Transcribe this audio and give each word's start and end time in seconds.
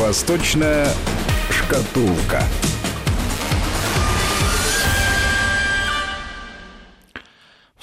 Восточная 0.00 0.88
шкатулка. 1.50 2.42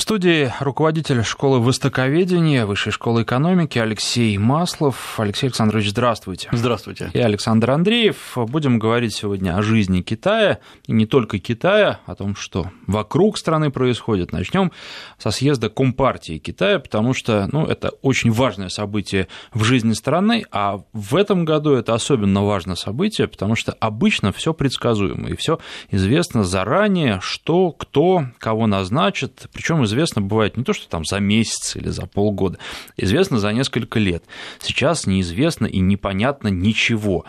Студии 0.07 0.53
руководитель 0.61 1.21
школы 1.21 1.59
востоковедения 1.59 2.65
Высшей 2.65 2.93
школы 2.93 3.23
экономики 3.23 3.77
Алексей 3.77 4.37
Маслов. 4.37 5.19
Алексей 5.19 5.47
Александрович, 5.47 5.89
здравствуйте. 5.89 6.47
Здравствуйте. 6.53 7.09
И 7.13 7.19
Александр 7.19 7.71
Андреев. 7.71 8.37
Будем 8.37 8.79
говорить 8.79 9.13
сегодня 9.13 9.57
о 9.57 9.61
жизни 9.61 9.99
Китая, 9.99 10.59
и 10.85 10.93
не 10.93 11.05
только 11.05 11.39
Китая, 11.39 11.99
о 12.05 12.15
том, 12.15 12.37
что 12.37 12.71
вокруг 12.87 13.37
страны 13.37 13.69
происходит. 13.69 14.31
Начнем 14.31 14.71
со 15.17 15.29
съезда 15.29 15.67
Компартии 15.67 16.37
Китая, 16.37 16.79
потому 16.79 17.13
что 17.13 17.49
ну, 17.51 17.65
это 17.65 17.89
очень 18.01 18.31
важное 18.31 18.69
событие 18.69 19.27
в 19.53 19.65
жизни 19.65 19.91
страны, 19.91 20.45
а 20.53 20.79
в 20.93 21.17
этом 21.17 21.43
году 21.43 21.73
это 21.73 21.93
особенно 21.93 22.45
важное 22.45 22.75
событие, 22.75 23.27
потому 23.27 23.55
что 23.55 23.73
обычно 23.73 24.31
все 24.31 24.53
предсказуемо, 24.53 25.31
и 25.31 25.35
все 25.35 25.59
известно 25.91 26.45
заранее, 26.45 27.19
что, 27.21 27.73
кто, 27.73 28.27
кого 28.37 28.67
назначит, 28.67 29.47
причем 29.51 29.83
известно 29.83 29.96
известно 29.97 30.21
бывает 30.21 30.57
не 30.57 30.63
то, 30.63 30.73
что 30.73 30.87
там 30.87 31.03
за 31.05 31.19
месяц 31.19 31.75
или 31.75 31.89
за 31.89 32.05
полгода, 32.05 32.59
известно 32.97 33.39
за 33.39 33.51
несколько 33.51 33.99
лет. 33.99 34.23
Сейчас 34.59 35.07
неизвестно 35.07 35.65
и 35.65 35.79
непонятно 35.79 36.49
ничего. 36.49 37.25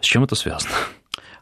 С 0.00 0.06
чем 0.06 0.24
это 0.24 0.34
связано? 0.34 0.74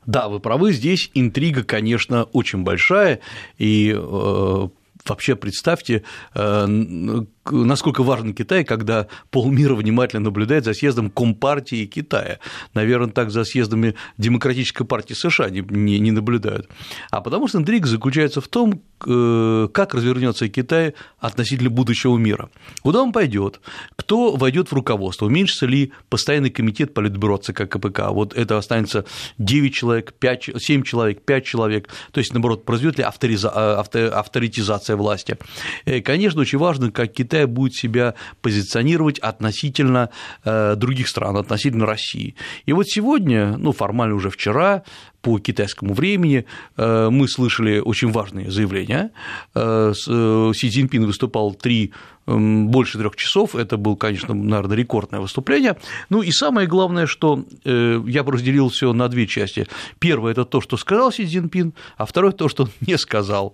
Да, 0.04 0.28
вы 0.28 0.38
правы, 0.38 0.72
здесь 0.72 1.10
интрига, 1.14 1.64
конечно, 1.64 2.24
очень 2.24 2.62
большая, 2.62 3.20
и 3.58 3.92
э, 3.92 4.68
вообще 5.04 5.34
представьте, 5.34 6.04
э, 6.34 7.24
насколько 7.52 8.02
важен 8.02 8.34
Китай, 8.34 8.64
когда 8.64 9.06
полмира 9.30 9.74
внимательно 9.74 10.24
наблюдает 10.24 10.64
за 10.64 10.74
съездом 10.74 11.10
Компартии 11.10 11.86
Китая. 11.86 12.38
Наверное, 12.74 13.12
так 13.12 13.30
за 13.30 13.44
съездами 13.44 13.94
Демократической 14.18 14.84
партии 14.84 15.14
США 15.14 15.50
не, 15.50 15.60
не, 15.60 15.98
не 15.98 16.10
наблюдают. 16.10 16.68
А 17.10 17.20
потому 17.20 17.48
что 17.48 17.58
интрига 17.58 17.86
заключается 17.86 18.40
в 18.40 18.48
том, 18.48 18.82
э, 19.06 19.68
как 19.72 19.94
развернется 19.94 20.48
Китай 20.48 20.94
относительно 21.18 21.70
будущего 21.70 22.16
мира. 22.16 22.50
Куда 22.82 23.02
он 23.02 23.12
пойдет, 23.12 23.60
кто 23.96 24.36
войдет 24.36 24.68
в 24.68 24.72
руководство, 24.72 25.26
уменьшится 25.26 25.66
ли 25.66 25.92
постоянный 26.08 26.50
комитет 26.50 26.94
Политбюро 26.94 27.36
ЦК 27.38 27.68
КПК, 27.68 28.10
вот 28.10 28.34
это 28.34 28.58
останется 28.58 29.04
9 29.38 29.74
человек, 29.74 30.14
5, 30.14 30.50
7 30.58 30.82
человек, 30.82 31.22
5 31.22 31.44
человек, 31.44 31.88
то 32.12 32.18
есть, 32.20 32.32
наоборот, 32.32 32.64
произойдет 32.64 32.98
ли 32.98 33.04
авториза, 33.04 33.52
э, 33.54 34.08
авторитизация 34.08 34.96
власти. 34.96 35.36
И, 35.84 36.00
конечно, 36.00 36.40
очень 36.40 36.58
важно, 36.58 36.90
как 36.90 37.12
Китай 37.12 37.35
Китай 37.36 37.46
будет 37.46 37.74
себя 37.74 38.14
позиционировать 38.40 39.18
относительно 39.18 40.10
э, 40.44 40.74
других 40.76 41.08
стран, 41.08 41.36
относительно 41.36 41.86
России. 41.86 42.34
И 42.64 42.72
вот 42.72 42.88
сегодня, 42.88 43.56
ну, 43.58 43.72
формально 43.72 44.14
уже 44.14 44.30
вчера, 44.30 44.82
по 45.26 45.40
китайскому 45.40 45.92
времени 45.92 46.44
э, 46.76 47.08
мы 47.10 47.26
слышали 47.26 47.80
очень 47.80 48.12
важные 48.12 48.48
заявления. 48.48 49.10
Э, 49.56 49.92
Си 49.92 50.70
Цзиньпин 50.70 51.04
выступал 51.04 51.52
три 51.52 51.92
эм, 52.28 52.68
больше 52.68 52.96
трех 52.96 53.16
часов. 53.16 53.56
Это 53.56 53.76
было, 53.76 53.96
конечно, 53.96 54.34
наверное, 54.34 54.76
рекордное 54.76 55.18
выступление. 55.18 55.78
Ну 56.10 56.22
и 56.22 56.30
самое 56.30 56.68
главное, 56.68 57.06
что 57.08 57.44
я 57.64 58.22
разделил 58.22 58.68
все 58.68 58.92
на 58.92 59.08
две 59.08 59.26
части. 59.26 59.66
Первое– 59.98 60.30
это 60.32 60.44
то, 60.44 60.60
что 60.60 60.76
сказал 60.76 61.10
Си 61.10 61.26
Цзиньпин, 61.26 61.72
а 61.96 62.06
второе– 62.06 62.30
то, 62.32 62.48
что 62.48 62.62
он 62.62 62.70
не 62.86 62.96
сказал. 62.96 63.52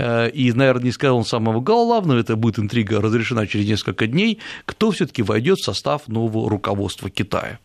Э, 0.00 0.30
и, 0.30 0.52
наверное, 0.52 0.84
не 0.84 0.92
сказал 0.92 1.18
он 1.18 1.24
самого 1.24 1.60
главного, 1.60 2.18
это 2.18 2.36
будет 2.36 2.58
интрига 2.58 3.00
разрешена 3.00 3.46
через 3.46 3.66
несколько 3.66 4.06
дней, 4.06 4.38
кто 4.64 4.90
все 4.90 5.06
таки 5.06 5.22
войдет 5.22 5.58
в 5.58 5.64
состав 5.64 6.08
нового 6.08 6.48
руководства 6.48 7.10
Китая. 7.10 7.58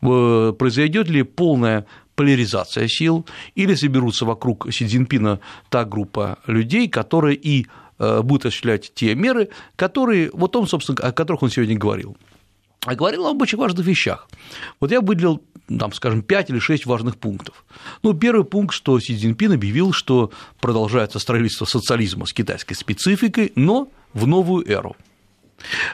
Произойдет 0.00 1.08
ли 1.08 1.22
полная 1.22 1.86
поляризация 2.18 2.88
сил, 2.88 3.24
или 3.54 3.76
соберутся 3.76 4.24
вокруг 4.24 4.66
Си 4.72 4.86
Цзиньпина 4.88 5.38
та 5.68 5.84
группа 5.84 6.38
людей, 6.48 6.88
которые 6.88 7.36
и 7.36 7.68
э, 8.00 8.22
будут 8.22 8.46
осуществлять 8.46 8.92
те 8.92 9.14
меры, 9.14 9.50
которые, 9.76 10.30
вот 10.32 10.56
он, 10.56 10.66
собственно, 10.66 10.98
о 10.98 11.12
которых 11.12 11.44
он 11.44 11.50
сегодня 11.50 11.78
говорил. 11.78 12.16
А 12.84 12.96
говорил 12.96 13.24
он 13.24 13.36
об 13.36 13.42
очень 13.42 13.56
важных 13.58 13.86
вещах. 13.86 14.28
Вот 14.80 14.90
я 14.90 15.00
выделил, 15.00 15.40
там, 15.68 15.92
скажем, 15.92 16.22
5 16.22 16.50
или 16.50 16.58
6 16.58 16.86
важных 16.86 17.16
пунктов. 17.16 17.64
Ну, 18.02 18.14
первый 18.14 18.44
пункт, 18.44 18.74
что 18.74 18.98
Си 18.98 19.16
Цзиньпин 19.16 19.52
объявил, 19.52 19.92
что 19.92 20.32
продолжается 20.60 21.20
строительство 21.20 21.66
социализма 21.66 22.26
с 22.26 22.32
китайской 22.32 22.74
спецификой, 22.74 23.52
но 23.54 23.88
в 24.12 24.26
новую 24.26 24.68
эру. 24.68 24.96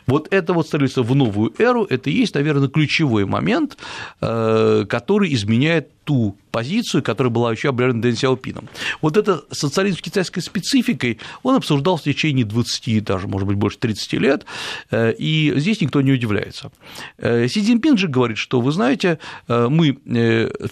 Вот 0.06 0.28
это 0.32 0.52
вот 0.52 0.66
строительство 0.66 1.02
в 1.02 1.14
новую 1.14 1.52
эру, 1.58 1.84
это 1.84 2.10
и 2.10 2.12
есть, 2.12 2.34
наверное, 2.34 2.68
ключевой 2.68 3.24
момент, 3.24 3.76
э, 4.20 4.84
который 4.88 5.32
изменяет 5.34 5.90
ту 6.04 6.36
позицию, 6.50 7.02
которая 7.02 7.30
была 7.30 7.50
еще 7.50 7.70
объявлена 7.70 8.02
Дэн 8.02 8.14
Сяопином. 8.14 8.68
Вот 9.00 9.16
это 9.16 9.44
социализм 9.50 9.98
с 9.98 10.02
китайской 10.02 10.40
спецификой, 10.40 11.18
он 11.42 11.56
обсуждал 11.56 11.96
в 11.96 12.02
течение 12.02 12.44
20, 12.44 13.02
даже, 13.02 13.26
может 13.26 13.48
быть, 13.48 13.56
больше 13.56 13.78
30 13.78 14.12
лет, 14.14 14.44
э, 14.90 15.14
и 15.14 15.54
здесь 15.56 15.80
никто 15.80 16.02
не 16.02 16.12
удивляется. 16.12 16.70
Э, 17.16 17.48
Си 17.48 17.62
Цзиньпин 17.62 17.96
же 17.96 18.08
говорит, 18.08 18.36
что, 18.36 18.60
вы 18.60 18.72
знаете, 18.72 19.18
мы 19.48 19.98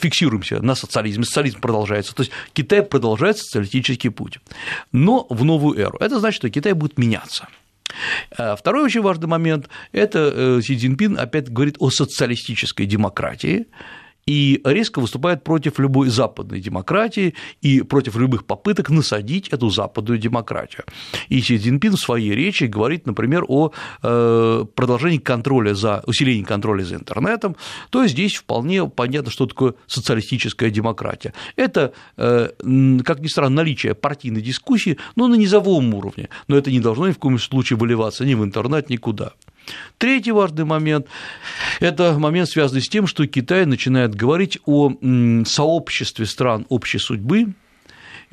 фиксируемся 0.01 0.61
на 0.61 0.75
социализме, 0.75 1.25
социализм 1.25 1.61
продолжается, 1.61 2.15
то 2.15 2.23
есть 2.23 2.33
Китай 2.53 2.83
продолжает 2.83 3.39
социалистический 3.39 4.11
путь, 4.11 4.39
но 4.93 5.27
в 5.31 5.45
новую 5.45 5.79
эру. 5.79 5.97
Это 5.99 6.21
значит, 6.21 6.37
что 6.37 6.51
Китай 6.51 6.75
будет 6.75 6.99
меняться– 6.99 7.49
второй 8.57 8.85
очень 8.85 9.03
важный 9.03 9.29
момент– 9.29 9.69
это 9.93 10.33
э, 10.35 10.61
Си 10.63 10.77
Цзиньпин 10.77 11.19
опять 11.19 11.51
говорит 11.51 11.77
о 11.79 11.91
социалистической 11.91 12.87
демократии, 12.87 13.67
и 14.27 14.61
резко 14.65 15.01
выступает 15.01 15.45
против 15.45 15.79
любой 15.79 16.09
западной 16.09 16.61
демократии 16.61 17.35
и 17.61 17.83
против 17.83 18.17
любых 18.17 18.45
попыток 18.45 18.91
насадить 18.91 19.49
эту 19.49 19.71
западную 19.71 20.19
демократию. 20.19 20.85
И 21.29 21.41
Си 21.41 21.59
Цзиньпин 21.59 21.93
в 21.93 22.01
своей 22.01 22.33
речи 22.33 22.65
говорит, 22.65 23.07
например, 23.07 23.45
о 23.49 23.73
э, 24.03 24.65
продолжении 24.75 25.19
контроля 25.19 25.75
за, 25.75 26.03
усилении 26.07 26.45
контроля 26.45 26.85
за 26.85 26.97
интернетом, 26.97 27.57
то 27.91 28.03
есть 28.03 28.15
здесь 28.15 28.35
вполне 28.35 28.89
понятно, 28.89 29.31
что 29.31 29.47
такое 29.47 29.75
социалистическая 29.87 30.71
демократия. 30.71 31.33
Это, 31.57 31.93
э, 32.17 32.51
как 33.05 33.21
ни 33.21 33.27
странно, 33.27 33.57
наличие 33.57 33.95
партийной 33.95 34.41
дискуссии, 34.41 34.99
но 35.17 35.27
на 35.29 35.35
низовом 35.35 35.95
уровне, 35.95 36.29
но 36.49 36.57
это 36.57 36.71
не 36.71 36.81
должно 36.81 37.09
ни 37.09 37.13
в 37.13 37.19
коем 37.19 37.39
случае 37.39 37.77
выливаться 37.77 38.25
ни 38.25 38.35
в 38.35 38.45
интернет, 38.45 38.89
никуда. 38.91 39.33
Третий 39.99 40.33
важный 40.33 40.65
момент– 40.65 41.07
это 41.81 42.19
момент, 42.19 42.49
связанный 42.49 42.83
с 42.83 42.89
тем, 42.89 43.07
что 43.07 43.27
Китай 43.27 43.67
начинает 43.67 44.15
говорить 44.15 44.59
о 44.67 44.93
сообществе 45.45 46.27
стран 46.27 46.67
общей 46.69 46.99
судьбы, 46.99 47.55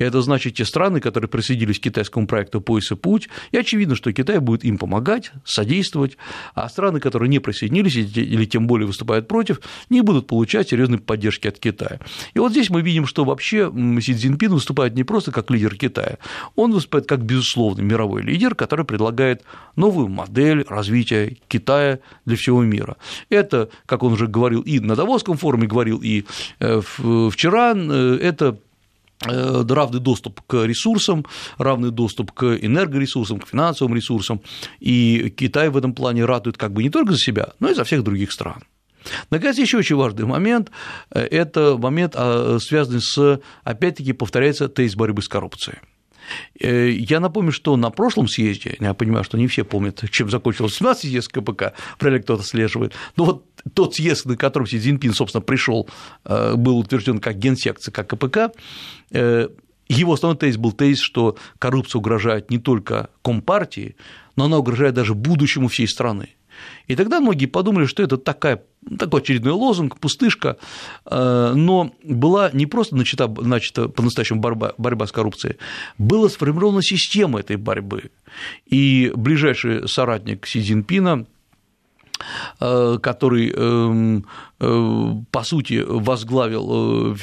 это 0.04 0.22
значит 0.22 0.54
те 0.54 0.64
страны, 0.64 1.00
которые 1.00 1.28
присоединились 1.28 1.78
к 1.78 1.82
китайскому 1.82 2.26
проекту 2.26 2.60
«Пояс 2.60 2.90
и 2.90 2.96
путь», 2.96 3.28
и 3.52 3.56
очевидно, 3.56 3.94
что 3.94 4.12
Китай 4.12 4.38
будет 4.38 4.64
им 4.64 4.78
помогать, 4.78 5.32
содействовать, 5.44 6.16
а 6.54 6.68
страны, 6.68 7.00
которые 7.00 7.28
не 7.28 7.38
присоединились 7.38 7.96
или 7.96 8.44
тем 8.44 8.66
более 8.66 8.86
выступают 8.86 9.28
против, 9.28 9.60
не 9.88 10.00
будут 10.00 10.26
получать 10.26 10.70
серьезной 10.70 10.98
поддержки 10.98 11.46
от 11.48 11.58
Китая. 11.58 12.00
И 12.34 12.38
вот 12.38 12.52
здесь 12.52 12.70
мы 12.70 12.82
видим, 12.82 13.06
что 13.06 13.24
вообще 13.24 13.70
Си 14.00 14.14
Цзиньпин 14.14 14.52
выступает 14.52 14.94
не 14.94 15.04
просто 15.04 15.32
как 15.32 15.50
лидер 15.50 15.76
Китая, 15.76 16.18
он 16.56 16.72
выступает 16.72 17.06
как 17.06 17.22
безусловный 17.22 17.84
мировой 17.84 18.22
лидер, 18.22 18.54
который 18.54 18.84
предлагает 18.84 19.42
новую 19.76 20.08
модель 20.08 20.64
развития 20.68 21.36
Китая 21.48 22.00
для 22.24 22.36
всего 22.36 22.62
мира. 22.62 22.96
Это, 23.28 23.68
как 23.86 24.02
он 24.02 24.12
уже 24.12 24.26
говорил 24.26 24.62
и 24.62 24.80
на 24.80 24.96
Давосском 24.96 25.36
форуме 25.36 25.66
говорил, 25.66 26.00
и 26.02 26.24
э, 26.58 26.80
вчера, 26.80 27.74
э, 27.74 28.18
это 28.22 28.50
Э, 28.50 28.69
равный 29.22 30.00
доступ 30.00 30.40
к 30.46 30.64
ресурсам, 30.64 31.26
равный 31.58 31.90
доступ 31.90 32.32
к 32.32 32.44
энергоресурсам, 32.44 33.40
к 33.40 33.48
финансовым 33.48 33.94
ресурсам, 33.94 34.40
и 34.78 35.32
Китай 35.36 35.68
в 35.68 35.76
этом 35.76 35.94
плане 35.94 36.24
радует 36.24 36.56
как 36.56 36.72
бы 36.72 36.82
не 36.82 36.90
только 36.90 37.12
за 37.12 37.18
себя, 37.18 37.48
но 37.60 37.70
и 37.70 37.74
за 37.74 37.84
всех 37.84 38.02
других 38.02 38.32
стран. 38.32 38.62
Наконец, 39.30 39.58
еще 39.58 39.78
очень 39.78 39.96
важный 39.96 40.26
момент– 40.26 40.70
это 41.10 41.76
момент, 41.78 42.14
а, 42.16 42.58
связанный 42.60 43.00
с, 43.00 43.40
опять-таки, 43.64 44.12
повторяется 44.12 44.68
тезис 44.68 44.94
борьбы 44.94 45.22
с 45.22 45.28
коррупцией. 45.28 45.78
Э, 46.58 46.90
я 46.90 47.20
напомню, 47.20 47.52
что 47.52 47.76
на 47.76 47.90
прошлом 47.90 48.28
съезде, 48.28 48.76
я 48.80 48.94
понимаю, 48.94 49.24
что 49.24 49.38
не 49.38 49.46
все 49.46 49.64
помнят, 49.64 50.04
чем 50.10 50.30
закончился 50.30 50.76
17 50.76 51.02
съезд 51.02 51.28
КПК, 51.28 51.74
ли 52.00 52.20
кто-то 52.20 52.42
слеживает, 52.42 52.94
но 53.16 53.24
вот 53.24 53.44
тот 53.74 53.94
съезд, 53.94 54.26
на 54.26 54.36
котором 54.36 54.66
Си 54.66 54.78
Цзиньпин, 54.78 55.12
собственно, 55.12 55.42
пришел, 55.42 55.88
э, 56.24 56.54
был 56.56 56.78
утвержден 56.78 57.18
как 57.18 57.38
генсек 57.38 57.78
ЦК 57.78 58.06
КПК, 58.06 58.52
э, 59.10 59.48
его 59.88 60.12
основной 60.12 60.38
тезис 60.38 60.56
был 60.56 60.72
тезис, 60.72 61.00
что 61.00 61.36
коррупция 61.58 61.98
угрожает 61.98 62.50
не 62.50 62.58
только 62.58 63.10
Компартии, 63.22 63.96
но 64.36 64.44
она 64.44 64.58
угрожает 64.58 64.94
даже 64.94 65.14
будущему 65.14 65.68
всей 65.68 65.88
страны. 65.88 66.36
И 66.86 66.96
тогда 66.96 67.20
многие 67.20 67.46
подумали, 67.46 67.86
что 67.86 68.02
это 68.02 68.16
такая, 68.16 68.62
такой 68.98 69.20
очередной 69.20 69.52
лозунг, 69.52 69.98
пустышка, 69.98 70.56
э, 71.06 71.52
но 71.54 71.92
была 72.04 72.50
не 72.52 72.66
просто 72.66 72.96
начата, 72.96 73.28
начата 73.28 73.88
по-настоящему 73.88 74.40
борьба, 74.40 74.74
борьба 74.78 75.06
с 75.06 75.12
коррупцией, 75.12 75.56
была 75.98 76.28
сформирована 76.28 76.82
система 76.82 77.40
этой 77.40 77.56
борьбы. 77.56 78.10
И 78.66 79.12
ближайший 79.14 79.88
соратник 79.88 80.46
Си 80.46 80.62
Цзиньпина 80.62 81.26
который 82.58 83.52
эм, 83.54 84.26
по 84.58 85.42
сути, 85.42 85.82
возглавил, 85.86 87.16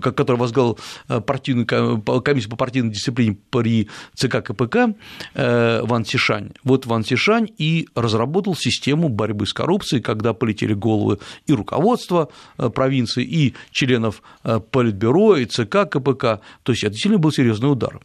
который 0.00 0.36
возглавил 0.36 0.78
партийную 1.26 1.66
комиссию 1.66 2.50
по 2.50 2.56
партийной 2.56 2.90
дисциплине 2.90 3.36
при 3.50 3.88
ЦК 4.14 4.44
КПК 4.44 4.94
Ван 5.34 6.04
Сишань. 6.04 6.52
Вот 6.62 6.86
Ван 6.86 7.04
Сишань 7.04 7.48
и 7.58 7.88
разработал 7.96 8.54
систему 8.54 9.08
борьбы 9.08 9.46
с 9.46 9.52
коррупцией, 9.52 10.02
когда 10.02 10.34
полетели 10.34 10.72
головы 10.72 11.18
и 11.48 11.52
руководства 11.52 12.28
провинции, 12.56 13.24
и 13.24 13.54
членов 13.72 14.22
Политбюро, 14.70 15.36
и 15.36 15.46
ЦК 15.46 15.88
КПК. 15.90 16.40
То 16.62 16.72
есть 16.72 16.84
это 16.84 16.92
действительно 16.92 17.18
был 17.18 17.32
серьезный 17.32 17.72
удар. 17.72 18.00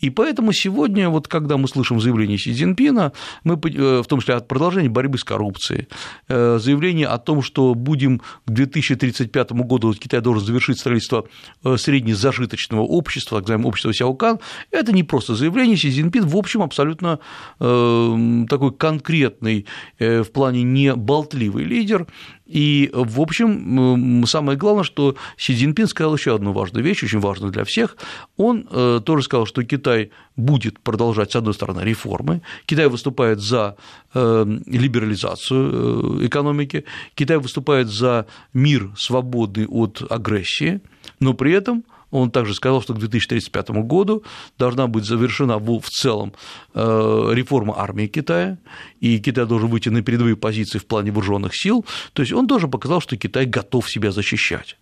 И 0.00 0.10
поэтому 0.10 0.52
сегодня, 0.52 1.08
вот 1.08 1.28
когда 1.28 1.56
мы 1.56 1.68
слышим 1.68 2.00
заявление 2.00 2.38
Си 2.38 2.52
Цзиньпина, 2.52 3.12
мы, 3.44 3.54
э, 3.54 4.02
в 4.02 4.06
том 4.06 4.20
числе 4.20 4.34
от 4.34 4.48
продолжения 4.48 4.88
борьбы 4.88 5.18
с 5.18 5.24
коррупцией, 5.24 5.88
э, 6.28 6.58
заявление 6.58 7.06
о 7.06 7.18
том, 7.18 7.42
что 7.42 7.74
будем 7.74 8.18
к 8.18 8.50
2035 8.50 9.64
году 9.64 9.88
вот 9.88 9.98
Китай 9.98 10.20
должен 10.20 10.44
завершить 10.44 10.78
строительство 10.78 11.26
э, 11.64 11.76
среднезажиточного 11.76 12.82
общества, 12.82 13.38
так 13.38 13.48
называемого 13.48 13.68
общества 13.68 13.94
Сяокан, 13.94 14.38
это 14.70 14.92
не 14.92 15.02
просто 15.02 15.34
заявление, 15.34 15.76
Си 15.76 15.90
Цзиньпин, 15.90 16.26
в 16.26 16.36
общем, 16.36 16.62
абсолютно 16.62 17.18
такой 17.58 18.72
конкретный 18.72 19.66
в 19.98 20.24
плане 20.24 20.62
не 20.62 20.94
болтливый 20.94 21.64
лидер, 21.64 22.06
и, 22.46 22.90
в 22.92 23.20
общем, 23.20 24.24
самое 24.26 24.58
главное, 24.58 24.84
что 24.84 25.16
Си 25.38 25.54
Цзиньпин 25.54 25.86
сказал 25.86 26.14
еще 26.14 26.34
одну 26.34 26.52
важную 26.52 26.84
вещь, 26.84 27.02
очень 27.02 27.20
важную 27.20 27.52
для 27.52 27.64
всех. 27.64 27.96
Он 28.36 28.66
э, 28.70 29.00
тоже 29.04 29.24
сказал, 29.24 29.46
что 29.46 29.62
Китай 29.62 30.10
будет 30.36 30.78
продолжать, 30.80 31.32
с 31.32 31.36
одной 31.36 31.54
стороны, 31.54 31.80
реформы, 31.80 32.42
Китай 32.66 32.88
выступает 32.88 33.40
за 33.40 33.76
э, 34.12 34.46
либерализацию 34.66 36.20
э, 36.22 36.26
экономики, 36.26 36.84
Китай 37.14 37.38
выступает 37.38 37.88
за 37.88 38.26
мир, 38.52 38.90
свободный 38.96 39.66
от 39.66 40.02
агрессии, 40.10 40.80
но 41.20 41.32
при 41.32 41.52
этом 41.52 41.84
он 42.14 42.30
также 42.30 42.54
сказал, 42.54 42.80
что 42.80 42.94
к 42.94 42.98
2035 42.98 43.70
году 43.70 44.22
должна 44.56 44.86
быть 44.86 45.04
завершена 45.04 45.58
в 45.58 45.80
целом 45.90 46.32
э, 46.72 47.30
реформа 47.32 47.74
армии 47.76 48.06
Китая, 48.06 48.58
и 49.00 49.18
Китай 49.18 49.46
должен 49.46 49.68
выйти 49.68 49.88
на 49.88 50.02
передовые 50.02 50.36
позиции 50.36 50.78
в 50.78 50.86
плане 50.86 51.10
вооруженных 51.10 51.52
сил. 51.54 51.84
То 52.12 52.22
есть 52.22 52.32
он 52.32 52.46
тоже 52.46 52.68
показал, 52.68 53.00
что 53.00 53.16
Китай 53.16 53.46
готов 53.46 53.90
себя 53.90 54.12
защищать. 54.12 54.76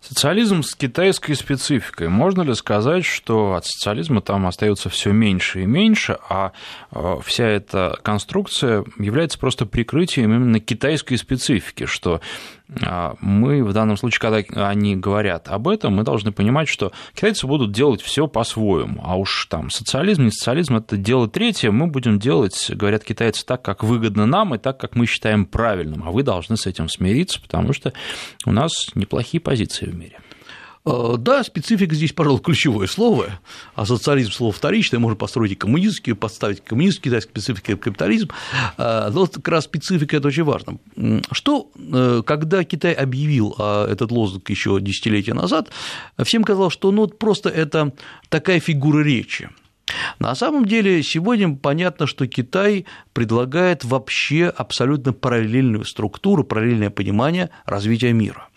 Социализм 0.00 0.62
с 0.62 0.74
китайской 0.74 1.34
спецификой. 1.34 2.08
Можно 2.08 2.40
ли 2.40 2.54
сказать, 2.54 3.04
что 3.04 3.54
от 3.54 3.66
социализма 3.66 4.22
там 4.22 4.46
остается 4.46 4.88
все 4.88 5.12
меньше 5.12 5.62
и 5.62 5.66
меньше, 5.66 6.18
а 6.28 6.52
э, 6.90 7.16
вся 7.22 7.46
эта 7.46 7.98
конструкция 8.02 8.84
является 8.98 9.38
просто 9.38 9.66
прикрытием 9.66 10.34
именно 10.34 10.58
китайской 10.58 11.16
специфики, 11.16 11.84
что 11.84 12.22
мы 13.20 13.64
в 13.64 13.72
данном 13.72 13.96
случае, 13.96 14.20
когда 14.20 14.68
они 14.68 14.96
говорят 14.96 15.48
об 15.48 15.68
этом, 15.68 15.94
мы 15.94 16.04
должны 16.04 16.32
понимать, 16.32 16.68
что 16.68 16.92
китайцы 17.14 17.46
будут 17.46 17.72
делать 17.72 18.00
все 18.00 18.28
по-своему, 18.28 19.00
а 19.04 19.16
уж 19.16 19.46
там 19.46 19.70
социализм, 19.70 20.24
не 20.24 20.30
социализм, 20.30 20.76
это 20.76 20.96
дело 20.96 21.28
третье, 21.28 21.70
мы 21.70 21.86
будем 21.88 22.18
делать, 22.18 22.70
говорят 22.70 23.04
китайцы, 23.04 23.44
так, 23.44 23.62
как 23.62 23.82
выгодно 23.82 24.26
нам 24.26 24.54
и 24.54 24.58
так, 24.58 24.78
как 24.78 24.94
мы 24.94 25.06
считаем 25.06 25.46
правильным, 25.46 26.04
а 26.06 26.10
вы 26.10 26.22
должны 26.22 26.56
с 26.56 26.66
этим 26.66 26.88
смириться, 26.88 27.40
потому 27.40 27.72
что 27.72 27.92
у 28.46 28.52
нас 28.52 28.90
неплохие 28.94 29.40
позиции 29.40 29.86
в 29.86 29.94
мире. 29.94 30.20
Э, 30.86 31.16
да, 31.18 31.44
специфика 31.44 31.94
здесь, 31.94 32.12
пожалуй, 32.12 32.40
ключевое 32.40 32.86
слово, 32.86 33.40
а 33.74 33.84
социализм 33.84 34.32
слово 34.32 34.52
вторичное, 34.52 34.98
можно 34.98 35.16
построить 35.16 35.52
и 35.52 35.54
коммунистический, 35.54 36.14
подставить 36.14 36.64
коммунистический 36.64 37.10
китайский 37.10 37.30
специфика 37.30 37.72
и 37.72 37.76
капитализм, 37.76 38.30
э, 38.78 39.10
но 39.12 39.26
как 39.26 39.46
раз 39.48 39.64
специфика– 39.64 40.16
это 40.18 40.28
очень 40.28 40.44
важно. 40.44 40.78
Что, 41.32 41.70
э, 41.76 42.22
когда 42.24 42.64
Китай 42.64 42.92
объявил 42.92 43.54
этот 43.60 44.10
лозунг 44.10 44.48
еще 44.48 44.80
десятилетия 44.80 45.34
назад, 45.34 45.70
всем 46.22 46.44
казалось, 46.44 46.72
что 46.72 46.90
ну, 46.90 47.06
просто 47.08 47.50
это 47.50 47.92
такая 48.28 48.60
фигура 48.60 49.02
речи, 49.02 49.50
на 50.18 50.34
самом 50.34 50.66
деле 50.66 51.02
сегодня 51.02 51.54
понятно, 51.56 52.06
что 52.06 52.26
Китай 52.26 52.86
предлагает 53.12 53.84
вообще 53.84 54.46
абсолютно 54.46 55.12
параллельную 55.12 55.84
структуру, 55.84 56.44
параллельное 56.44 56.90
понимание 56.90 57.50
развития 57.66 58.12
мира. 58.12 58.49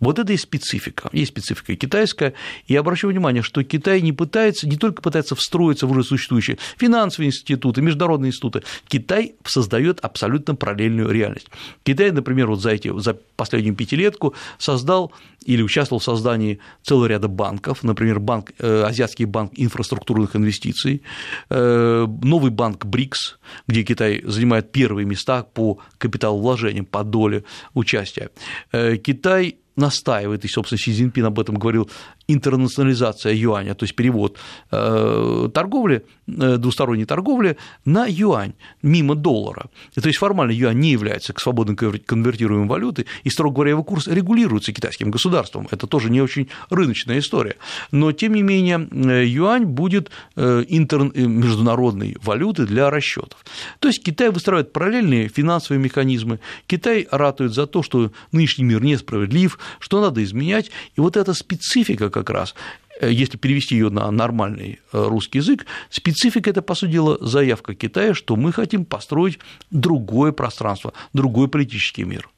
Вот 0.00 0.18
это 0.18 0.32
и 0.32 0.36
специфика. 0.36 1.08
Есть 1.12 1.32
специфика 1.32 1.74
китайская. 1.76 2.34
И 2.66 2.76
обращу 2.76 3.08
внимание, 3.08 3.42
что 3.42 3.62
Китай 3.62 4.00
не 4.00 4.12
пытается, 4.12 4.68
не 4.68 4.76
только 4.76 5.02
пытается 5.02 5.34
встроиться 5.34 5.86
в 5.86 5.92
уже 5.92 6.04
существующие 6.04 6.58
финансовые 6.76 7.28
институты, 7.28 7.82
международные 7.82 8.30
институты. 8.30 8.62
Китай 8.88 9.34
создает 9.44 10.00
абсолютно 10.00 10.54
параллельную 10.54 11.10
реальность. 11.10 11.48
Китай, 11.82 12.10
например, 12.10 12.48
вот 12.48 12.60
за, 12.60 12.70
эти, 12.70 12.96
за 12.98 13.14
последнюю 13.36 13.74
пятилетку 13.74 14.34
создал 14.58 15.12
или 15.46 15.62
участвовал 15.62 16.00
в 16.00 16.04
создании 16.04 16.58
целого 16.82 17.06
ряда 17.06 17.28
банков, 17.28 17.84
например, 17.84 18.18
банк, 18.18 18.52
э, 18.58 18.82
Азиатский 18.82 19.26
банк 19.26 19.52
инфраструктурных 19.54 20.34
инвестиций, 20.34 21.02
э, 21.50 22.06
новый 22.22 22.50
банк 22.50 22.84
БРИКС, 22.84 23.38
где 23.68 23.84
Китай 23.84 24.22
занимает 24.24 24.72
первые 24.72 25.06
места 25.06 25.44
по 25.44 25.78
капиталовложениям, 25.98 26.84
по 26.84 27.04
доле 27.04 27.44
участия. 27.74 28.30
Э, 28.72 28.96
Китай 28.96 29.55
настаивает, 29.76 30.44
и, 30.44 30.48
собственно, 30.48 30.78
Си 30.78 30.92
Цзиньпин 30.92 31.26
об 31.26 31.38
этом 31.38 31.56
говорил, 31.56 31.90
интернационализация 32.28 33.34
юаня, 33.34 33.74
то 33.74 33.84
есть 33.84 33.94
перевод 33.94 34.36
э, 34.70 35.48
торговли, 35.54 36.04
э, 36.26 36.56
двусторонней 36.56 37.04
торговли 37.04 37.56
на 37.84 38.06
юань 38.06 38.54
мимо 38.82 39.14
доллара. 39.14 39.66
То 39.94 40.06
есть 40.06 40.18
формально 40.18 40.52
юань 40.52 40.78
не 40.78 40.90
является 40.90 41.32
свободно 41.36 41.76
конвертируемой 41.76 42.68
валютой, 42.68 43.06
и, 43.24 43.30
строго 43.30 43.54
говоря, 43.54 43.70
его 43.70 43.84
курс 43.84 44.08
регулируется 44.08 44.72
китайским 44.72 45.10
государством. 45.10 45.68
Это 45.70 45.86
тоже 45.86 46.10
не 46.10 46.20
очень 46.20 46.48
рыночная 46.70 47.18
история. 47.18 47.56
Но, 47.92 48.12
тем 48.12 48.34
не 48.34 48.42
менее, 48.42 48.88
э, 48.90 49.24
юань 49.26 49.64
будет 49.64 50.10
интер... 50.36 51.12
международной 51.14 52.16
валютой 52.22 52.66
для 52.66 52.90
расчетов. 52.90 53.44
То 53.78 53.88
есть 53.88 54.02
Китай 54.02 54.30
выстраивает 54.30 54.72
параллельные 54.72 55.28
финансовые 55.28 55.82
механизмы, 55.82 56.40
Китай 56.66 57.06
ратует 57.10 57.52
за 57.54 57.66
то, 57.66 57.82
что 57.82 58.10
нынешний 58.32 58.64
мир 58.64 58.82
несправедлив, 58.82 59.58
что 59.78 60.00
надо 60.00 60.22
изменять, 60.24 60.70
и 60.96 61.00
вот 61.00 61.16
эта 61.16 61.34
специфика 61.34 62.10
как 62.16 62.30
раз 62.30 62.54
э, 63.00 63.10
если 63.10 63.36
перевести 63.36 63.74
ее 63.76 63.90
на 63.90 64.10
нормальный 64.10 64.80
э, 64.92 65.06
русский 65.06 65.38
язык, 65.38 65.66
специфика– 65.90 66.50
это, 66.52 66.62
по 66.62 66.74
сути 66.74 66.92
дела, 66.92 67.18
заявка 67.20 67.74
Китая, 67.74 68.14
что 68.14 68.36
мы 68.36 68.52
хотим 68.52 68.84
построить 68.84 69.38
другое 69.70 70.32
пространство, 70.32 70.92
другой 71.12 71.48
политический 71.48 72.04
мир. 72.04 72.28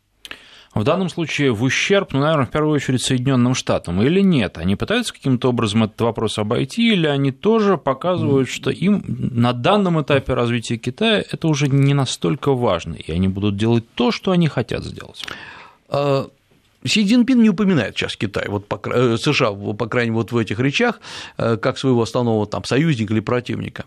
В 0.74 0.84
данном 0.84 1.08
случае 1.08 1.52
в 1.52 1.62
ущерб, 1.62 2.12
ну, 2.12 2.20
наверное, 2.20 2.46
в 2.46 2.50
первую 2.50 2.74
очередь 2.74 3.02
Соединенным 3.02 3.54
Штатам 3.54 4.02
или 4.02 4.20
нет? 4.20 4.58
Они 4.58 4.76
пытаются 4.76 5.14
каким-то 5.14 5.48
образом 5.48 5.84
этот 5.84 6.00
вопрос 6.00 6.38
обойти, 6.38 6.92
или 6.92 7.06
они 7.06 7.32
тоже 7.32 7.78
показывают, 7.78 8.48
что 8.48 8.70
им 8.70 9.02
на 9.06 9.52
данном 9.52 10.00
этапе 10.00 10.34
развития 10.34 10.76
Китая 10.76 11.24
это 11.30 11.48
уже 11.48 11.68
не 11.68 11.94
настолько 11.94 12.52
важно, 12.52 12.94
и 12.94 13.10
они 13.10 13.28
будут 13.28 13.56
делать 13.56 13.84
то, 13.94 14.12
что 14.12 14.30
они 14.30 14.46
хотят 14.48 14.84
сделать? 14.84 15.24
Си 16.84 17.04
Цзиньпин 17.04 17.42
не 17.42 17.50
упоминает 17.50 17.96
сейчас 17.96 18.16
Китай, 18.16 18.46
вот 18.48 18.68
по, 18.68 18.80
э, 18.88 19.16
США, 19.16 19.52
по 19.52 19.86
крайней 19.86 20.10
мере, 20.10 20.22
вот 20.22 20.32
в 20.32 20.36
этих 20.36 20.60
речах, 20.60 21.00
э, 21.36 21.56
как 21.56 21.78
своего 21.78 22.02
основного 22.02 22.46
там, 22.46 22.64
союзника 22.64 23.12
или 23.12 23.20
противника. 23.20 23.84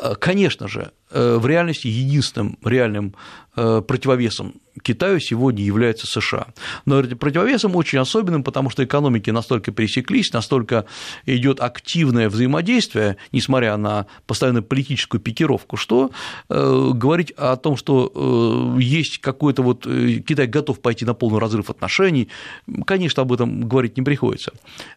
Э, 0.00 0.14
конечно 0.18 0.68
же, 0.68 0.90
в 1.10 1.46
реальности 1.46 1.86
единственным 1.86 2.58
реальным 2.64 3.14
противовесом 3.54 4.54
Китаю 4.82 5.20
сегодня 5.20 5.62
является 5.64 6.06
США. 6.06 6.48
Но 6.84 7.02
противовесом 7.02 7.76
очень 7.76 7.98
особенным, 7.98 8.42
потому 8.42 8.70
что 8.70 8.84
экономики 8.84 9.30
настолько 9.30 9.70
пересеклись, 9.70 10.32
настолько 10.32 10.86
идет 11.26 11.60
активное 11.60 12.28
взаимодействие, 12.28 13.16
несмотря 13.30 13.76
на 13.76 14.06
постоянную 14.26 14.64
политическую 14.64 15.20
пикировку, 15.20 15.76
что 15.76 16.10
э, 16.48 16.90
говорить 16.92 17.30
о 17.32 17.56
том, 17.56 17.76
что 17.76 18.76
э, 18.76 18.82
есть 18.82 19.18
какой-то 19.18 19.62
вот 19.62 19.86
э, 19.86 20.22
Китай 20.26 20.46
готов 20.46 20.80
пойти 20.80 21.04
на 21.04 21.14
полный 21.14 21.38
разрыв 21.38 21.70
отношений, 21.70 22.28
конечно, 22.86 23.22
об 23.22 23.32
этом 23.32 23.68
говорить 23.68 23.96
не 23.96 24.02
приходится. 24.02 24.52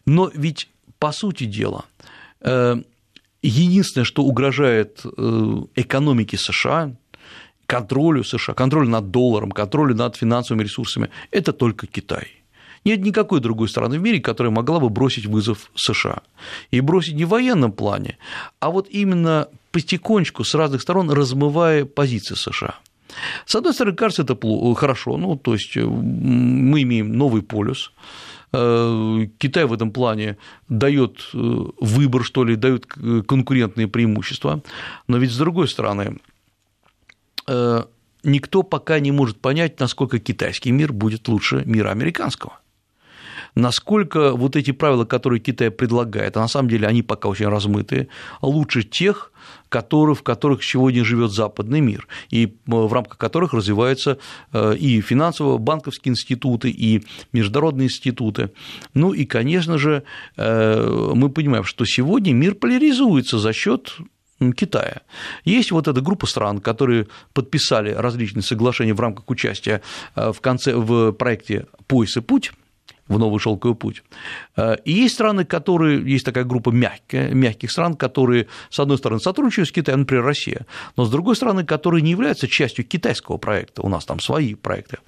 Но 0.06 0.30
ведь 0.34 0.68
по 0.98 1.12
сути 1.12 1.44
дела 1.44 1.84
э, 2.40 2.76
единственное, 3.42 4.04
что 4.04 4.24
угрожает 4.24 5.02
э, 5.04 5.62
экономике 5.76 6.36
США, 6.36 6.96
контролю 7.68 8.24
США, 8.24 8.54
контролю 8.54 8.88
над 8.88 9.10
долларом, 9.10 9.52
контролю 9.52 9.94
над 9.94 10.16
финансовыми 10.16 10.64
ресурсами– 10.64 11.10
это 11.30 11.52
только 11.52 11.86
Китай. 11.86 12.28
Нет 12.84 13.00
никакой 13.00 13.40
другой 13.40 13.68
страны 13.68 13.98
в 13.98 14.02
мире, 14.02 14.20
которая 14.20 14.50
могла 14.50 14.80
бы 14.80 14.88
бросить 14.88 15.26
вызов 15.26 15.70
США. 15.74 16.22
И 16.70 16.80
бросить 16.80 17.14
не 17.14 17.24
в 17.24 17.28
военном 17.28 17.72
плане, 17.72 18.16
а 18.60 18.70
вот 18.70 18.88
именно 18.90 19.48
потихонечку 19.70 20.44
с 20.44 20.54
разных 20.54 20.80
сторон 20.80 21.10
размывая 21.10 21.84
позиции 21.84 22.36
США. 22.36 22.74
С 23.44 23.54
одной 23.54 23.74
стороны, 23.74 23.96
кажется, 23.96 24.22
это 24.22 24.38
хорошо, 24.74 25.16
ну, 25.16 25.36
то 25.36 25.52
есть 25.52 25.76
э, 25.76 25.84
мы 25.84 26.82
имеем 26.82 27.12
новый 27.12 27.42
полюс, 27.42 27.92
э, 28.52 29.26
Китай 29.38 29.64
в 29.64 29.72
этом 29.72 29.90
плане 29.90 30.36
дает 30.68 31.30
э, 31.34 31.64
выбор, 31.80 32.24
что 32.24 32.44
ли, 32.44 32.56
дает 32.56 32.86
конкурентные 32.86 33.88
преимущества, 33.88 34.62
но 35.08 35.18
ведь 35.18 35.32
с 35.32 35.36
другой 35.36 35.68
стороны, 35.68 36.16
Э, 36.16 36.37
никто 38.24 38.62
пока 38.62 39.00
не 39.00 39.12
может 39.12 39.40
понять, 39.40 39.80
насколько 39.80 40.18
китайский 40.18 40.70
мир 40.70 40.92
будет 40.92 41.28
лучше 41.28 41.62
мира 41.64 41.90
американского 41.90 42.58
насколько 43.54 44.32
вот 44.32 44.56
эти 44.56 44.70
правила, 44.70 45.04
которые 45.04 45.40
Китай 45.40 45.70
предлагает, 45.70 46.36
а 46.36 46.40
на 46.40 46.48
самом 46.48 46.68
деле 46.68 46.86
они 46.86 47.02
пока 47.02 47.28
очень 47.28 47.48
размытые, 47.48 48.08
лучше 48.40 48.82
тех, 48.82 49.32
которые, 49.68 50.14
в 50.14 50.22
которых 50.22 50.62
сегодня 50.64 51.04
живет 51.04 51.32
западный 51.32 51.80
мир, 51.80 52.06
и 52.30 52.46
э, 52.46 52.50
в 52.66 52.92
рамках 52.92 53.18
которых 53.18 53.52
развиваются 53.52 54.18
э, 54.52 54.76
и 54.76 55.00
финансово-банковские 55.00 56.12
институты, 56.12 56.70
и 56.70 57.04
международные 57.32 57.86
институты. 57.86 58.50
Ну 58.94 59.12
и, 59.12 59.24
конечно 59.24 59.78
же, 59.78 60.04
э, 60.36 61.12
мы 61.14 61.28
понимаем, 61.28 61.64
что 61.64 61.84
сегодня 61.84 62.32
мир 62.32 62.54
поляризуется 62.54 63.38
за 63.38 63.52
счет 63.52 63.96
Китая. 64.56 65.02
Есть 65.44 65.70
вот 65.70 65.88
эта 65.88 66.00
группа 66.00 66.26
стран, 66.26 66.60
которые 66.60 67.08
подписали 67.32 67.90
различные 67.90 68.42
соглашения 68.42 68.94
в 68.94 69.00
рамках 69.00 69.28
участия 69.30 69.82
в, 70.14 70.40
конце, 70.40 70.74
в 70.74 71.12
проекте 71.12 71.66
«Пояс 71.86 72.16
и 72.16 72.20
путь», 72.20 72.52
в 73.08 73.18
новый 73.18 73.40
шелковый 73.40 73.76
путь. 73.76 74.02
Э, 74.56 74.76
и 74.84 74.92
есть 74.92 75.14
страны, 75.14 75.44
которые, 75.44 76.00
есть 76.10 76.24
такая 76.24 76.44
группа 76.44 76.70
мягких, 76.70 77.32
мягких 77.32 77.70
стран, 77.70 77.94
которые, 77.94 78.48
с 78.70 78.78
одной 78.78 78.98
стороны, 78.98 79.20
сотрудничают 79.20 79.68
с 79.68 79.72
Китаем, 79.72 80.00
например, 80.00 80.24
Россия, 80.24 80.66
но 80.96 81.04
с 81.04 81.10
другой 81.10 81.36
стороны, 81.36 81.64
которые 81.64 82.02
не 82.02 82.10
являются 82.10 82.46
частью 82.46 82.84
китайского 82.84 83.38
проекта, 83.38 83.82
у 83.82 83.88
нас 83.88 84.04
там 84.04 84.20
свои 84.20 84.54
проекты. 84.54 84.98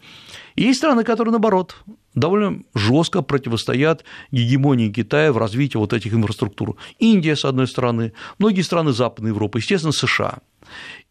Есть 0.57 0.79
страны, 0.79 1.05
которые, 1.05 1.33
наоборот, 1.33 1.77
довольно 2.15 2.63
жестко 2.75 3.23
противостоят 3.23 4.05
гегемонии 4.31 4.91
Китая 4.91 5.33
в 5.33 5.39
развитии 5.39 5.77
вот 5.77 5.93
этих 5.93 6.13
инфраструктур. 6.13 6.77
Индия, 6.99 7.37
с 7.37 7.45
одной 7.45 7.67
стороны, 7.67 8.13
многие 8.39 8.63
страны 8.63 8.93
Западной 8.93 9.31
Европы, 9.31 9.59
естественно, 9.59 9.93
США. 9.93 10.39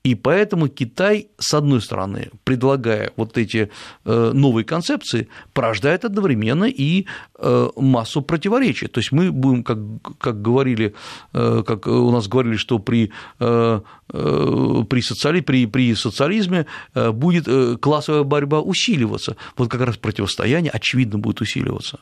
И 0.05 0.15
поэтому 0.15 0.69
Китай, 0.69 1.27
с 1.37 1.53
одной 1.53 1.81
стороны, 1.81 2.31
предлагая 2.45 3.11
вот 3.17 3.37
эти 3.37 3.69
э, 4.05 4.31
новые 4.33 4.63
концепции, 4.63 5.27
порождает 5.53 6.05
одновременно 6.05 6.63
и 6.63 7.05
э, 7.37 7.69
массу 7.75 8.21
противоречий. 8.21 8.87
То 8.87 9.01
есть 9.01 9.11
мы 9.11 9.29
будем, 9.31 9.63
как, 9.63 9.77
как 10.17 10.41
говорили, 10.41 10.93
э, 11.33 11.63
как 11.67 11.87
у 11.87 12.11
нас 12.11 12.29
говорили, 12.29 12.55
что 12.55 12.79
при, 12.79 13.11
при, 13.37 15.01
социали, 15.01 15.41
при, 15.41 15.65
при 15.65 15.93
социализме 15.95 16.65
будет 16.95 17.79
классовая 17.81 18.23
борьба 18.23 18.61
усиливаться. 18.61 19.35
Вот 19.57 19.69
как 19.69 19.81
раз 19.81 19.97
противостояние, 19.97 20.71
очевидно, 20.71 21.19
будет 21.19 21.41
усиливаться. 21.41 21.99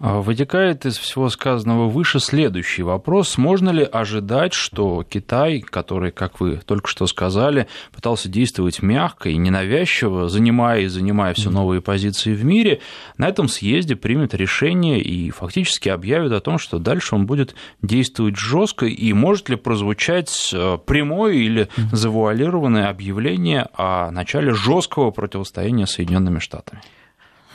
А, 0.00 0.20
вытекает 0.20 0.86
из 0.86 0.96
всего 0.96 1.28
сказанного 1.28 1.88
выше 1.88 2.20
следующий 2.20 2.84
вопрос. 2.84 3.36
Можно 3.36 3.70
ли 3.70 3.82
ожидать, 3.82 4.52
что 4.52 5.02
Китай, 5.02 5.60
который, 5.60 6.12
как 6.12 6.38
вы 6.38 6.60
только 6.64 6.86
что 6.88 7.08
сказали, 7.08 7.66
пытался 7.92 8.28
действовать 8.28 8.80
мягко 8.80 9.28
и 9.28 9.36
ненавязчиво, 9.36 10.28
занимая 10.28 10.82
и 10.82 10.86
занимая 10.86 11.34
все 11.34 11.50
новые 11.50 11.82
позиции 11.82 12.32
в 12.32 12.44
мире, 12.44 12.80
на 13.16 13.26
этом 13.26 13.48
съезде 13.48 13.96
примет 13.96 14.34
решение 14.34 15.00
и 15.00 15.30
фактически 15.30 15.88
объявит 15.88 16.30
о 16.30 16.40
том, 16.40 16.58
что 16.58 16.78
дальше 16.78 17.16
он 17.16 17.26
будет 17.26 17.56
действовать 17.82 18.36
жестко, 18.36 18.86
и 18.86 19.12
может 19.12 19.48
ли 19.48 19.56
прозвучать 19.56 20.50
э, 20.54 20.78
прямое 20.86 21.32
или 21.34 21.68
завуалированное 21.90 22.88
объявление 22.88 23.66
о 23.74 24.12
начале 24.12 24.54
жесткого 24.54 25.10
противостояния 25.10 25.88
Соединенными 25.88 26.38
Штатами? 26.38 26.82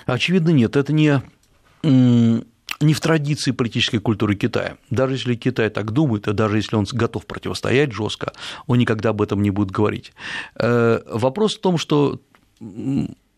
Очевидно, 0.06 0.50
нет. 0.50 0.76
Это 0.76 0.92
не 0.92 1.22
не 1.84 2.94
в 2.94 3.00
традиции 3.00 3.52
политической 3.52 4.00
культуры 4.00 4.36
Китая. 4.36 4.78
Даже 4.90 5.16
если 5.16 5.36
Китай 5.36 5.70
так 5.70 5.92
думает, 5.92 6.28
и 6.28 6.34
даже 6.34 6.58
если 6.58 6.76
он 6.76 6.86
готов 6.92 7.26
противостоять 7.26 7.92
жестко, 7.92 8.34
он 8.68 8.78
никогда 8.78 9.10
об 9.10 9.22
этом 9.22 9.42
не 9.42 9.52
будет 9.52 9.72
говорить. 9.72 10.14
Э, 10.56 11.02
вопрос 11.06 11.56
в 11.56 11.62
том, 11.62 11.78
что 11.78 12.22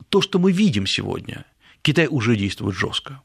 то, 0.09 0.21
что 0.21 0.39
мы 0.39 0.51
видим 0.51 0.85
сегодня, 0.85 1.45
Китай 1.81 2.07
уже 2.09 2.35
действует 2.35 2.75
жестко. 2.75 3.21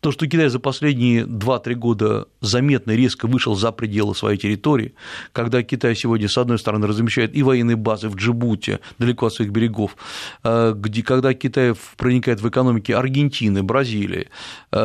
То, 0.00 0.12
что 0.12 0.26
Китай 0.26 0.48
за 0.48 0.58
последние 0.58 1.24
2-3 1.24 1.74
года 1.74 2.26
заметно 2.40 2.92
резко 2.92 3.26
вышел 3.26 3.54
за 3.54 3.72
пределы 3.72 4.14
своей 4.14 4.38
территории, 4.38 4.94
когда 5.32 5.62
Китай 5.62 5.94
сегодня, 5.94 6.28
с 6.28 6.38
одной 6.38 6.58
стороны, 6.58 6.86
размещает 6.86 7.34
и 7.34 7.42
военные 7.42 7.76
базы 7.76 8.08
в 8.08 8.16
Джибуте, 8.16 8.80
далеко 8.98 9.26
от 9.26 9.34
своих 9.34 9.50
берегов, 9.50 9.96
э, 10.44 10.74
где, 10.76 11.02
когда 11.02 11.34
Китай 11.34 11.74
проникает 11.96 12.40
в 12.40 12.48
экономики 12.48 12.92
Аргентины, 12.92 13.62
Бразилии, 13.62 14.28
э, 14.72 14.78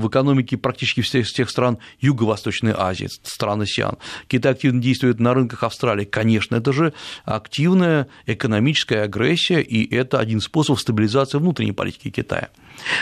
в 0.00 0.06
экономики 0.08 0.56
практически 0.56 1.00
всех 1.02 1.26
тех 1.26 1.50
стран 1.50 1.78
Юго-Восточной 2.00 2.74
Азии, 2.76 3.08
стран 3.22 3.62
АСИАН, 3.62 3.98
Китай 4.28 4.52
активно 4.52 4.80
действует 4.80 5.20
на 5.20 5.34
рынках 5.34 5.62
Австралии, 5.62 6.04
конечно, 6.04 6.56
это 6.56 6.72
же 6.72 6.92
активная 7.24 8.08
экономическая 8.26 9.02
агрессия, 9.02 9.60
и 9.60 9.94
это 9.94 10.18
один 10.18 10.40
способ 10.40 10.78
стабилизации 10.78 11.38
внутренней 11.38 11.72
политики 11.72 12.10
Китая. 12.10 12.50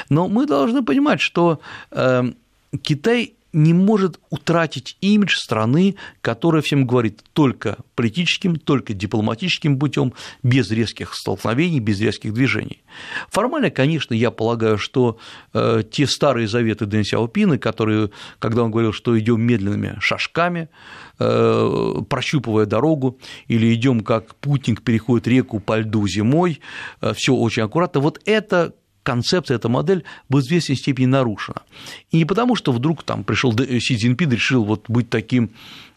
Но 0.09 0.29
мы 0.29 0.47
должны 0.47 0.83
понимать, 0.83 1.21
что 1.21 1.61
эм, 1.91 2.37
Китай 2.83 3.35
не 3.53 3.73
может 3.73 4.21
утратить 4.31 4.97
имидж 5.01 5.37
страны, 5.37 5.97
которая 6.21 6.61
всем 6.61 6.87
говорит 6.87 7.23
только 7.33 7.79
политическим, 7.95 8.57
только 8.57 8.93
дипломатическим 8.93 9.79
путем, 9.79 10.13
без 10.43 10.71
резких 10.71 11.15
столкновений, 11.15 11.81
без 11.81 12.01
резких 12.01 12.35
движений. 12.35 12.83
Формально, 13.31 13.71
конечно, 13.71 14.13
я 14.13 14.31
полагаю, 14.31 14.77
что 14.77 15.19
э, 15.55 15.83
те 15.91 16.07
старые 16.07 16.47
заветы 16.47 16.85
Дэн 16.85 17.05
Сяопина, 17.05 17.59
которые, 17.59 18.11
когда 18.39 18.65
он 18.65 18.71
говорил, 18.71 18.93
что 18.93 19.19
идем 19.19 19.41
медленными 19.41 19.97
шажками, 19.99 20.69
э, 21.19 21.95
прощупывая 22.09 22.67
дорогу, 22.67 23.19
или 23.47 23.73
идем 23.73 24.01
как 24.01 24.35
путник 24.37 24.83
переходит 24.83 25.27
реку 25.27 25.59
по 25.59 25.79
льду 25.79 26.07
зимой, 26.07 26.61
э, 27.01 27.15
все 27.15 27.35
очень 27.35 27.63
аккуратно, 27.63 28.01
вот 28.01 28.21
это 28.27 28.75
концепция, 29.09 29.57
эта 29.57 29.71
модель 29.71 30.05
в 30.29 30.39
известной 30.39 30.77
степени 30.77 31.07
нарушена. 31.07 31.63
И 32.11 32.19
не 32.19 32.27
потому, 32.27 32.57
что 32.57 32.73
вдруг 32.73 33.03
там 33.05 33.25
пришел 33.25 33.57
Си 33.57 33.97
Цзиньпин 33.97 34.31
решил 34.31 34.65
вот 34.65 34.85
быть 34.89 35.09
таким 35.09 35.51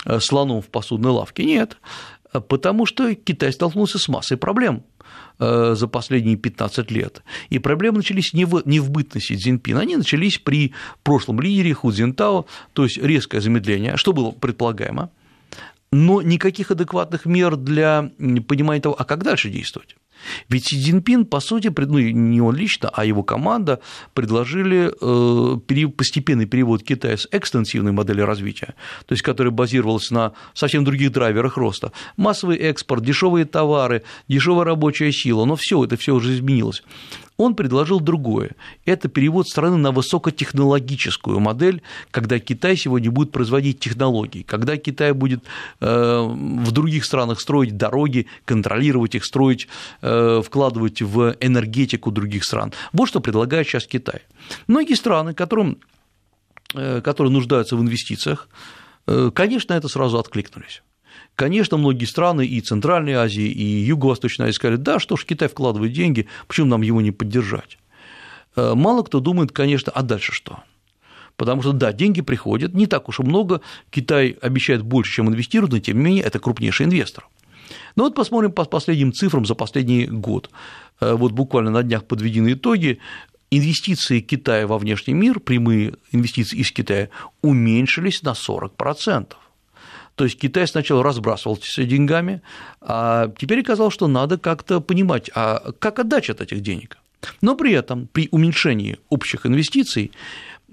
э, 0.06 0.22
слоном 0.22 0.62
в 0.62 0.68
посудной 0.68 1.12
лавке. 1.12 1.44
Нет, 1.44 1.78
потому 2.48 2.86
что 2.86 3.14
Китай 3.14 3.52
столкнулся 3.52 4.00
с 4.00 4.08
массой 4.08 4.38
проблем 4.38 4.84
э, 5.40 5.76
за 5.76 5.88
последние 5.88 6.38
15 6.38 6.90
лет. 6.92 7.22
И 7.50 7.60
проблемы 7.60 7.98
начались 7.98 8.32
не 8.34 8.46
в, 8.46 8.62
не 8.66 8.80
в 8.80 8.90
бытности 8.90 9.36
Цзиньпина, 9.36 9.82
они 9.82 9.98
начались 9.98 10.38
при 10.38 10.72
прошлом 11.04 11.42
лидере 11.42 11.74
Ху 11.74 11.92
Цзинтао, 11.92 12.46
то 12.72 12.84
есть 12.86 12.98
резкое 12.98 13.42
замедление, 13.42 13.98
что 13.98 14.14
было 14.14 14.32
предполагаемо, 14.32 15.10
но 15.92 16.22
никаких 16.22 16.72
адекватных 16.72 17.26
мер 17.26 17.58
для 17.58 18.10
понимания 18.48 18.82
того, 18.82 18.96
а 18.98 19.04
как 19.04 19.24
дальше 19.24 19.50
действовать. 19.50 19.98
Ведь 20.50 20.68
Си 20.68 20.80
Цзиньпин, 20.80 21.26
по 21.26 21.40
сути, 21.40 21.72
ну, 21.76 22.00
не 22.00 22.42
он 22.42 22.56
лично, 22.56 22.90
а 22.90 23.06
его 23.06 23.24
команда 23.24 23.80
предложили 24.14 24.92
э, 25.02 25.88
постепенный 25.90 26.46
перевод 26.46 26.84
Китая 26.84 27.18
с 27.18 27.28
экстенсивной 27.32 27.92
модели 27.92 28.22
развития, 28.22 28.76
то 29.06 29.14
есть 29.14 29.24
которая 29.24 29.52
базировалась 29.52 30.12
на 30.12 30.34
совсем 30.54 30.84
других 30.84 31.12
драйверах 31.12 31.58
роста. 31.58 31.92
Массовый 32.18 32.58
экспорт, 32.58 33.04
дешевые 33.04 33.46
товары, 33.46 34.04
дешевая 34.28 34.66
рабочая 34.66 35.12
сила, 35.12 35.46
но 35.46 35.56
все 35.56 35.84
это 35.84 35.98
все 35.98 36.14
уже 36.14 36.34
изменилось 36.34 36.84
он 37.42 37.56
предложил 37.56 38.00
другое. 38.00 38.52
Это 38.86 39.10
перевод 39.10 39.48
страны 39.48 39.78
на 39.78 39.92
высокотехнологическую 39.92 41.40
модель, 41.40 41.82
когда 42.12 42.40
Китай 42.40 42.78
сегодня 42.78 43.12
будет 43.12 43.32
производить 43.32 43.80
технологии, 43.80 44.44
когда 44.44 44.78
Китай 44.78 45.14
будет 45.14 45.44
э, 45.80 46.22
в 46.66 46.72
других 46.72 47.04
странах 47.04 47.40
строить 47.42 47.78
дороги, 47.78 48.28
контролировать 48.46 49.16
их, 49.16 49.26
строить, 49.26 49.68
э, 50.02 50.42
вкладывать 50.46 51.02
в 51.02 51.36
энергетику 51.40 52.12
других 52.12 52.44
стран. 52.44 52.74
Вот 52.94 53.08
что 53.08 53.22
предлагает 53.22 53.68
сейчас 53.68 53.88
Китай. 53.88 54.22
Многие 54.68 54.96
страны, 54.96 55.34
которым, 55.34 55.78
э, 56.76 57.02
которые 57.02 57.34
нуждаются 57.34 57.76
в 57.76 57.82
инвестициях, 57.82 58.48
конечно, 59.34 59.74
это 59.74 59.88
сразу 59.88 60.20
откликнулись. 60.20 60.84
Конечно, 61.42 61.78
многие 61.78 62.06
страны 62.06 62.46
и 62.46 62.62
Центральной 62.62 63.14
Азии, 63.14 63.50
и 63.50 63.64
Юго-Восточной 63.64 64.50
Азии 64.50 64.58
сказали, 64.58 64.76
да, 64.76 65.00
что 65.00 65.18
ж 65.18 65.26
Китай 65.26 65.50
вкладывает 65.50 65.92
деньги, 65.92 66.28
почему 66.48 66.68
нам 66.68 66.84
его 66.84 67.02
не 67.02 67.10
поддержать? 67.10 67.80
Э, 68.56 68.76
мало 68.76 69.02
кто 69.02 69.20
думает, 69.20 69.52
конечно, 69.52 69.92
а 69.92 70.04
дальше 70.04 70.34
что? 70.34 70.60
Потому 71.38 71.64
что, 71.64 71.72
да, 71.72 71.94
деньги 71.94 72.22
приходят, 72.22 72.76
не 72.76 72.86
так 72.86 73.10
уж 73.10 73.22
и 73.22 73.24
много, 73.24 73.62
Китай 73.90 74.38
обещает 74.40 74.84
больше, 74.84 75.14
чем 75.14 75.30
инвестирует, 75.30 75.72
но 75.72 75.80
тем 75.80 75.98
не 75.98 76.04
менее 76.04 76.24
это 76.26 76.38
крупнейший 76.38 76.86
инвестор. 76.86 77.28
Но 77.96 78.04
вот 78.04 78.14
посмотрим 78.14 78.52
по 78.52 78.66
последним 78.66 79.12
цифрам 79.12 79.44
за 79.44 79.56
последний 79.56 80.06
год. 80.06 80.52
Э, 81.00 81.16
вот 81.16 81.32
буквально 81.32 81.72
на 81.72 81.82
днях 81.82 82.06
подведены 82.06 82.54
итоги. 82.54 83.00
Инвестиции 83.50 84.20
Китая 84.20 84.68
во 84.68 84.78
внешний 84.78 85.16
мир, 85.16 85.40
прямые 85.40 85.96
инвестиции 86.12 86.58
из 86.58 86.72
Китая, 86.72 87.10
уменьшились 87.42 88.22
на 88.22 88.34
40%. 88.34 89.34
То 90.16 90.26
есть 90.26 90.40
Китай 90.40 90.68
сначала 90.68 91.04
разбрасывался 91.04 91.84
деньгами, 91.84 92.42
а 92.82 93.32
теперь 93.38 93.62
оказалось, 93.62 93.94
что 93.94 94.08
надо 94.08 94.38
как-то 94.38 94.82
понимать, 94.82 95.30
а 95.34 95.72
как 95.80 96.00
отдача 96.00 96.34
от 96.34 96.42
этих 96.42 96.62
денег. 96.62 96.98
Но 97.42 97.56
при 97.56 97.74
этом 97.74 98.08
при 98.12 98.28
уменьшении 98.32 98.98
общих 99.10 99.46
инвестиций 99.46 100.12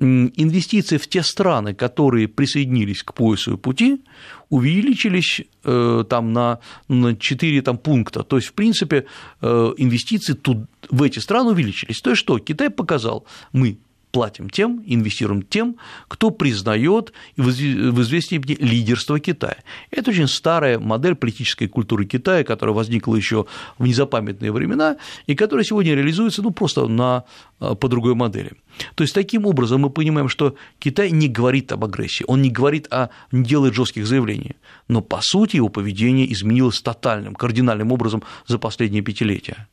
инвестиции 0.01 0.97
в 0.97 1.09
те 1.09 1.23
страны, 1.23 1.75
которые 1.75 2.29
присоединились 2.29 3.03
к 3.03 3.15
поясу 3.15 3.59
пути, 3.59 4.01
увеличились 4.49 5.43
э, 5.65 6.05
там 6.09 6.33
на, 6.33 6.61
на 6.89 7.17
4 7.17 7.63
там, 7.63 7.79
пункта. 7.79 8.23
То 8.23 8.37
есть, 8.37 8.49
в 8.49 8.53
принципе, 8.53 9.07
э, 9.41 9.73
инвестиции 9.77 10.35
тут, 10.35 10.59
в 10.89 11.03
эти 11.03 11.19
страны 11.19 11.51
увеличились. 11.51 12.01
То 12.01 12.11
есть 12.11 12.21
что? 12.21 12.39
Китай 12.39 12.71
показал, 12.71 13.27
мы 13.53 13.79
платим 14.19 14.51
тем, 14.51 14.83
инвестируем 14.85 15.43
тем, 15.43 15.77
кто 16.09 16.31
признает 16.31 17.13
в 17.37 17.51
известной 17.51 18.41
степени 18.41 18.57
лидерство 18.59 19.21
Китая. 19.21 19.59
Это 19.93 20.11
очень 20.11 20.27
старая 20.27 20.81
модель 20.81 21.15
политической 21.15 21.69
культуры 21.69 22.05
Китая, 22.05 22.43
которая 22.43 22.75
возникла 22.75 23.15
еще 23.15 23.47
в 23.79 23.87
незапамятные 23.87 24.51
времена 24.51 24.97
и 25.29 25.37
которая 25.37 25.65
сегодня 25.65 25.95
реализуется 25.95 26.43
ну, 26.43 26.51
просто 26.51 26.89
на, 26.89 27.27
а, 27.61 27.77
по 27.77 27.89
другой 27.89 28.17
модели. 28.17 28.55
То 28.97 29.05
есть 29.05 29.15
таким 29.15 29.47
образом 29.47 29.83
мы 29.83 29.91
понимаем, 29.91 30.29
что 30.29 30.57
Китай 30.81 31.13
не 31.13 31.29
говорит 31.29 31.71
об 31.71 31.85
агрессии, 31.85 32.25
он 32.27 32.43
не 32.43 32.51
говорит 32.51 32.93
о 32.93 33.11
не 33.31 33.45
делает 33.45 33.75
жестких 33.75 34.05
заявлений, 34.05 34.57
но 34.89 35.01
по 35.01 35.21
сути 35.23 35.59
его 35.59 35.69
поведение 35.69 36.27
изменилось 36.33 36.81
тотальным, 36.81 37.37
кардинальным 37.37 37.93
образом 37.93 38.25
за 38.49 38.59
последние 38.59 39.03
пятилетия. 39.03 39.69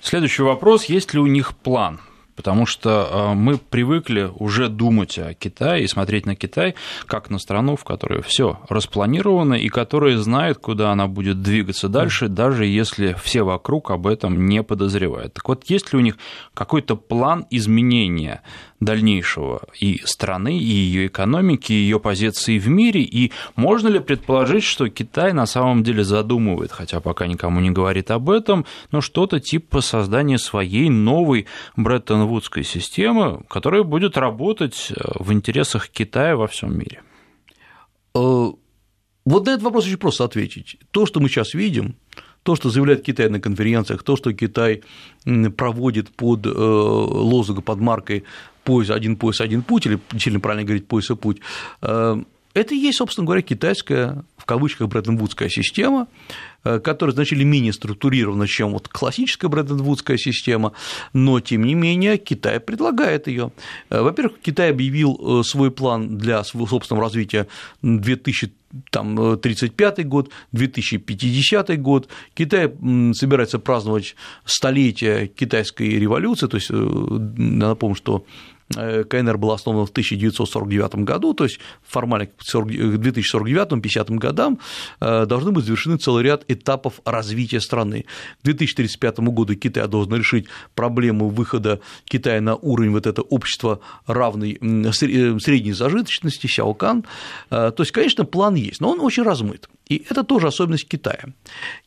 Следующий 0.00 0.44
вопрос, 0.44 0.86
есть 0.86 1.12
ли 1.12 1.20
у 1.20 1.26
них 1.26 1.54
план? 1.54 2.00
Потому 2.40 2.64
что 2.64 3.06
э, 3.12 3.34
мы 3.34 3.58
привыкли 3.58 4.30
уже 4.34 4.70
думать 4.70 5.18
о 5.18 5.34
Китае 5.34 5.84
и 5.84 5.86
смотреть 5.86 6.24
на 6.24 6.34
Китай 6.34 6.74
как 7.04 7.28
на 7.28 7.38
страну, 7.38 7.76
в 7.76 7.84
которой 7.84 8.22
все 8.22 8.58
распланировано 8.70 9.52
и 9.52 9.68
которая 9.68 10.16
знает, 10.16 10.56
куда 10.56 10.90
она 10.90 11.06
будет 11.06 11.42
двигаться 11.42 11.90
дальше, 11.90 12.28
даже 12.28 12.64
если 12.64 13.14
все 13.22 13.42
вокруг 13.42 13.90
об 13.90 14.06
этом 14.06 14.46
не 14.46 14.62
подозревают. 14.62 15.34
Так 15.34 15.46
вот, 15.50 15.64
есть 15.68 15.92
ли 15.92 15.98
у 15.98 16.00
них 16.00 16.16
какой-то 16.54 16.96
план 16.96 17.44
изменения 17.50 18.40
дальнейшего 18.80 19.62
и 19.78 20.00
страны, 20.04 20.58
и 20.58 20.64
ее 20.64 21.06
экономики, 21.06 21.72
и 21.72 21.76
ее 21.76 22.00
позиции 22.00 22.58
в 22.58 22.68
мире, 22.68 23.02
и 23.02 23.30
можно 23.54 23.88
ли 23.88 24.00
предположить, 24.00 24.64
что 24.64 24.88
Китай 24.88 25.32
на 25.32 25.46
самом 25.46 25.82
деле 25.82 26.02
задумывает, 26.02 26.72
хотя 26.72 27.00
пока 27.00 27.26
никому 27.26 27.60
не 27.60 27.70
говорит 27.70 28.10
об 28.10 28.30
этом, 28.30 28.64
но 28.90 29.00
что-то 29.00 29.38
типа 29.38 29.82
создания 29.82 30.38
своей 30.38 30.88
новой 30.88 31.46
Бреттон-Вудской 31.76 32.64
системы, 32.64 33.42
которая 33.48 33.82
будет 33.82 34.16
работать 34.16 34.90
э, 34.90 34.94
в 35.18 35.32
интересах 35.32 35.88
Китая 35.88 36.36
во 36.36 36.46
всем 36.46 36.76
мире? 36.76 37.02
Э, 38.14 38.50
вот 39.26 39.46
на 39.46 39.50
этот 39.50 39.62
вопрос 39.62 39.86
очень 39.86 39.98
просто 39.98 40.24
ответить. 40.24 40.78
То, 40.90 41.04
что 41.04 41.20
мы 41.20 41.28
сейчас 41.28 41.54
видим, 41.54 41.96
то, 42.42 42.56
что 42.56 42.70
заявляет 42.70 43.02
Китай 43.02 43.28
на 43.28 43.40
конференциях, 43.40 44.02
то, 44.02 44.16
что 44.16 44.32
Китай 44.32 44.82
проводит 45.56 46.10
под 46.10 46.46
э, 46.46 46.50
лозунгом, 46.50 47.62
под 47.62 47.80
маркой 47.80 48.24
пояс, 48.70 48.90
один 48.90 49.16
пояс, 49.16 49.40
один 49.40 49.62
путь, 49.62 49.86
или 49.86 49.98
сильно 50.16 50.38
правильно 50.38 50.64
говорить 50.64 50.86
пояс 50.86 51.10
и 51.10 51.16
путь, 51.16 51.40
э, 51.82 52.22
это 52.54 52.74
и 52.74 52.78
есть, 52.78 52.98
собственно 52.98 53.26
говоря, 53.26 53.42
китайская, 53.42 54.22
в 54.36 54.44
кавычках, 54.44 54.86
Бреттон-Вудская 54.88 55.48
система, 55.48 56.06
э, 56.62 56.78
которая 56.78 57.12
значительно 57.14 57.48
менее 57.48 57.72
структурирована, 57.72 58.46
чем 58.46 58.70
вот 58.70 58.86
классическая 58.86 59.48
Бреттон-Вудская 59.48 60.18
система, 60.18 60.72
но, 61.12 61.40
тем 61.40 61.64
не 61.64 61.74
менее, 61.74 62.16
Китай 62.16 62.60
предлагает 62.60 63.26
ее. 63.26 63.50
Э, 63.88 64.02
во-первых, 64.02 64.38
Китай 64.40 64.70
объявил 64.70 65.42
свой 65.42 65.72
план 65.72 66.16
для 66.16 66.44
своего 66.44 66.68
собственного 66.68 67.06
развития 67.06 67.48
2035 67.82 70.06
год, 70.06 70.30
2050 70.52 71.82
год. 71.82 72.08
Китай 72.34 72.72
собирается 73.14 73.58
праздновать 73.58 74.14
столетие 74.44 75.26
китайской 75.26 75.98
революции, 75.98 76.46
то 76.46 76.56
есть, 76.56 76.70
напомню, 76.70 77.96
что 77.96 78.24
КНР 78.70 79.36
была 79.36 79.54
основана 79.54 79.84
в 79.86 79.90
1949 79.90 81.04
году, 81.04 81.34
то 81.34 81.44
есть 81.44 81.58
формально 81.82 82.26
к 82.26 82.32
2049-50 82.54 84.14
годам 84.16 84.58
э, 85.00 85.26
должны 85.26 85.50
быть 85.50 85.64
завершены 85.64 85.96
целый 85.96 86.22
ряд 86.22 86.44
этапов 86.48 87.00
развития 87.04 87.60
страны. 87.60 88.04
К 88.40 88.44
2035 88.44 89.18
году 89.20 89.54
Китай 89.56 89.88
должен 89.88 90.14
решить 90.14 90.46
проблему 90.74 91.28
выхода 91.28 91.80
Китая 92.04 92.40
на 92.40 92.54
уровень 92.54 92.92
вот 92.92 93.06
это 93.06 93.22
общества 93.22 93.80
равной 94.06 94.58
э, 94.60 94.92
средней 94.92 95.72
зажиточности, 95.72 96.46
Сяокан. 96.46 97.04
То 97.48 97.74
есть, 97.78 97.92
конечно, 97.92 98.24
план 98.24 98.54
есть, 98.54 98.80
но 98.80 98.90
он 98.90 99.00
очень 99.00 99.22
размыт. 99.22 99.68
И 99.88 100.04
это 100.08 100.22
тоже 100.22 100.46
особенность 100.48 100.88
Китая. 100.88 101.24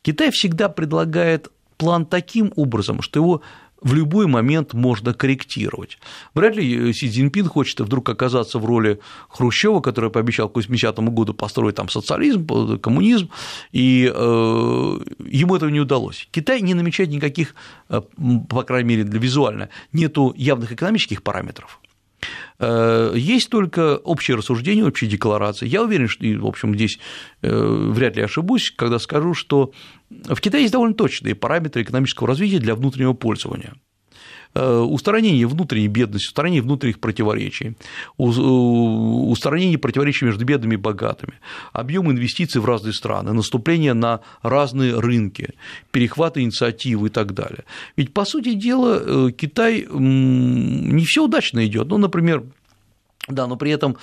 Китай 0.02 0.30
всегда 0.30 0.68
предлагает 0.68 1.50
план 1.76 2.06
таким 2.06 2.52
образом, 2.56 3.02
что 3.02 3.20
его 3.20 3.42
в 3.80 3.94
любой 3.94 4.26
момент 4.26 4.72
можно 4.72 5.12
корректировать. 5.12 5.98
Вряд 6.34 6.56
ли 6.56 6.92
Си 6.92 7.10
Цзиньпин 7.10 7.46
хочет 7.46 7.80
вдруг 7.80 8.08
оказаться 8.08 8.58
в 8.58 8.64
роли 8.64 9.00
Хрущева, 9.28 9.80
который 9.80 10.10
пообещал 10.10 10.48
к 10.48 10.56
80 10.56 10.98
году 10.98 11.34
построить 11.34 11.74
там 11.76 11.88
социализм, 11.88 12.46
коммунизм, 12.78 13.30
и 13.72 14.10
э, 14.12 14.98
ему 15.26 15.56
этого 15.56 15.70
не 15.70 15.80
удалось. 15.80 16.28
Китай 16.30 16.60
не 16.62 16.74
намечает 16.74 17.10
никаких, 17.10 17.54
э, 17.88 18.00
по 18.48 18.62
крайней 18.62 18.88
мере, 18.88 19.04
для 19.04 19.20
визуально, 19.20 19.68
нету 19.92 20.32
явных 20.36 20.72
экономических 20.72 21.22
параметров, 21.22 21.80
Э, 21.84 21.93
есть 22.60 23.50
только 23.50 23.96
общее 23.96 24.36
рассуждение, 24.36 24.86
общие 24.86 25.10
декларации. 25.10 25.66
Я 25.66 25.82
уверен, 25.82 26.08
что, 26.08 26.24
в 26.24 26.46
общем, 26.46 26.74
здесь 26.74 26.98
э, 27.42 27.50
вряд 27.50 28.16
ли 28.16 28.22
ошибусь, 28.22 28.70
когда 28.76 28.98
скажу, 28.98 29.34
что 29.34 29.72
в 30.10 30.40
Китае 30.40 30.62
есть 30.62 30.72
довольно 30.72 30.94
точные 30.94 31.34
параметры 31.34 31.82
экономического 31.82 32.28
развития 32.28 32.58
для 32.58 32.74
внутреннего 32.74 33.12
пользования. 33.12 33.74
Э, 34.56 34.78
устранение 34.78 35.48
внутренней 35.48 35.88
бедности, 35.88 36.28
устранение 36.28 36.62
внутренних 36.62 37.00
противоречий, 37.00 37.76
устранение 38.16 39.78
противоречий 39.78 40.26
между 40.26 40.44
бедными 40.44 40.74
и 40.74 40.76
богатыми, 40.76 41.34
объем 41.72 42.08
инвестиций 42.12 42.60
в 42.60 42.64
разные 42.64 42.92
страны, 42.92 43.32
наступление 43.32 43.94
на 43.94 44.20
разные 44.42 45.00
рынки, 45.00 45.54
перехват 45.90 46.38
инициативы 46.38 47.08
и 47.08 47.10
так 47.10 47.34
далее. 47.34 47.64
Ведь, 47.96 48.14
по 48.14 48.24
сути 48.24 48.54
дела, 48.54 49.02
э, 49.04 49.30
Китай 49.32 49.88
не 49.90 51.04
все 51.04 51.24
удачно 51.24 51.66
идет. 51.66 51.88
Ну, 51.88 51.98
например, 51.98 52.44
да, 53.26 53.48
но 53.48 53.56
при 53.56 53.72
этом 53.72 53.96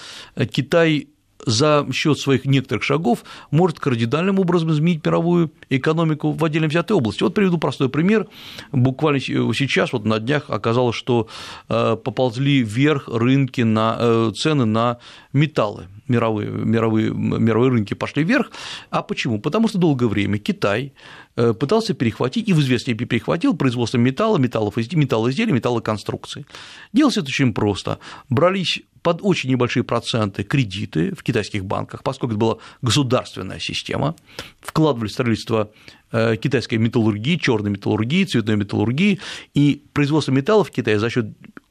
Китай 0.52 1.08
за 1.46 1.88
счет 1.92 2.20
своих 2.20 2.46
некоторых 2.46 2.84
шагов 2.84 3.24
может 3.52 3.80
кардинальным 3.80 4.40
образом 4.40 4.72
изменить 4.72 5.06
мировую 5.06 5.52
экономику 5.70 6.32
в 6.32 6.44
отдельно 6.44 6.68
взятой 6.68 6.98
области. 6.98 7.24
Вот 7.24 7.34
приведу 7.34 7.58
простой 7.58 7.90
пример. 7.90 8.28
Буквально 8.72 9.20
сейчас, 9.20 9.94
вот 9.94 10.06
на 10.06 10.20
днях 10.20 10.46
оказалось, 10.50 10.96
что 10.96 11.28
э, 11.70 11.98
поползли 12.04 12.64
вверх 12.64 13.08
рынки 13.08 13.62
на 13.62 13.98
э, 14.00 14.32
цены 14.36 14.66
на 14.66 14.98
металлы 15.34 15.88
мировые, 16.12 16.50
мировые, 16.50 17.12
мировые 17.12 17.72
рынки 17.72 17.94
пошли 17.94 18.24
вверх. 18.24 18.52
А 18.90 19.02
почему? 19.02 19.40
Потому 19.40 19.68
что 19.68 19.78
долгое 19.78 20.08
время 20.08 20.38
Китай 20.38 20.94
э, 21.31 21.31
пытался 21.36 21.94
перехватить, 21.94 22.50
и 22.50 22.54
в 22.54 22.60
известной 22.60 22.94
степени 22.94 23.08
перехватил 23.08 23.56
производство 23.56 23.98
металла, 23.98 24.38
металлов, 24.38 24.78
металлоизделий, 24.78 25.54
металлоконструкций. 25.54 26.46
Делалось 26.94 27.18
это 27.18 27.28
очень 27.28 27.54
просто. 27.54 28.00
Брались 28.30 28.82
под 29.02 29.20
очень 29.22 29.50
небольшие 29.50 29.84
проценты 29.84 30.44
кредиты 30.44 31.14
в 31.16 31.24
китайских 31.24 31.66
банках, 31.66 32.04
поскольку 32.04 32.34
это 32.34 32.40
была 32.40 32.58
государственная 32.82 33.60
система, 33.60 34.16
вкладывали 34.60 35.10
в 35.10 35.12
строительство 35.12 35.72
э, 36.12 36.36
китайской 36.36 36.76
металлургии, 36.76 37.38
черной 37.38 37.72
металлургии, 37.72 38.26
цветной 38.26 38.58
металлургии, 38.58 39.20
и 39.54 39.84
производство 39.94 40.32
металлов 40.32 40.70
в 40.70 40.72
Китае 40.72 41.00
за 41.00 41.10
счет 41.10 41.26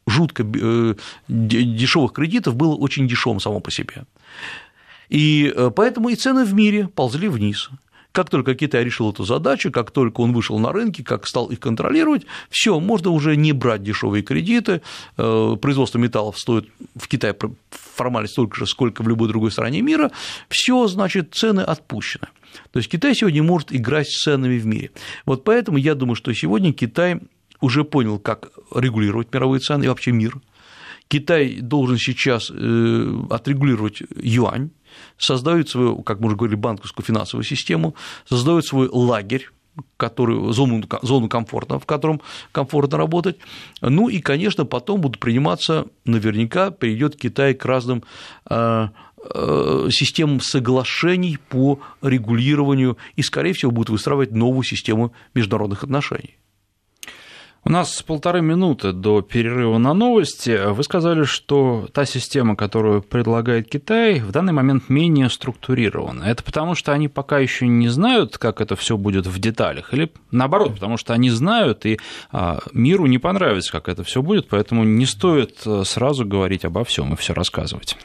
жутко 0.07 0.45
э, 0.45 0.95
дешевых 1.29 2.13
кредитов 2.13 2.57
было 2.57 2.75
очень 2.75 3.07
дешевым 3.07 3.41
само 3.41 3.61
по 3.61 3.71
себе. 3.71 4.05
И 5.09 5.53
э, 5.55 5.71
поэтому 5.75 6.09
и 6.09 6.17
цены 6.17 6.45
в 6.45 6.55
мире 6.55 6.89
ползли 6.89 7.29
вниз. 7.29 7.71
Как 8.13 8.29
только 8.29 8.55
Китай 8.55 8.85
решил 8.85 9.11
эту 9.11 9.25
задачу, 9.25 9.71
как 9.71 9.91
только 9.91 10.21
он 10.21 10.33
вышел 10.33 10.59
на 10.59 10.73
рынки, 10.73 11.03
как 11.03 11.27
стал 11.27 11.47
их 11.47 11.61
контролировать, 11.61 12.27
все, 12.51 12.81
можно 12.81 13.11
уже 13.11 13.37
не 13.37 13.53
брать 13.53 13.83
дешевые 13.83 14.23
кредиты, 14.23 14.83
э, 15.17 15.57
производство 15.61 15.99
металлов 15.99 16.39
стоит 16.39 16.69
в 16.97 17.07
Китае 17.07 17.37
формально 17.71 18.29
столько 18.29 18.57
же, 18.57 18.67
сколько 18.67 19.03
в 19.03 19.09
любой 19.09 19.29
другой 19.29 19.53
стране 19.53 19.81
мира, 19.81 20.11
все, 20.49 20.89
значит, 20.89 21.35
цены 21.35 21.61
отпущены. 21.61 22.29
То 22.73 22.79
есть 22.79 22.91
Китай 22.91 23.15
сегодня 23.15 23.43
может 23.43 23.73
играть 23.73 24.09
с 24.09 24.23
ценами 24.23 24.59
в 24.59 24.67
мире. 24.67 24.91
Вот 25.25 25.45
поэтому 25.45 25.79
я 25.79 25.95
думаю, 25.95 26.17
что 26.17 26.33
сегодня 26.33 26.73
Китай 26.73 27.21
уже 27.61 27.85
понял, 27.85 28.19
как 28.19 28.51
регулировать 28.75 29.33
мировые 29.33 29.61
цены 29.61 29.85
и 29.85 29.89
вообще 29.89 30.13
мир. 30.13 30.41
Китай 31.09 31.61
должен 31.61 31.99
сейчас 31.99 32.51
э, 32.51 33.23
отрегулировать 33.31 34.03
юань, 34.17 34.71
создает 35.19 35.69
свою, 35.69 36.03
как 36.03 36.21
мы 36.21 36.27
уже 36.27 36.37
говорили, 36.37 36.57
банковскую 36.57 37.05
финансовую 37.05 37.45
систему, 37.45 37.95
создает 38.27 38.67
свой 38.67 38.89
лагерь, 38.89 39.51
который, 39.97 40.53
зону, 40.53 40.83
зону 41.03 41.29
комфорта, 41.29 41.79
в 41.79 41.87
котором 41.87 42.21
комфортно 42.53 42.99
работать. 42.99 43.39
Ну 43.81 44.09
и, 44.09 44.21
конечно, 44.21 44.65
потом 44.65 45.01
будут 45.01 45.21
приниматься, 45.21 45.87
наверняка 46.05 46.71
перейдет 46.71 47.17
Китай 47.17 47.55
к 47.55 47.65
разным 47.65 48.03
э, 48.49 48.89
э, 49.35 49.89
системам 49.91 50.41
соглашений 50.41 51.39
по 51.49 51.81
регулированию 52.03 52.99
и, 53.17 53.23
скорее 53.23 53.53
всего, 53.53 53.71
будут 53.71 53.91
выстраивать 53.91 54.33
новую 54.33 54.65
систему 54.65 55.13
международных 55.35 55.85
отношений. 55.85 56.40
У 57.63 57.71
нас 57.71 58.03
полторы 58.03 58.41
минуты 58.41 58.93
до 58.93 59.21
перерыва 59.21 59.77
на 59.77 59.93
новости. 59.93 60.59
Вы 60.73 60.83
сказали, 60.83 61.25
что 61.25 61.89
та 61.93 62.07
система, 62.07 62.57
которую 62.57 63.03
предлагает 63.03 63.69
Китай, 63.69 64.21
в 64.21 64.31
данный 64.31 64.55
момент 64.55 64.89
менее 64.89 65.29
структурирована. 65.29 66.25
Это 66.25 66.43
потому, 66.43 66.75
что 66.75 66.93
они 66.93 67.09
пока 67.09 67.39
еще 67.39 67.67
не 67.67 67.89
знают, 67.89 68.39
как 68.39 68.63
это 68.63 68.77
все 68.77 68.97
будет 68.97 69.27
в 69.27 69.39
деталях, 69.39 69.93
или 69.93 70.11
наоборот, 70.31 70.75
потому 70.75 70.97
что 70.97 71.13
они 71.13 71.29
знают, 71.29 71.85
и 71.85 72.01
а, 72.33 72.61
миру 72.73 73.05
не 73.05 73.19
понравится, 73.19 73.71
как 73.73 73.89
это 73.89 74.05
все 74.05 74.23
будет, 74.23 74.49
поэтому 74.49 74.85
не 74.85 75.05
стоит 75.05 75.61
э, 75.67 75.83
сразу 75.85 76.25
говорить 76.25 76.65
обо 76.65 76.85
всем 76.85 77.13
и 77.13 77.17
все 77.17 77.35
рассказывать. 77.35 77.97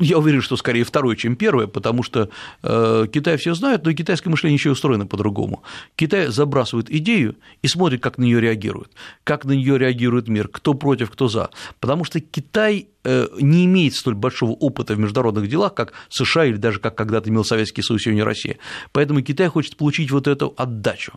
Я 0.00 0.18
уверен, 0.18 0.42
что 0.42 0.56
скорее 0.56 0.82
второе, 0.82 1.14
чем 1.14 1.36
первое, 1.36 1.68
потому 1.68 2.02
что 2.02 2.28
э, 2.62 3.06
Китай 3.12 3.36
все 3.36 3.54
знает, 3.54 3.84
но 3.84 3.92
китайское 3.92 4.28
мышление 4.28 4.56
еще 4.56 4.70
устроено 4.70 5.06
по-другому. 5.06 5.62
Китай 5.94 6.26
забрасывает 6.26 6.90
идею 6.90 7.36
и 7.62 7.68
смотрит, 7.68 8.02
как 8.02 8.18
на 8.18 8.24
нее 8.24 8.40
реагирует, 8.40 8.90
как 9.22 9.44
на 9.44 9.52
нее 9.52 9.78
реагирует 9.78 10.26
мир, 10.26 10.48
кто 10.48 10.74
против, 10.74 11.10
кто 11.10 11.28
за. 11.28 11.50
Потому 11.78 12.04
что 12.04 12.20
Китай 12.20 12.88
не 13.04 13.64
имеет 13.64 13.94
столь 13.94 14.14
большого 14.14 14.52
опыта 14.52 14.94
в 14.94 14.98
международных 14.98 15.48
делах, 15.48 15.74
как 15.74 15.92
США 16.08 16.44
или 16.44 16.56
даже 16.56 16.80
как 16.80 16.94
когда-то 16.96 17.30
имел 17.30 17.44
Советский 17.44 17.82
Союз, 17.82 18.02
сегодня 18.02 18.24
Россия. 18.24 18.58
Поэтому 18.92 19.22
Китай 19.22 19.48
хочет 19.48 19.76
получить 19.76 20.10
вот 20.10 20.26
эту 20.26 20.54
отдачу. 20.56 21.12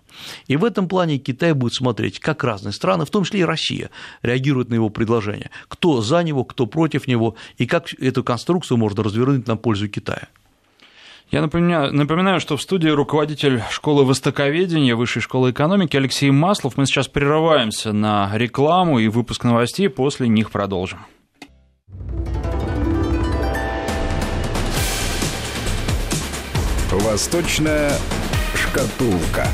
И 0.47 0.55
в 0.55 0.63
этом 0.63 0.87
плане 0.87 1.17
Китай 1.17 1.53
будет 1.53 1.73
смотреть, 1.73 2.19
как 2.19 2.43
разные 2.43 2.73
страны, 2.73 3.05
в 3.05 3.09
том 3.09 3.23
числе 3.23 3.41
и 3.41 3.43
Россия, 3.43 3.89
реагируют 4.21 4.69
на 4.69 4.75
его 4.75 4.89
предложение, 4.89 5.51
кто 5.67 6.01
за 6.01 6.23
него, 6.23 6.43
кто 6.43 6.65
против 6.65 7.07
него, 7.07 7.35
и 7.57 7.65
как 7.65 7.93
эту 7.99 8.23
конструкцию 8.23 8.77
можно 8.77 9.03
развернуть 9.03 9.47
на 9.47 9.57
пользу 9.57 9.89
Китая. 9.89 10.27
Я 11.31 11.41
напоминаю, 11.41 11.91
напоминаю, 11.91 12.39
что 12.39 12.57
в 12.57 12.61
студии 12.61 12.89
руководитель 12.89 13.63
школы 13.71 14.05
востоковедения 14.05 14.95
Высшей 14.95 15.21
школы 15.21 15.49
экономики 15.49 15.97
Алексей 15.97 16.29
Маслов. 16.29 16.77
Мы 16.77 16.85
сейчас 16.85 17.07
прерываемся 17.07 17.91
на 17.91 18.29
рекламу 18.37 18.99
и 18.99 19.07
выпуск 19.07 19.43
новостей, 19.43 19.89
после 19.89 20.27
них 20.27 20.51
продолжим. 20.51 20.99
Восточная 26.91 27.91
шкатулка. 28.55 29.47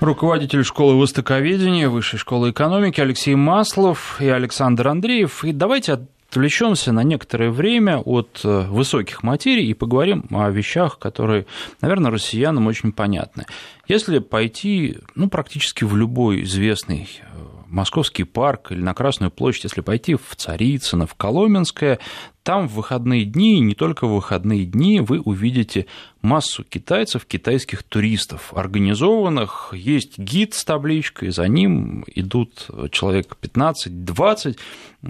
Руководитель 0.00 0.64
школы 0.64 0.96
востоковедения 0.96 1.88
Высшей 1.88 2.18
школы 2.18 2.50
экономики 2.50 3.00
Алексей 3.00 3.36
Маслов 3.36 4.20
и 4.20 4.28
Александр 4.28 4.88
Андреев. 4.88 5.44
И 5.44 5.52
давайте 5.52 6.00
отвлечемся 6.28 6.92
на 6.92 7.04
некоторое 7.04 7.50
время 7.50 7.98
от 7.98 8.40
э, 8.42 8.66
высоких 8.68 9.22
материй 9.22 9.66
и 9.66 9.74
поговорим 9.74 10.24
о 10.30 10.50
вещах, 10.50 10.98
которые, 10.98 11.46
наверное, 11.80 12.10
россиянам 12.10 12.66
очень 12.66 12.90
понятны. 12.90 13.46
Если 13.86 14.18
пойти 14.18 14.98
ну, 15.14 15.28
практически 15.28 15.84
в 15.84 15.96
любой 15.96 16.42
известный 16.42 17.08
э, 17.20 17.51
Московский 17.72 18.24
парк 18.24 18.70
или 18.70 18.80
на 18.80 18.94
Красную 18.94 19.30
площадь, 19.30 19.64
если 19.64 19.80
пойти 19.80 20.14
в 20.14 20.36
Царицыно, 20.36 21.06
в 21.06 21.14
Коломенское, 21.14 21.98
там 22.42 22.68
в 22.68 22.74
выходные 22.74 23.24
дни, 23.24 23.56
и 23.56 23.60
не 23.60 23.74
только 23.74 24.06
в 24.06 24.14
выходные 24.14 24.66
дни, 24.66 25.00
вы 25.00 25.20
увидите 25.20 25.86
массу 26.20 26.64
китайцев, 26.64 27.24
китайских 27.24 27.82
туристов, 27.82 28.52
организованных. 28.54 29.72
Есть 29.74 30.18
гид 30.18 30.52
с 30.54 30.64
табличкой, 30.64 31.30
за 31.30 31.48
ним 31.48 32.04
идут 32.14 32.68
человек 32.90 33.36
15-20, 33.40 34.58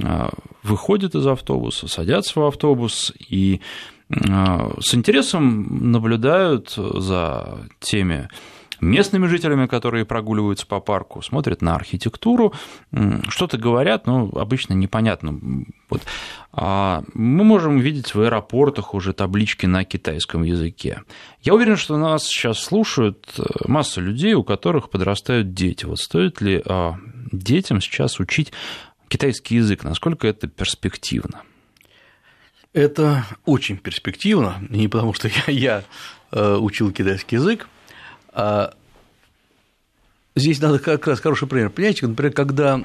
а, 0.04 0.30
выходят 0.62 1.14
из 1.14 1.26
автобуса, 1.26 1.88
садятся 1.88 2.38
в 2.38 2.44
автобус 2.44 3.12
и 3.28 3.60
а, 4.30 4.72
с 4.80 4.94
интересом 4.94 5.90
наблюдают 5.90 6.70
за 6.76 7.66
теми 7.80 8.28
местными 8.82 9.26
жителями, 9.26 9.66
которые 9.66 10.04
прогуливаются 10.04 10.66
по 10.66 10.80
парку, 10.80 11.22
смотрят 11.22 11.62
на 11.62 11.76
архитектуру, 11.76 12.52
что-то 13.28 13.56
говорят, 13.56 14.06
но 14.06 14.28
обычно 14.34 14.74
непонятно. 14.74 15.38
Вот. 15.88 16.02
А 16.52 17.04
мы 17.14 17.44
можем 17.44 17.78
видеть 17.78 18.14
в 18.14 18.20
аэропортах 18.20 18.94
уже 18.94 19.12
таблички 19.12 19.66
на 19.66 19.84
китайском 19.84 20.42
языке. 20.42 21.02
Я 21.40 21.54
уверен, 21.54 21.76
что 21.76 21.96
нас 21.96 22.24
сейчас 22.24 22.58
слушают 22.58 23.26
э, 23.38 23.42
масса 23.66 24.00
людей, 24.00 24.34
у 24.34 24.42
которых 24.42 24.90
подрастают 24.90 25.54
дети. 25.54 25.84
Вот 25.84 25.98
стоит 25.98 26.40
ли 26.40 26.62
а, 26.66 26.96
детям 27.30 27.80
сейчас 27.80 28.20
учить 28.20 28.52
китайский 29.08 29.56
язык? 29.56 29.84
Насколько 29.84 30.26
это 30.26 30.48
перспективно? 30.48 31.42
Это 32.72 33.24
очень 33.44 33.76
перспективно, 33.76 34.56
не 34.68 34.88
потому 34.88 35.12
что 35.14 35.28
я, 35.28 35.52
я 35.52 35.84
э, 36.32 36.56
учил 36.56 36.90
китайский 36.90 37.36
язык, 37.36 37.68
здесь 40.34 40.60
надо 40.60 40.78
как 40.78 41.06
раз 41.06 41.20
хороший 41.20 41.48
пример. 41.48 41.70
Понимаете, 41.70 42.06
например, 42.06 42.32
когда 42.32 42.82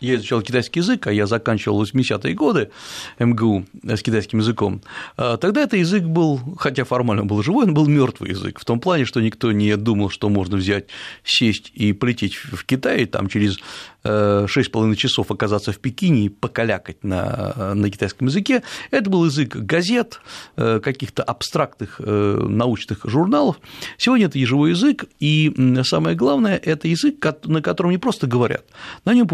я 0.00 0.16
изучал 0.16 0.42
китайский 0.42 0.80
язык, 0.80 1.06
а 1.06 1.12
я 1.12 1.26
заканчивал 1.26 1.82
80-е 1.82 2.34
годы 2.34 2.70
МГУ 3.18 3.66
с 3.82 4.02
китайским 4.02 4.38
языком, 4.38 4.82
а, 5.16 5.36
тогда 5.36 5.62
этот 5.62 5.78
язык 5.78 6.04
был, 6.04 6.40
хотя 6.58 6.84
формально 6.84 7.24
был 7.24 7.42
живой, 7.42 7.66
он 7.66 7.74
был 7.74 7.86
мертвый 7.86 8.30
язык, 8.30 8.58
в 8.60 8.64
том 8.64 8.80
плане, 8.80 9.04
что 9.04 9.20
никто 9.20 9.52
не 9.52 9.76
думал, 9.76 10.10
что 10.10 10.28
можно 10.28 10.56
взять, 10.56 10.86
сесть 11.24 11.70
и 11.74 11.92
полететь 11.92 12.34
в 12.34 12.64
Китай, 12.64 13.06
там 13.06 13.28
через 13.28 13.58
6,5 14.04 14.94
часов 14.96 15.30
оказаться 15.30 15.72
в 15.72 15.78
Пекине 15.78 16.26
и 16.26 16.28
покалякать 16.28 17.02
на, 17.04 17.74
на 17.74 17.90
китайском 17.90 18.28
языке. 18.28 18.62
Это 18.90 19.10
был 19.10 19.24
язык 19.24 19.56
газет, 19.56 20.20
э, 20.56 20.80
каких-то 20.80 21.22
абстрактных 21.22 21.96
э, 21.98 22.46
научных 22.48 23.00
журналов. 23.04 23.56
Сегодня 23.96 24.26
это 24.26 24.38
живой 24.38 24.70
язык, 24.70 25.04
и 25.20 25.52
самое 25.84 26.16
главное, 26.16 26.56
это 26.56 26.88
язык, 26.88 27.24
на 27.44 27.60
котором 27.60 27.90
не 27.90 27.98
просто 27.98 28.26
говорят, 28.26 28.64
на 29.04 29.14
нем 29.14 29.26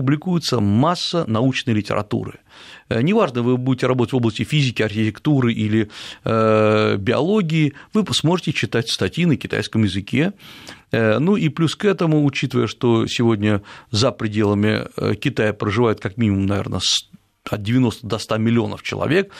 публикуется 0.54 0.60
масса 0.60 1.24
научной 1.26 1.74
литературы. 1.74 2.40
Э, 2.88 3.02
неважно, 3.02 3.42
вы 3.42 3.56
будете 3.56 3.86
работать 3.86 4.12
в 4.12 4.16
области 4.16 4.44
физики, 4.44 4.82
архитектуры 4.82 5.52
или 5.52 5.88
э, 6.24 6.96
биологии, 6.98 7.72
вы 7.92 8.04
сможете 8.12 8.52
читать 8.52 8.88
статьи 8.88 9.26
на 9.26 9.36
китайском 9.36 9.84
языке. 9.84 10.32
Э, 10.92 11.18
ну 11.18 11.36
и 11.36 11.48
плюс 11.48 11.74
к 11.76 11.84
этому, 11.84 12.24
учитывая, 12.24 12.66
что 12.66 13.06
сегодня 13.06 13.62
за 13.90 14.12
пределами 14.12 14.86
Китая 15.16 15.52
проживает 15.52 16.00
как 16.00 16.16
минимум, 16.16 16.46
наверное, 16.46 16.80
от 17.50 17.62
90 17.62 18.06
до 18.06 18.18
100 18.18 18.38
миллионов 18.38 18.82
человек, 18.82 19.32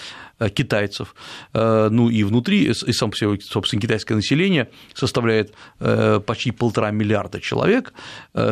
китайцев, 0.55 1.15
э, 1.53 1.89
ну 1.91 2.09
и 2.09 2.25
внутри, 2.25 2.65
и 2.65 2.93
сам 2.93 3.11
по 3.11 3.17
себе, 3.17 3.41
собственно, 3.41 3.81
китайское 3.81 4.17
население 4.17 4.71
составляет 4.95 5.55
э, 5.81 6.21
почти 6.25 6.51
полтора 6.51 6.91
миллиарда 6.91 7.41
человек, 7.41 7.93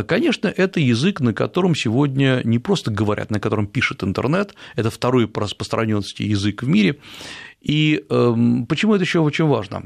конечно, 0.07 0.49
это 0.49 0.81
язык, 0.81 1.21
на 1.21 1.35
котором 1.35 1.75
сегодня 1.75 2.40
не 2.45 2.59
просто 2.59 2.90
говорят, 2.90 3.31
на 3.31 3.40
котором 3.40 3.66
пишет 3.66 4.03
интернет, 4.03 4.55
это 4.77 4.90
второй 4.90 5.29
по 5.29 5.40
распространенности 5.40 6.23
язык 6.23 6.62
в 6.62 6.68
мире, 6.68 6.99
и 7.61 8.05
эм, 8.11 8.66
почему 8.66 8.95
это 8.95 9.05
еще 9.05 9.21
очень 9.21 9.47
важно? 9.47 9.85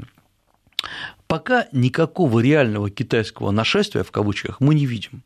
Пока 1.27 1.67
никакого 1.71 2.39
реального 2.39 2.89
китайского 2.89 3.51
нашествия, 3.51 4.03
в 4.03 4.11
кавычках, 4.11 4.59
мы 4.59 4.75
не 4.75 4.85
видим. 4.85 5.23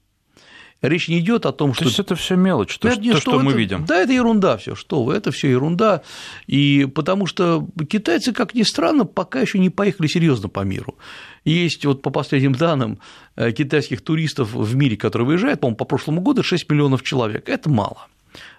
Речь 0.82 1.10
не 1.10 1.20
идет 1.20 1.46
о 1.46 1.52
том, 1.52 1.74
что... 1.74 1.84
То 1.84 1.90
есть 1.90 2.00
это 2.00 2.16
все 2.16 2.36
мелочь, 2.36 2.78
то, 2.80 2.90
Нет, 2.90 3.14
то 3.14 3.22
что, 3.22 3.36
это... 3.36 3.44
мы 3.44 3.54
видим. 3.54 3.86
Да, 3.86 4.02
это 4.02 4.14
ерунда 4.14 4.58
все, 4.58 4.74
что 4.74 5.04
вы, 5.04 5.14
это 5.14 5.32
все 5.32 5.50
ерунда. 5.50 6.02
И 6.48 6.88
потому 6.94 7.28
что 7.28 7.68
китайцы, 7.88 8.34
как 8.34 8.56
ни 8.56 8.64
странно, 8.64 9.06
пока 9.06 9.42
еще 9.42 9.60
не 9.60 9.70
поехали 9.70 10.08
серьезно 10.08 10.50
по 10.50 10.62
миру. 10.62 10.98
Есть 11.46 11.86
вот 11.86 12.02
по 12.02 12.10
последним 12.10 12.54
данным 12.54 13.00
э, 13.36 13.52
китайских 13.52 14.02
туристов 14.02 14.54
в 14.54 14.76
мире, 14.76 14.98
которые 14.98 15.28
выезжают, 15.28 15.60
по-моему, 15.60 15.78
по 15.78 15.86
прошлому 15.86 16.22
году 16.22 16.42
6 16.42 16.70
миллионов 16.70 17.04
человек. 17.04 17.48
Это 17.48 17.70
мало, 17.70 18.08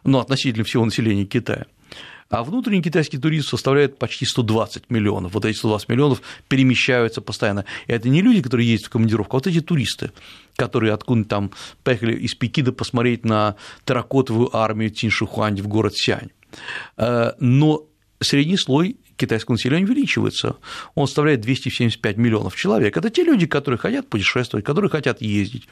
но 0.04 0.20
относительно 0.20 0.64
всего 0.64 0.84
населения 0.84 1.24
Китая 1.24 1.66
а 2.32 2.44
внутренний 2.44 2.82
китайский 2.82 3.18
туризм 3.18 3.48
составляет 3.48 3.98
почти 3.98 4.24
120 4.24 4.88
миллионов. 4.88 5.34
Вот 5.34 5.44
эти 5.44 5.54
120 5.54 5.90
миллионов 5.90 6.22
перемещаются 6.48 7.20
постоянно. 7.20 7.66
И 7.86 7.92
это 7.92 8.08
не 8.08 8.22
люди, 8.22 8.40
которые 8.40 8.70
ездят 8.70 8.88
в 8.88 8.92
командировку, 8.92 9.36
а 9.36 9.38
вот 9.38 9.46
эти 9.46 9.60
туристы, 9.60 10.12
которые 10.62 10.92
откуда 10.92 11.24
там 11.24 11.50
поехали 11.82 12.14
из 12.14 12.36
Пекина 12.36 12.70
посмотреть 12.70 13.24
на 13.24 13.56
терракотовую 13.84 14.56
армию 14.56 14.90
Тиншихуань 14.90 15.60
в 15.60 15.66
город 15.66 15.94
Сянь. 15.96 16.30
Э, 16.96 17.32
но 17.40 17.88
средний 18.20 18.56
слой 18.56 18.96
китайского 19.16 19.54
населения 19.54 19.84
увеличивается. 19.84 20.54
Он 20.94 21.06
составляет 21.06 21.40
275 21.40 22.16
миллионов 22.16 22.54
человек. 22.54 22.96
Это 22.96 23.10
те 23.10 23.24
люди, 23.24 23.46
которые 23.46 23.78
хотят 23.78 24.08
путешествовать, 24.08 24.64
которые 24.64 24.88
хотят 24.88 25.20
ездить, 25.20 25.68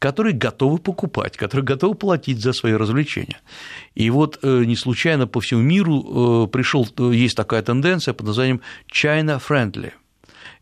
которые 0.00 0.34
готовы 0.34 0.78
покупать, 0.78 1.36
которые 1.36 1.64
готовы 1.64 1.94
платить 1.94 2.40
за 2.40 2.52
свои 2.52 2.72
развлечения. 2.72 3.40
И 3.94 4.10
вот 4.10 4.40
э, 4.42 4.64
не 4.64 4.74
случайно 4.74 5.28
по 5.28 5.40
всему 5.40 5.62
миру 5.62 6.46
э, 6.46 6.48
пришел, 6.48 6.84
есть 7.12 7.36
такая 7.36 7.62
тенденция 7.62 8.12
под 8.12 8.26
названием 8.26 8.60
China 8.92 9.40
Friendly. 9.40 9.92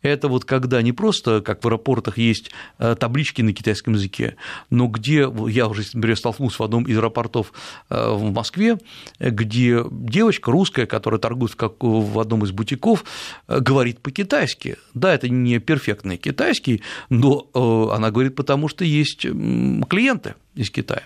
Это 0.03 0.29
вот 0.29 0.45
когда 0.45 0.83
не 0.83 0.93
просто, 0.93 1.41
как 1.41 1.63
в 1.63 1.67
аэропортах, 1.67 2.19
есть 2.19 2.51
э, 2.79 2.95
таблички 2.99 3.43
на 3.43 3.53
китайском 3.53 3.95
языке, 3.95 4.37
но 4.71 4.87
где, 4.87 5.31
я 5.49 5.69
уже, 5.69 5.83
например, 5.95 6.17
столкнулся 6.17 6.59
в 6.59 6.65
одном 6.65 6.85
из 6.85 6.97
аэропортов 6.97 7.53
э, 7.89 8.13
в 8.13 8.33
Москве, 8.33 8.79
где 9.19 9.85
девочка 9.91 10.51
русская, 10.51 10.87
которая 10.87 11.21
торгует 11.21 11.57
в 11.81 12.19
одном 12.19 12.45
из 12.45 12.53
бутиков, 12.53 13.05
э, 13.49 13.61
говорит 13.61 14.01
по-китайски. 14.01 14.77
Да, 14.95 15.15
это 15.15 15.29
не 15.29 15.59
перфектный 15.59 16.17
китайский, 16.17 16.83
но 17.09 17.49
она 17.93 18.11
говорит 18.11 18.35
потому, 18.35 18.69
что 18.69 18.85
есть 18.85 19.23
клиенты 19.23 20.35
из 20.55 20.71
Китая. 20.71 21.03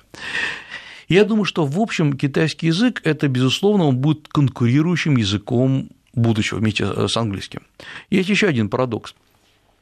Я 1.09 1.25
думаю, 1.25 1.45
что 1.45 1.67
в 1.67 1.79
общем 1.79 2.15
китайский 2.15 2.69
язык– 2.69 3.01
это, 3.05 3.29
безусловно, 3.29 3.85
он 3.85 3.99
будет 3.99 4.29
конкурирующим 4.29 5.17
языком 5.17 5.91
будущего 6.15 6.59
вместе 6.59 7.09
с 7.09 7.17
английским. 7.17 7.63
Есть 8.11 8.29
еще 8.29 8.47
один 8.47 8.69
парадокс. 8.69 9.15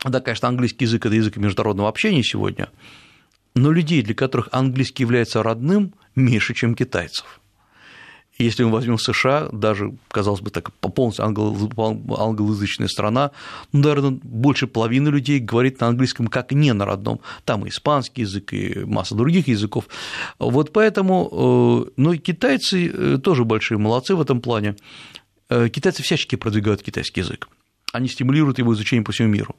Да, 0.04 0.20
конечно, 0.20 0.48
английский 0.48 0.84
язык– 0.84 1.06
это 1.06 1.14
язык 1.14 1.36
международного 1.36 1.88
общения 1.88 2.24
сегодня, 2.24 2.70
но 3.54 3.70
людей, 3.70 4.02
для 4.02 4.14
которых 4.14 4.48
английский 4.50 5.04
является 5.04 5.42
родным, 5.42 5.94
меньше, 6.16 6.54
чем 6.54 6.74
китайцев. 6.74 7.40
Если 8.38 8.64
мы 8.64 8.72
возьмем 8.72 8.98
США, 8.98 9.48
даже, 9.52 9.94
казалось 10.08 10.40
бы, 10.40 10.50
так 10.50 10.72
полностью 10.72 11.24
англоязычная 11.24 12.88
страна, 12.88 13.30
ну, 13.72 13.80
наверное, 13.80 14.18
больше 14.22 14.66
половины 14.66 15.10
людей 15.10 15.38
говорит 15.38 15.80
на 15.80 15.88
английском 15.88 16.26
как 16.26 16.50
не 16.52 16.72
на 16.72 16.86
родном. 16.86 17.20
Там 17.44 17.66
и 17.66 17.68
испанский 17.68 18.22
язык, 18.22 18.52
и 18.54 18.84
масса 18.84 19.14
других 19.14 19.48
языков. 19.48 19.84
Вот 20.38 20.72
поэтому, 20.72 21.28
э, 21.86 21.90
ну, 21.96 22.12
и 22.12 22.18
китайцы 22.18 22.88
э, 22.88 23.18
тоже 23.22 23.44
большие 23.44 23.78
молодцы 23.78 24.14
в 24.14 24.20
этом 24.20 24.40
плане. 24.40 24.76
Э, 25.52 25.68
китайцы 25.68 26.02
всячески 26.02 26.36
продвигают 26.36 26.82
китайский 26.82 27.20
язык 27.20 27.48
они 27.94 28.08
стимулируют 28.08 28.58
его 28.58 28.72
изучение 28.72 29.04
по 29.04 29.12
всему 29.12 29.28
миру. 29.28 29.54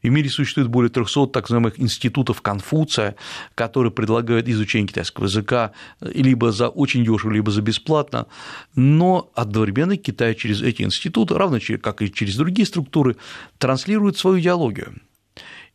И 0.00 0.08
в 0.08 0.12
мире 0.12 0.30
существует 0.30 0.68
более 0.68 0.88
300 0.88 1.26
так 1.26 1.50
называемых 1.50 1.78
институтов 1.78 2.40
Конфуция, 2.40 3.14
которые 3.54 3.92
предлагают 3.92 4.48
изучение 4.48 4.88
китайского 4.88 5.24
языка 5.24 5.72
либо 6.00 6.50
за 6.50 6.68
очень 6.68 7.04
дешево, 7.04 7.30
либо 7.32 7.50
за 7.50 7.60
бесплатно, 7.60 8.26
но 8.74 9.30
одновременно 9.34 9.98
Китай 9.98 10.34
через 10.34 10.62
эти 10.62 10.80
институты, 10.80 11.34
равно 11.34 11.58
как 11.82 12.00
и 12.00 12.10
через 12.10 12.36
другие 12.36 12.64
структуры, 12.64 13.16
транслирует 13.58 14.16
свою 14.16 14.40
идеологию. 14.40 14.94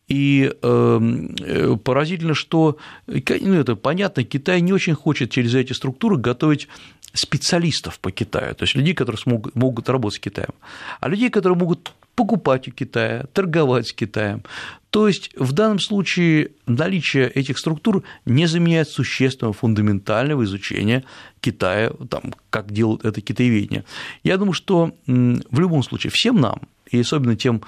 И 0.10 0.52
эм, 0.64 1.36
э, 1.40 1.78
поразительно, 1.78 2.34
что, 2.34 2.78
ну, 3.06 3.54
это 3.54 3.76
понятно, 3.76 4.24
Китай 4.24 4.60
не 4.60 4.74
очень 4.74 4.96
хочет 4.96 5.30
через 5.30 5.54
эти 5.54 5.74
структуры 5.74 6.18
готовить 6.18 6.68
специалистов 7.14 8.00
по 8.00 8.12
Китаю, 8.12 8.56
то 8.56 8.64
есть 8.64 8.76
людей, 8.76 8.94
которые 8.94 9.20
смогут, 9.20 9.56
могут 9.56 9.90
работать 9.90 10.18
с 10.18 10.20
Китаем, 10.20 10.54
а 11.00 11.08
людей, 11.08 11.30
которые 11.30 11.58
могут 11.58 11.92
покупать 12.16 12.68
у 12.68 12.72
Китая, 12.72 13.26
торговать 13.34 13.88
с 13.88 13.94
Китаем. 13.94 14.44
То 14.90 15.08
есть 15.08 15.32
в 15.38 15.54
данном 15.54 15.80
случае 15.80 16.52
наличие 16.66 17.30
этих 17.30 17.58
структур 17.58 18.04
не 18.26 18.46
заменяет 18.46 18.90
существенного 18.90 19.54
фундаментального 19.54 20.44
изучения 20.44 21.06
Китая, 21.42 21.92
там, 22.10 22.34
как 22.50 22.72
делают 22.72 23.06
это 23.06 23.22
китаеведение. 23.22 23.86
Я 24.24 24.38
думаю, 24.38 24.54
что 24.54 24.96
в 25.06 25.60
любом 25.60 25.84
случае 25.84 26.12
всем 26.12 26.42
нам, 26.42 26.64
и 26.92 27.00
особенно 27.00 27.36
тем 27.36 27.62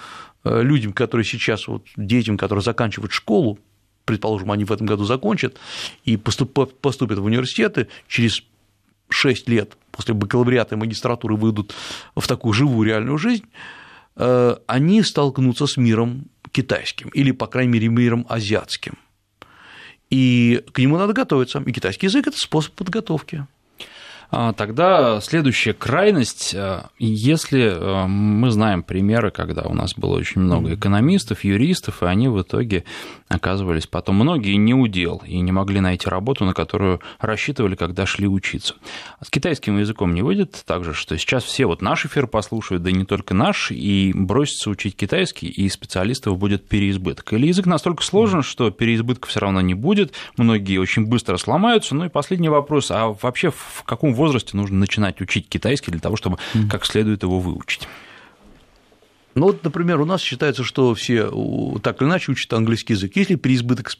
э, 0.43 0.61
людям, 0.63 0.93
которые 0.93 1.23
сейчас, 1.23 1.67
вот, 1.67 1.85
детям, 1.95 2.37
которые 2.37 2.63
заканчивают 2.63 3.13
школу, 3.13 3.59
предположим, 4.05 4.51
они 4.51 4.65
в 4.65 4.71
этом 4.71 4.87
году 4.87 5.05
закончат 5.05 5.57
и 6.03 6.17
поступят 6.17 6.73
в 6.81 7.23
университеты, 7.23 7.87
через 8.07 8.43
6 9.11 9.49
лет 9.49 9.77
после 9.91 10.13
бакалавриата 10.13 10.75
и 10.75 10.77
магистратуры 10.77 11.35
выйдут 11.35 11.73
в 12.15 12.27
такую 12.27 12.53
живую 12.53 12.87
реальную 12.87 13.17
жизнь, 13.17 13.45
э, 14.15 14.55
они 14.67 15.03
столкнутся 15.03 15.67
с 15.67 15.77
миром 15.77 16.25
китайским 16.51 17.09
или, 17.09 17.31
по 17.31 17.47
крайней 17.47 17.73
мере, 17.73 17.87
миром 17.89 18.25
азиатским. 18.29 18.97
И 20.09 20.63
к 20.73 20.79
нему 20.79 20.97
надо 20.97 21.13
готовиться. 21.13 21.63
И 21.65 21.71
китайский 21.71 22.07
язык– 22.07 22.27
это 22.27 22.37
способ 22.37 22.73
подготовки. 22.73 23.45
А, 24.29 24.53
тогда 24.53 25.19
следующая 25.19 25.73
крайность, 25.73 26.55
а, 26.55 26.89
если 26.99 27.73
а, 27.73 28.07
мы 28.07 28.49
знаем 28.51 28.81
примеры, 28.81 29.29
когда 29.29 29.63
у 29.63 29.73
нас 29.73 29.93
было 29.93 30.17
очень 30.17 30.41
много 30.41 30.75
экономистов, 30.75 31.43
юристов, 31.43 32.01
и 32.01 32.05
они 32.05 32.29
в 32.29 32.41
итоге 32.41 32.85
оказывались 33.31 33.87
потом 33.87 34.15
многие 34.15 34.55
не 34.55 34.73
удел 34.73 35.21
и 35.25 35.39
не 35.39 35.51
могли 35.51 35.79
найти 35.79 36.09
работу, 36.09 36.45
на 36.45 36.53
которую 36.53 37.01
рассчитывали, 37.19 37.75
когда 37.75 38.05
шли 38.05 38.27
учиться. 38.27 38.75
С 39.23 39.29
китайским 39.29 39.77
языком 39.79 40.13
не 40.13 40.21
выйдет 40.21 40.63
так 40.65 40.83
же, 40.83 40.93
что 40.93 41.17
сейчас 41.17 41.43
все 41.43 41.65
вот 41.65 41.81
наш 41.81 42.05
эфир 42.05 42.27
послушают, 42.27 42.83
да 42.83 42.89
и 42.89 42.93
не 42.93 43.05
только 43.05 43.33
наш, 43.33 43.71
и 43.71 44.11
бросятся 44.13 44.69
учить 44.69 44.95
китайский, 44.95 45.47
и 45.47 45.69
специалистов 45.69 46.37
будет 46.37 46.67
переизбыток. 46.67 47.33
Или 47.33 47.47
язык 47.47 47.65
настолько 47.65 48.03
сложен, 48.03 48.41
что 48.41 48.69
переизбытка 48.71 49.27
все 49.27 49.39
равно 49.39 49.61
не 49.61 49.73
будет, 49.73 50.13
многие 50.37 50.77
очень 50.77 51.05
быстро 51.05 51.37
сломаются. 51.37 51.95
Ну 51.95 52.05
и 52.05 52.09
последний 52.09 52.49
вопрос, 52.49 52.91
а 52.91 53.15
вообще 53.21 53.51
в 53.51 53.83
каком 53.85 54.13
возрасте 54.13 54.57
нужно 54.57 54.77
начинать 54.77 55.21
учить 55.21 55.47
китайский 55.47 55.91
для 55.91 55.99
того, 55.99 56.15
чтобы 56.15 56.37
как 56.69 56.85
следует 56.85 57.23
его 57.23 57.39
выучить? 57.39 57.87
Ну 59.35 59.47
вот, 59.47 59.63
например, 59.63 60.01
у 60.01 60.05
нас 60.05 60.21
считается, 60.21 60.63
что 60.63 60.93
все 60.93 61.29
так 61.81 62.01
или 62.01 62.07
иначе 62.07 62.31
учат 62.31 62.51
английский 62.53 62.93
язык. 62.93 63.15
Есть 63.15 63.29
ли 63.29 63.35
переизбыток 63.35 63.91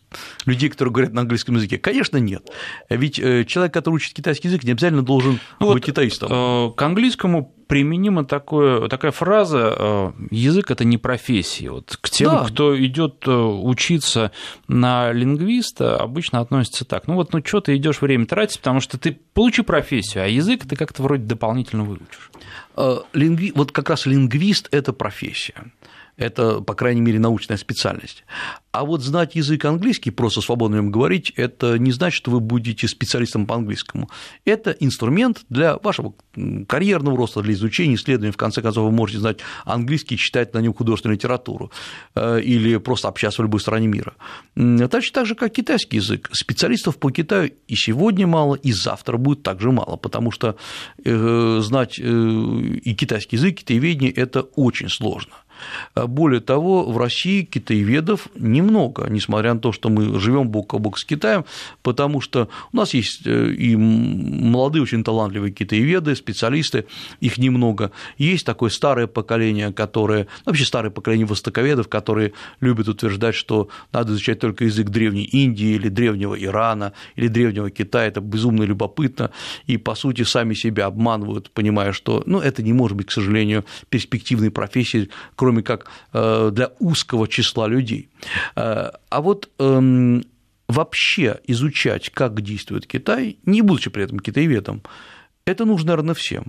людей, 0.45 0.69
которые 0.69 0.91
говорят 0.93 1.13
на 1.13 1.21
английском 1.21 1.55
языке? 1.55 1.77
Конечно, 1.77 2.17
нет. 2.17 2.49
Ведь 2.89 3.19
э, 3.19 3.45
человек, 3.45 3.73
который 3.73 3.95
учит 3.95 4.13
китайский 4.13 4.49
язык, 4.49 4.63
не 4.63 4.71
обязательно 4.71 5.03
должен 5.03 5.39
ну, 5.59 5.73
быть 5.73 5.75
вот, 5.75 5.85
китаистом. 5.85 6.29
Э, 6.31 6.71
к 6.75 6.81
английскому 6.81 7.53
применима 7.71 8.25
такое, 8.25 8.89
такая 8.89 9.13
фраза 9.13 9.73
э, 9.77 10.11
«язык– 10.29 10.69
это 10.71 10.83
не 10.83 10.97
профессия». 10.97 11.71
Вот 11.71 11.97
к 12.01 12.09
тем, 12.09 12.31
да. 12.31 12.43
кто 12.43 12.77
идет 12.77 13.25
э, 13.25 13.31
учиться 13.31 14.33
на 14.67 15.13
лингвиста, 15.13 15.95
обычно 15.95 16.41
относится 16.41 16.83
так. 16.83 17.07
Ну 17.07 17.13
вот, 17.13 17.31
ну 17.31 17.41
что 17.45 17.61
ты 17.61 17.77
идешь 17.77 18.01
время 18.01 18.25
тратить, 18.25 18.59
потому 18.59 18.81
что 18.81 18.97
ты 18.97 19.17
получи 19.33 19.61
профессию, 19.61 20.25
а 20.25 20.27
язык 20.27 20.67
ты 20.67 20.75
как-то 20.75 21.01
вроде 21.01 21.23
дополнительно 21.23 21.85
выучишь. 21.85 22.29
Э, 22.75 22.97
лингви... 23.13 23.53
Вот 23.55 23.71
как 23.71 23.89
раз 23.89 24.05
лингвист– 24.05 24.67
это 24.71 24.91
профессия 24.91 25.71
это, 26.21 26.61
по 26.61 26.73
крайней 26.73 27.01
мере, 27.01 27.19
научная 27.19 27.57
специальность. 27.57 28.23
А 28.71 28.85
вот 28.85 29.01
знать 29.01 29.35
язык 29.35 29.65
английский, 29.65 30.11
просто 30.11 30.39
свободно 30.39 30.77
им 30.77 30.91
говорить, 30.91 31.33
это 31.35 31.77
не 31.77 31.91
значит, 31.91 32.17
что 32.17 32.31
вы 32.31 32.39
будете 32.39 32.87
специалистом 32.87 33.45
по 33.45 33.55
английскому. 33.55 34.09
Это 34.45 34.71
инструмент 34.71 35.41
для 35.49 35.77
вашего 35.77 36.13
карьерного 36.67 37.17
роста, 37.17 37.41
для 37.41 37.53
изучения, 37.53 37.95
исследования. 37.95 38.31
В 38.31 38.37
конце 38.37 38.61
концов, 38.61 38.85
вы 38.85 38.91
можете 38.91 39.19
знать 39.19 39.39
английский, 39.65 40.15
читать 40.15 40.53
на 40.53 40.59
нем 40.59 40.73
художественную 40.73 41.17
литературу 41.17 41.71
э, 42.15 42.41
или 42.41 42.77
просто 42.77 43.09
общаться 43.09 43.41
в 43.41 43.45
любой 43.45 43.59
стране 43.59 43.87
мира. 43.87 44.13
Точно 44.55 45.13
так 45.13 45.25
же, 45.25 45.35
как 45.35 45.51
китайский 45.51 45.97
язык. 45.97 46.29
Специалистов 46.31 46.97
по 46.97 47.11
Китаю 47.11 47.51
и 47.67 47.75
сегодня 47.75 48.25
мало, 48.25 48.55
и 48.55 48.71
завтра 48.71 49.17
будет 49.17 49.43
также 49.43 49.71
мало, 49.71 49.97
потому 49.97 50.31
что 50.31 50.55
э, 51.03 51.59
знать 51.61 51.99
э, 51.99 52.03
и 52.03 52.95
китайский 52.95 53.35
язык, 53.35 53.57
китаеведение– 53.57 54.11
это 54.15 54.41
очень 54.41 54.87
сложно. 54.87 55.33
А 55.93 56.07
более 56.07 56.41
того, 56.41 56.83
в 56.89 56.97
России 56.97 57.43
китаеведов 57.43 58.27
немного, 58.35 59.07
несмотря 59.09 59.53
на 59.53 59.59
то, 59.59 59.71
что 59.71 59.89
мы 59.89 60.19
живем 60.19 60.49
бок 60.49 60.73
о 60.73 60.79
бок 60.79 60.97
с 60.97 61.05
Китаем, 61.05 61.45
потому 61.83 62.21
что 62.21 62.49
у 62.71 62.77
нас 62.77 62.93
есть 62.93 63.25
э, 63.25 63.51
и 63.51 63.75
молодые, 63.75 64.83
очень 64.83 65.03
талантливые 65.03 65.51
китаеведы, 65.51 66.15
специалисты, 66.15 66.85
их 67.19 67.37
немного. 67.37 67.91
Есть 68.17 68.45
такое 68.45 68.69
старое 68.69 69.07
поколение, 69.07 69.73
которое, 69.73 70.27
вообще 70.45 70.65
старое 70.65 70.91
поколение 70.91 71.25
востоковедов, 71.25 71.87
которые 71.87 72.33
любят 72.59 72.87
утверждать, 72.87 73.35
что 73.35 73.69
надо 73.91 74.13
изучать 74.13 74.39
только 74.39 74.65
язык 74.65 74.89
древней 74.89 75.23
Индии 75.23 75.75
или 75.75 75.89
древнего 75.89 76.35
Ирана 76.35 76.93
или 77.15 77.27
древнего 77.27 77.69
Китая, 77.69 78.07
это 78.07 78.21
безумно 78.21 78.63
любопытно, 78.63 79.31
и, 79.67 79.77
по 79.77 79.95
сути, 79.95 80.23
сами 80.23 80.53
себя 80.53 80.85
обманывают, 80.85 81.51
понимая, 81.51 81.91
что 81.91 82.23
ну, 82.25 82.39
это 82.39 82.63
не 82.63 82.73
может 82.73 82.95
быть, 82.95 83.07
к 83.07 83.11
сожалению, 83.11 83.65
перспективной 83.89 84.51
профессией, 84.51 85.09
кроме 85.35 85.50
кроме 85.51 85.63
как 85.63 85.87
э, 86.13 86.49
для 86.53 86.71
узкого 86.79 87.27
числа 87.27 87.67
людей. 87.67 88.09
Э, 88.55 88.91
а 89.09 89.21
вот 89.21 89.49
эм, 89.59 90.23
вообще 90.67 91.39
изучать, 91.47 92.09
как 92.09 92.41
действует 92.41 92.87
Китай, 92.87 93.37
не 93.45 93.61
будучи 93.61 93.89
при 93.89 94.03
этом 94.03 94.19
китаеведом, 94.19 94.81
это 95.45 95.65
нужно, 95.65 95.87
наверное, 95.87 96.15
всем. 96.15 96.45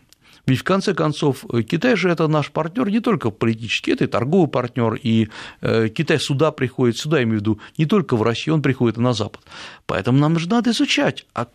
Ведь 0.46 0.60
в 0.60 0.64
конце 0.64 0.94
концов 0.94 1.44
Китай 1.68 1.96
же 1.96 2.10
это 2.10 2.28
наш 2.28 2.50
партнер 2.50 2.88
не 2.90 3.00
только 3.00 3.30
политический, 3.30 3.92
это 3.92 4.04
и 4.04 4.08
торговый 4.08 4.48
партнер, 4.48 4.94
и 4.94 5.28
э, 5.60 5.88
Китай 5.88 6.18
сюда 6.18 6.52
приходит, 6.52 6.96
сюда 6.96 7.18
я 7.18 7.24
имею 7.24 7.38
в 7.38 7.40
виду, 7.40 7.60
не 7.78 7.86
только 7.86 8.16
в 8.16 8.22
Россию, 8.22 8.54
он 8.54 8.62
приходит 8.62 8.98
и 8.98 9.00
на 9.00 9.12
Запад. 9.12 9.40
Поэтому 9.86 10.18
нам 10.18 10.38
же 10.38 10.48
надо 10.48 10.70
изучать, 10.70 11.26
а 11.34 11.46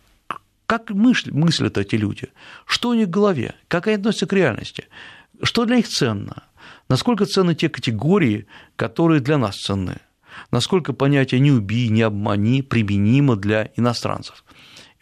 как 0.66 0.90
мыслят 0.90 1.78
эти 1.78 1.96
люди, 1.96 2.28
что 2.66 2.90
у 2.90 2.94
них 2.94 3.06
в 3.06 3.10
голове, 3.10 3.54
как 3.68 3.86
они 3.86 3.96
относятся 3.96 4.26
к 4.26 4.34
реальности, 4.34 4.84
что 5.42 5.64
для 5.64 5.76
них 5.76 5.88
ценно, 5.88 6.42
Насколько 6.88 7.26
ценны 7.26 7.54
те 7.54 7.68
категории, 7.68 8.46
которые 8.76 9.20
для 9.20 9.38
нас 9.38 9.56
ценны? 9.56 9.98
Насколько 10.50 10.92
понятие 10.92 11.40
«не 11.40 11.50
убий», 11.50 11.88
«не 11.88 12.02
обмани» 12.02 12.62
применимо 12.62 13.36
для 13.36 13.70
иностранцев? 13.76 14.44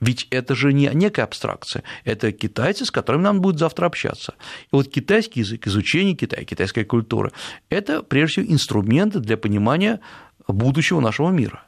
Ведь 0.01 0.27
это 0.31 0.55
же 0.55 0.73
не 0.73 0.91
некая 0.93 1.23
абстракция, 1.23 1.83
это 2.05 2.31
китайцы, 2.33 2.85
с 2.85 2.91
которыми 2.91 3.23
нам 3.23 3.41
будет 3.41 3.59
завтра 3.59 3.87
общаться. 3.87 4.35
И 4.65 4.69
вот 4.73 4.89
китайский 4.89 5.41
язык, 5.41 5.67
изучение 5.67 6.15
Китая, 6.15 6.45
китайская 6.45 6.85
культура– 6.85 7.33
это, 7.71 8.03
прежде 8.03 8.43
всего, 8.43 8.53
инструменты 8.53 9.21
для 9.21 9.37
понимания 9.37 10.01
будущего 10.49 11.01
нашего 11.01 11.31
мира. 11.31 11.63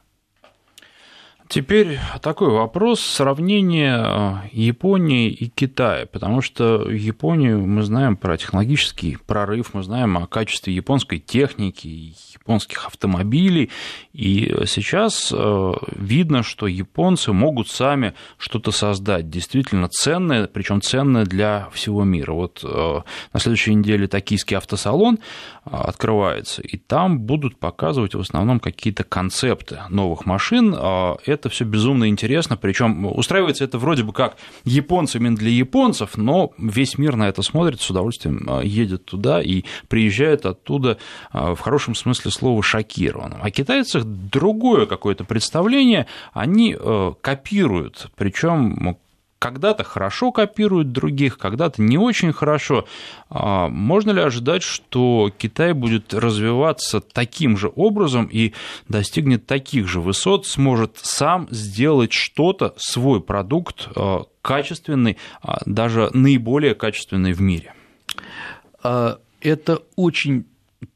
Теперь 1.49 1.97
такой 2.21 2.49
вопрос 2.51 3.01
сравнения 3.01 3.97
э, 3.97 4.49
Японии 4.51 5.31
и 5.31 5.49
Китая, 5.49 6.05
потому 6.05 6.43
что 6.43 6.87
Японию 6.91 7.65
мы 7.65 7.81
знаем 7.81 8.17
про 8.17 8.37
технологический 8.37 9.17
прорыв, 9.25 9.73
мы 9.73 9.81
знаем 9.81 10.15
о 10.19 10.27
качестве 10.27 10.75
японской 10.75 11.17
техники, 11.17 12.13
японских 12.35 12.85
автомобилей, 12.85 13.71
и 14.13 14.55
сейчас 14.67 15.33
э, 15.35 15.73
видно, 15.95 16.43
что 16.43 16.67
японцы 16.67 17.33
могут 17.33 17.67
сами 17.67 18.13
что-то 18.37 18.69
создать 18.69 19.31
действительно 19.31 19.89
ценное, 19.89 20.45
причем 20.45 20.83
ценное 20.83 21.25
для 21.25 21.69
всего 21.73 22.03
мира. 22.03 22.33
Вот 22.33 22.63
э, 22.63 23.01
на 23.33 23.39
следующей 23.39 23.73
неделе 23.73 24.07
токийский 24.07 24.55
автосалон 24.55 25.17
открывается, 25.71 26.61
и 26.61 26.77
там 26.77 27.19
будут 27.19 27.57
показывать 27.57 28.15
в 28.15 28.19
основном 28.19 28.59
какие-то 28.59 29.03
концепты 29.03 29.79
новых 29.89 30.25
машин. 30.25 30.75
Это 31.25 31.39
это 31.39 31.49
все 31.49 31.65
безумно 31.65 32.07
интересно, 32.07 32.57
причем 32.57 33.05
устраивается 33.05 33.63
это 33.63 33.77
вроде 33.77 34.03
бы 34.03 34.13
как 34.13 34.37
японцами 34.65 35.35
для 35.35 35.49
японцев, 35.49 36.17
но 36.17 36.51
весь 36.57 36.97
мир 36.97 37.15
на 37.15 37.27
это 37.27 37.41
смотрит, 37.41 37.81
с 37.81 37.89
удовольствием 37.89 38.45
а, 38.47 38.61
едет 38.61 39.05
туда 39.05 39.41
и 39.41 39.63
приезжает 39.87 40.45
оттуда 40.45 40.97
а, 41.31 41.55
в 41.55 41.59
хорошем 41.59 41.95
смысле 41.95 42.31
слова 42.31 42.61
шокированным. 42.61 43.39
О 43.41 43.49
китайцах 43.49 44.03
другое 44.05 44.85
какое-то 44.85 45.23
представление, 45.23 46.07
они 46.33 46.75
э, 46.77 47.13
копируют, 47.21 48.11
причем 48.15 48.97
когда-то 49.39 49.85
хорошо 49.85 50.31
копируют 50.31 50.91
других, 50.91 51.37
когда-то 51.37 51.81
не 51.81 51.97
очень 51.97 52.33
хорошо. 52.33 52.85
А 53.29 53.69
можно 53.69 54.11
ли 54.11 54.21
ожидать, 54.21 54.61
что 54.63 55.31
Китай 55.37 55.71
будет 55.73 56.13
развиваться 56.13 56.99
таким 56.99 57.57
же 57.57 57.71
образом 57.75 58.25
и 58.31 58.53
достигнет 58.89 59.45
таких 59.45 59.87
же 59.87 60.01
высот, 60.01 60.45
сможет 60.45 60.97
сам 61.01 61.47
сделать 61.49 62.11
что-то, 62.11 62.73
свой 62.77 63.21
продукт 63.21 63.87
а, 63.95 64.25
качественный, 64.41 65.17
а, 65.41 65.61
даже 65.65 66.09
наиболее 66.13 66.75
качественный 66.75 67.31
в 67.31 67.41
мире? 67.41 67.73
Это 68.81 69.81
очень 69.95 70.45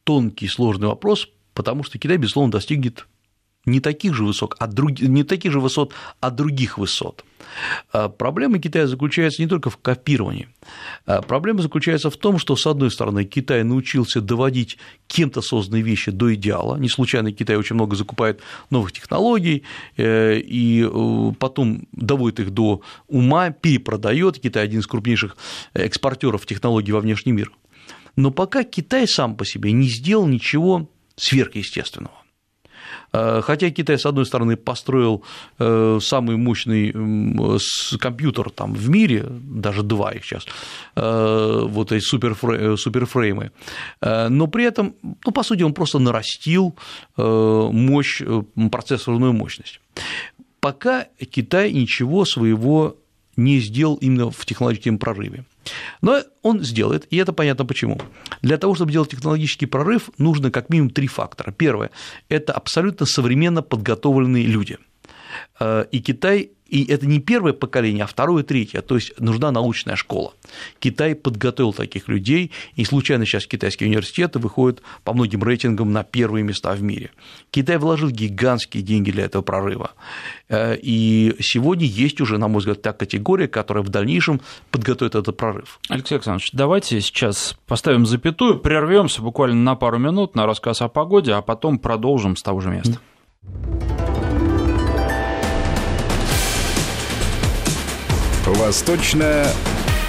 тонкий, 0.04 0.48
сложный 0.48 0.88
вопрос, 0.88 1.30
потому 1.54 1.84
что 1.84 2.00
Китай, 2.00 2.18
безусловно, 2.18 2.52
достигнет 2.52 3.06
не 3.66 3.80
таких 3.80 4.14
же 4.14 4.24
высот, 4.24 4.56
а 4.60 4.68
друг... 4.68 5.00
не 5.00 5.24
таких 5.24 5.52
же 5.52 5.60
высот, 5.60 5.94
а 6.20 6.32
других 6.32 6.78
высот. 6.78 7.24
А 7.92 8.10
проблема 8.10 8.60
Китая 8.60 8.88
заключается 8.88 9.42
не 9.42 9.48
только 9.48 9.70
в 9.70 9.78
копировании. 9.78 10.50
А 11.06 11.22
проблема 11.22 11.62
заключается 11.62 12.10
в 12.10 12.18
том, 12.18 12.40
что, 12.40 12.56
с 12.56 12.66
одной 12.66 12.92
стороны, 12.92 13.26
Китай 13.26 13.64
научился 13.64 14.22
доводить 14.22 14.78
кем-то 15.08 15.42
созданные 15.42 15.84
вещи 15.84 16.12
до 16.12 16.34
идеала. 16.34 16.78
Не 16.78 16.90
случайно 16.90 17.32
Китай 17.32 17.56
очень 17.56 17.76
много 17.76 17.96
закупает 17.96 18.42
новых 18.70 18.92
технологий 18.92 19.64
э, 19.98 20.40
и 20.40 20.84
э, 20.84 21.34
потом 21.40 21.88
доводит 21.92 22.40
их 22.40 22.52
до 22.52 22.82
ума, 23.08 23.52
перепродает. 23.52 24.40
Китай 24.40 24.64
один 24.64 24.80
из 24.80 24.88
крупнейших 24.88 25.38
экспортеров 25.74 26.46
технологий 26.46 26.92
во 26.92 27.00
внешний 27.00 27.32
мир. 27.32 27.52
Но 28.16 28.32
пока 28.32 28.64
Китай 28.64 29.08
сам 29.08 29.36
по 29.36 29.46
себе 29.46 29.72
не 29.72 29.88
сделал 29.88 30.28
ничего 30.28 30.90
сверхъестественного. 31.16 32.23
Э, 33.14 33.42
хотя 33.44 33.70
Китай, 33.70 33.98
с 33.98 34.06
одной 34.06 34.26
стороны, 34.26 34.56
построил 34.56 35.24
э, 35.60 36.00
самый 36.02 36.38
мощный 36.38 36.94
компьютер 38.00 38.50
там 38.50 38.74
в 38.74 38.90
мире, 38.90 39.26
даже 39.30 39.84
два 39.84 40.12
их 40.12 40.26
сейчас, 40.26 40.46
э, 40.96 41.68
вот 41.70 41.92
эти 41.92 42.04
суперфреймы, 42.04 43.52
но 44.02 44.48
при 44.48 44.66
этом, 44.66 44.96
ну, 45.26 45.32
по 45.32 45.44
сути, 45.44 45.64
он 45.64 45.74
просто 45.74 46.00
нарастил 46.00 46.76
мощь, 47.18 48.22
процессорную 48.72 49.34
мощность. 49.34 49.80
Пока 50.60 51.08
Китай 51.32 51.72
ничего 51.74 52.26
своего 52.26 52.96
не 53.36 53.60
сделал 53.60 53.96
именно 53.96 54.32
в 54.32 54.46
технологическом 54.46 54.98
прорыве. 54.98 55.44
Но 56.02 56.22
он 56.42 56.62
сделает, 56.62 57.08
и 57.10 57.18
это 57.18 57.34
понятно 57.34 57.66
почему. 57.66 58.00
Для 58.42 58.58
того, 58.58 58.76
чтобы 58.76 58.92
делать 58.92 59.12
технологический 59.12 59.66
прорыв, 59.66 60.10
нужно 60.18 60.52
как 60.52 60.70
минимум 60.70 60.90
три 60.90 61.08
фактора. 61.08 61.52
Первое– 61.52 61.92
это 62.30 62.54
абсолютно 62.54 63.06
современно 63.06 63.62
подготовленные 63.62 64.46
люди. 64.46 64.78
Э, 65.60 65.86
и 65.92 66.00
Китай 66.00 66.52
и 66.74 66.92
это 66.92 67.06
не 67.06 67.20
первое 67.20 67.54
поколение, 67.54 68.04
а 68.04 68.08
второе, 68.08 68.42
третье, 68.42 68.82
то 68.82 68.96
есть 68.96 69.14
нужна 69.20 69.52
научная 69.52 69.96
школа. 69.96 70.34
Китай 70.80 71.14
подготовил 71.14 71.72
таких 71.72 72.08
людей, 72.08 72.52
и 72.76 72.84
случайно 72.84 73.28
сейчас 73.28 73.46
китайские 73.46 73.90
университеты 73.90 74.40
выходят 74.40 74.82
по 75.04 75.14
многим 75.14 75.44
рейтингам 75.44 75.94
на 75.94 76.04
первые 76.04 76.44
места 76.44 76.74
в 76.74 76.82
мире. 76.82 77.12
Китай 77.52 77.78
вложил 77.78 78.10
гигантские 78.10 78.82
деньги 78.82 79.12
для 79.12 79.26
этого 79.26 79.44
прорыва. 79.44 79.92
Э, 80.50 80.76
и 80.76 81.36
сегодня 81.42 81.86
есть 81.86 82.20
уже, 82.22 82.40
на 82.40 82.48
мой 82.48 82.58
взгляд, 82.58 82.82
та 82.82 82.92
категория, 82.92 83.48
которая 83.48 83.84
в 83.84 83.90
дальнейшем 83.90 84.42
подготовит 84.72 85.14
этот 85.14 85.38
прорыв. 85.38 85.80
Алексей 85.90 86.16
Александрович, 86.16 86.50
давайте 86.54 87.02
сейчас 87.02 87.56
поставим 87.68 88.08
запятую, 88.08 88.58
прервемся 88.58 89.22
буквально 89.22 89.62
на 89.62 89.76
пару 89.76 90.00
минут 90.00 90.36
на 90.36 90.48
рассказ 90.48 90.82
о 90.82 90.88
погоде, 90.88 91.34
а 91.34 91.44
потом 91.44 91.78
продолжим 91.78 92.36
с 92.36 92.42
того 92.42 92.62
же 92.62 92.70
места. 92.72 93.00
Восточная 98.46 99.48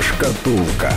шкатулка. 0.01 0.93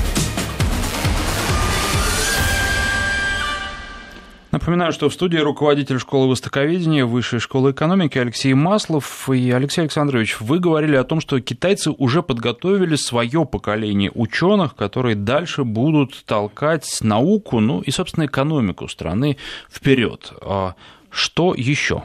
Напоминаю, 4.51 4.91
что 4.91 5.07
в 5.07 5.13
студии 5.13 5.37
руководитель 5.37 5.99
школы 5.99 6.29
востоковедения 6.29 7.05
Высшей 7.05 7.39
школы 7.39 7.71
экономики 7.71 8.17
Алексей 8.17 8.55
Маслов. 8.55 9.29
И, 9.29 9.51
Алексей 9.51 9.81
Александрович, 9.81 10.41
вы 10.41 10.57
говорили 10.57 10.95
о 10.95 11.03
том, 11.03 11.21
что 11.21 11.39
китайцы 11.39 11.91
уже 11.91 12.23
подготовили 12.23 12.95
свое 12.95 13.45
поколение 13.45 14.11
ученых, 14.15 14.75
которые 14.75 15.15
дальше 15.15 15.63
будут 15.63 16.25
толкать 16.25 16.99
науку, 17.01 17.59
ну 17.59 17.81
и, 17.81 17.91
собственно, 17.91 18.25
экономику 18.25 18.87
страны 18.87 19.37
вперед. 19.69 20.33
А 20.41 20.73
что 21.11 21.53
еще? 21.53 22.01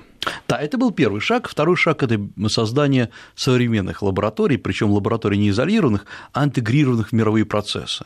Да, 0.48 0.56
это 0.56 0.78
был 0.78 0.92
первый 0.92 1.20
шаг. 1.20 1.48
Второй 1.48 1.76
шаг– 1.76 2.02
это 2.04 2.20
создание 2.48 3.10
современных 3.34 4.02
лабораторий, 4.02 4.56
причем 4.56 4.90
лабораторий 4.90 5.38
не 5.38 5.50
изолированных, 5.50 6.06
а 6.32 6.44
интегрированных 6.44 7.08
в 7.08 7.12
мировые 7.12 7.44
процессы. 7.44 8.04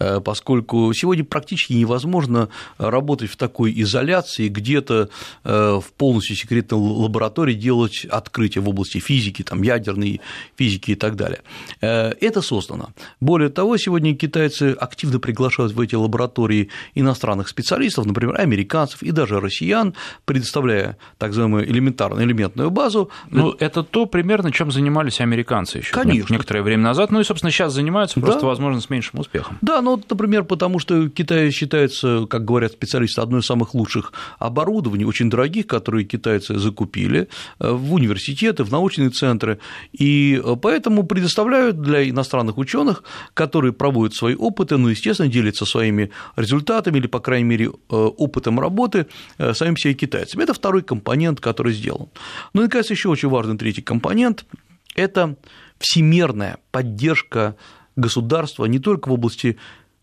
Э, 0.00 0.20
поскольку 0.20 0.92
сегодня 0.94 1.24
практически 1.24 1.72
невозможно 1.72 2.48
работать 2.78 3.30
в 3.30 3.36
такой 3.36 3.72
изоляции, 3.82 4.48
где-то 4.48 5.08
э, 5.44 5.80
в 5.80 5.92
полностью 5.96 6.36
секретной 6.36 6.78
лаборатории 6.78 7.54
делать 7.54 8.04
открытия 8.04 8.60
в 8.60 8.68
области 8.68 8.98
физики, 8.98 9.42
там, 9.42 9.62
ядерной 9.62 10.20
физики 10.56 10.92
и 10.92 10.94
так 10.94 11.16
далее. 11.16 11.40
Э, 11.80 12.12
это 12.20 12.42
создано. 12.42 12.90
Более 13.20 13.48
того, 13.48 13.76
сегодня 13.76 14.14
китайцы 14.14 14.76
активно 14.78 15.18
приглашают 15.18 15.72
в 15.72 15.80
эти 15.80 15.96
лаборатории 15.96 16.68
иностранных 16.94 17.48
специалистов, 17.48 18.06
например, 18.06 18.40
американцев 18.40 19.02
и 19.02 19.10
даже 19.10 19.40
россиян, 19.40 19.94
предоставляя 20.24 20.96
так 21.18 21.30
называемую 21.30 21.68
элементарную 21.68 22.24
элементную 22.24 22.70
базу. 22.70 23.10
Ну, 23.30 23.50
это 23.58 23.82
то 23.82 24.06
примерно, 24.06 24.52
чем 24.52 24.70
занимались 24.70 25.20
американцы 25.20 25.78
еще 25.78 25.92
Конечно. 25.92 26.32
некоторое 26.32 26.62
время 26.62 26.84
назад, 26.84 27.10
ну 27.10 27.20
и, 27.20 27.24
собственно, 27.24 27.50
сейчас 27.50 27.72
занимаются, 27.72 28.20
просто, 28.20 28.42
да. 28.42 28.46
возможно, 28.46 28.80
с 28.80 28.90
меньшим 28.90 29.18
успехом. 29.18 29.58
Да, 29.60 29.82
ну, 29.96 30.02
например, 30.10 30.44
потому 30.44 30.78
что 30.78 31.08
Китай 31.08 31.50
считается, 31.50 32.26
как 32.28 32.44
говорят 32.44 32.72
специалисты, 32.72 33.20
одной 33.20 33.40
из 33.40 33.46
самых 33.46 33.74
лучших 33.74 34.12
оборудований, 34.38 35.04
очень 35.04 35.30
дорогих, 35.30 35.66
которые 35.66 36.04
китайцы 36.04 36.58
закупили 36.58 37.28
э, 37.58 37.70
в 37.70 37.94
университеты, 37.94 38.64
в 38.64 38.70
научные 38.70 39.10
центры, 39.10 39.58
и 39.92 40.42
поэтому 40.62 41.04
предоставляют 41.04 41.80
для 41.80 42.08
иностранных 42.08 42.58
ученых, 42.58 43.02
которые 43.34 43.72
проводят 43.72 44.14
свои 44.14 44.34
опыты, 44.34 44.76
ну, 44.76 44.88
естественно, 44.88 45.28
делятся 45.28 45.64
своими 45.64 46.10
результатами 46.36 46.98
или, 46.98 47.06
по 47.06 47.20
крайней 47.20 47.48
мере, 47.48 47.66
э, 47.66 47.70
опытом 47.94 48.60
работы 48.60 49.06
э, 49.38 49.54
самим 49.54 49.76
себе 49.76 49.94
китайцами. 49.94 50.42
Это 50.42 50.54
второй 50.54 50.82
компонент, 50.82 51.40
который 51.40 51.72
сделан. 51.72 52.08
Ну 52.52 52.64
и, 52.64 52.68
кажется, 52.68 52.94
еще 52.94 53.08
очень 53.08 53.28
важный 53.28 53.56
третий 53.56 53.82
компонент– 53.82 54.44
это 54.94 55.36
всемирная 55.78 56.58
поддержка 56.70 57.56
государства 57.98 58.64
не 58.66 58.78
только 58.78 59.08
в 59.08 59.12
области 59.12 59.58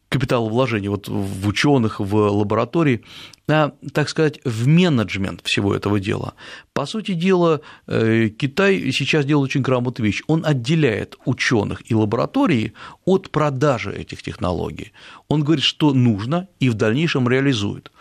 капиталовложений 0.10 0.90
вот 0.90 1.08
в 1.08 1.48
ученых, 1.48 2.00
в 2.00 2.16
лаборатории, 2.16 3.04
а, 3.48 3.72
так 3.94 4.10
сказать, 4.10 4.40
в 4.44 4.68
менеджмент 4.68 5.42
всего 5.44 5.76
этого 5.76 6.00
дела. 6.00 6.34
По 6.74 6.86
сути 6.86 7.14
дела, 7.14 7.62
э, 7.88 8.30
Китай 8.30 8.92
сейчас 8.92 9.26
делает 9.26 9.50
очень 9.50 9.62
грамотную 9.62 10.08
вещь. 10.08 10.24
Он 10.28 10.46
отделяет 10.46 11.16
ученых 11.26 11.84
и 11.92 11.96
лаборатории 11.96 12.74
от 13.06 13.30
продажи 13.30 13.94
этих 13.94 14.24
технологий. 14.24 14.94
Он 15.28 15.44
говорит, 15.44 15.64
что 15.64 15.94
нужно, 15.94 16.48
и 16.60 16.70
в 16.70 16.74
дальнейшем 16.74 17.30
реализует. 17.30 17.92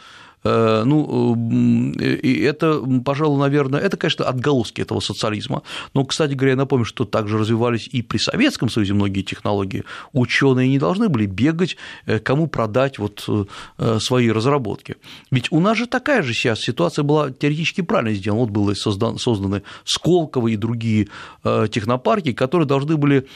Ну, 0.45 1.35
и 1.99 2.41
это, 2.41 2.83
пожалуй, 3.05 3.39
наверное, 3.39 3.81
это, 3.81 3.97
конечно, 3.97 4.27
отголоски 4.27 4.83
этого 4.83 5.01
социализма. 5.01 5.63
Но, 5.95 6.05
кстати 6.05 6.35
говоря, 6.35 6.51
я 6.53 6.57
напомню, 6.57 6.85
что 6.85 7.07
также 7.07 7.39
развивались 7.39 7.89
и 7.91 8.03
при 8.03 8.19
Советском 8.19 8.69
Союзе 8.69 8.93
многие 8.93 9.23
технологии. 9.23 9.85
Ученые 10.13 10.69
не 10.69 10.79
должны 10.79 11.09
были 11.09 11.27
бегать, 11.27 11.77
кому 12.23 12.47
продать 12.47 12.99
вот 12.99 13.27
свои 14.01 14.31
разработки. 14.31 14.97
Ведь 15.31 15.51
у 15.51 15.61
нас 15.61 15.79
же 15.79 15.87
такая 15.87 16.23
же 16.23 16.35
сейчас 16.35 16.61
ситуация 16.61 17.03
была 17.05 17.31
теоретически 17.31 17.81
правильно 17.81 18.15
сделана. 18.15 18.43
Вот 18.43 18.51
были 18.51 18.75
созданы 18.75 19.63
Сколково 19.85 20.49
и 20.49 20.57
другие 20.57 21.09
технопарки, 21.43 22.33
которые 22.33 22.69
должны 22.69 22.97
были 22.97 23.27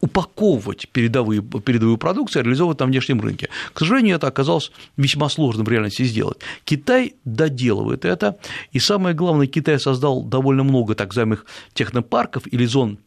упаковывать 0.00 0.88
передовые, 0.90 1.42
передовую 1.42 1.98
продукцию 1.98 2.42
и 2.42 2.44
реализовывать 2.44 2.80
на 2.80 2.86
внешнем 2.86 3.20
рынке. 3.20 3.48
К 3.72 3.78
сожалению, 3.78 4.16
это 4.16 4.26
оказалось 4.26 4.72
весьма 4.96 5.28
сложным 5.28 5.66
в 5.66 5.68
реальности 5.68 6.02
сделать. 6.04 6.38
Китай 6.64 7.14
доделывает 7.24 8.04
это, 8.04 8.38
и 8.72 8.78
самое 8.78 9.14
главное, 9.14 9.46
Китай 9.46 9.78
создал 9.78 10.22
довольно 10.22 10.64
много 10.64 10.94
так 10.94 11.08
называемых 11.08 11.46
технопарков 11.74 12.46
или 12.46 12.64
зон 12.66 12.98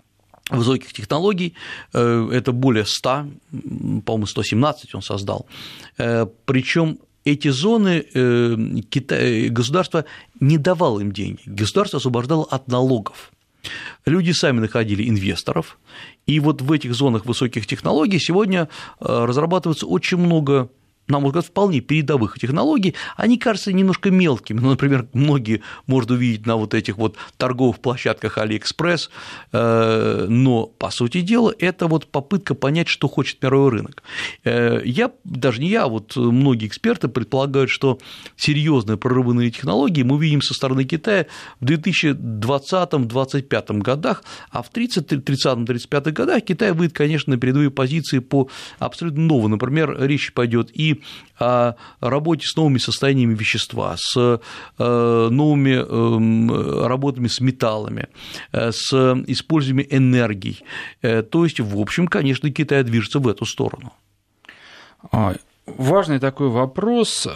высоких 0.50 0.94
технологий, 0.94 1.54
э, 1.94 2.30
это 2.32 2.52
более 2.52 2.86
100, 2.86 3.28
по-моему, 4.06 4.26
117 4.26 4.96
он 4.96 5.02
создал, 5.02 5.46
э, 5.98 6.26
причем 6.46 6.98
эти 7.26 7.50
зоны 7.50 8.06
э, 8.14 8.56
Китай, 8.90 9.50
государство 9.50 10.06
не 10.40 10.58
давало 10.58 11.02
им 11.02 11.12
деньги, 11.12 11.42
государство 11.46 11.98
освобождало 11.98 12.46
от 12.46 12.68
налогов. 12.68 13.32
Люди 14.06 14.32
сами 14.32 14.60
находили 14.60 15.08
инвесторов, 15.08 15.80
и 16.26 16.40
вот 16.40 16.62
в 16.62 16.72
этих 16.72 16.94
зонах 16.94 17.26
высоких 17.26 17.68
технологий 17.68 18.20
сегодня 18.20 18.70
э, 19.00 19.26
разрабатывается 19.26 19.86
очень 19.86 20.18
много 20.18 20.70
на 21.10 21.20
мой 21.20 21.30
взгляд, 21.30 21.46
вполне 21.46 21.82
передовых 21.82 22.40
технологий, 22.40 22.96
они 23.18 23.38
кажутся 23.38 23.74
немножко 23.74 24.12
мелкими. 24.12 24.60
Ну, 24.60 24.70
например, 24.70 25.08
многие 25.14 25.62
можно 25.88 26.14
увидеть 26.14 26.46
на 26.46 26.56
вот 26.56 26.74
этих 26.74 26.98
вот 26.98 27.18
торговых 27.38 27.80
площадках 27.80 28.38
Алиэкспресс, 28.38 29.10
э, 29.52 30.26
но, 30.30 30.68
по 30.68 30.92
сути 30.92 31.22
дела, 31.22 31.54
это 31.58 31.88
вот 31.88 32.08
попытка 32.08 32.54
понять, 32.54 32.88
что 32.88 33.08
хочет 33.08 33.42
мировой 33.42 33.72
рынок. 33.72 34.04
Э, 34.44 34.82
я, 34.86 35.12
даже 35.24 35.62
не 35.62 35.70
я, 35.70 35.86
а 35.86 35.88
вот 35.88 36.16
многие 36.16 36.68
эксперты 36.68 37.08
предполагают, 37.08 37.72
что 37.72 37.98
серьезные 38.38 38.98
прорывные 38.98 39.50
технологии 39.50 40.04
мы 40.04 40.16
увидим 40.16 40.42
со 40.42 40.54
стороны 40.54 40.84
Китая 40.84 41.26
в 41.60 41.66
2020-2025 41.66 43.80
годах, 43.80 44.24
а 44.52 44.62
в 44.62 44.72
30-35 44.72 46.12
годах 46.12 46.44
Китай 46.44 46.72
выйдет, 46.72 46.96
конечно, 46.96 47.34
на 47.34 47.40
передовые 47.40 47.72
позиции 47.72 48.20
по 48.20 48.48
абсолютно 48.78 49.24
новым. 49.24 49.52
Например, 49.52 49.96
речь 50.00 50.34
пойдет 50.34 50.70
и 50.74 50.99
о 51.40 51.74
работе 52.02 52.46
с 52.46 52.56
новыми 52.56 52.78
состояниями 52.78 53.34
вещества, 53.34 53.96
с 53.98 54.18
э, 54.18 55.30
новыми 55.32 55.72
эм, 55.72 56.86
работами 56.86 57.28
с 57.28 57.40
металлами, 57.40 58.08
э, 58.52 58.72
с 58.72 58.94
использованием 59.28 59.88
энергий. 59.90 60.62
Э, 61.02 61.22
то 61.22 61.44
есть, 61.46 61.60
в 61.60 61.80
общем, 61.80 62.08
конечно, 62.08 62.52
Китай 62.52 62.84
движется 62.84 63.20
в 63.20 63.28
эту 63.28 63.46
сторону. 63.46 63.94
А, 65.12 65.36
важный 65.66 66.20
такой 66.20 66.50
вопрос. 66.50 67.28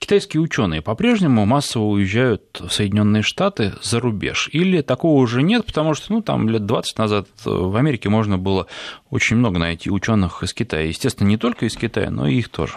Китайские 0.00 0.40
ученые 0.40 0.80
по-прежнему 0.80 1.44
массово 1.44 1.84
уезжают 1.84 2.58
в 2.58 2.70
Соединенные 2.70 3.22
Штаты 3.22 3.74
за 3.82 4.00
рубеж? 4.00 4.48
Или 4.50 4.80
такого 4.80 5.20
уже 5.20 5.42
нет, 5.42 5.66
потому 5.66 5.92
что 5.92 6.12
ну, 6.12 6.22
там 6.22 6.48
лет 6.48 6.64
20 6.64 6.98
назад 6.98 7.28
в 7.44 7.76
Америке 7.76 8.08
можно 8.08 8.38
было 8.38 8.66
очень 9.10 9.36
много 9.36 9.58
найти 9.58 9.90
ученых 9.90 10.42
из 10.42 10.54
Китая. 10.54 10.86
Естественно, 10.86 11.28
не 11.28 11.36
только 11.36 11.66
из 11.66 11.76
Китая, 11.76 12.10
но 12.10 12.26
и 12.26 12.36
их 12.36 12.48
тоже. 12.48 12.74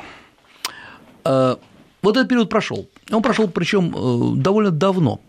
А, 1.23 1.57
вот 2.01 2.17
этот 2.17 2.27
период 2.27 2.49
прошел. 2.49 2.89
Он 3.09 3.21
прошел 3.21 3.47
причем 3.47 3.95
э, 3.95 4.41
довольно 4.41 4.71
давно, 4.71 5.21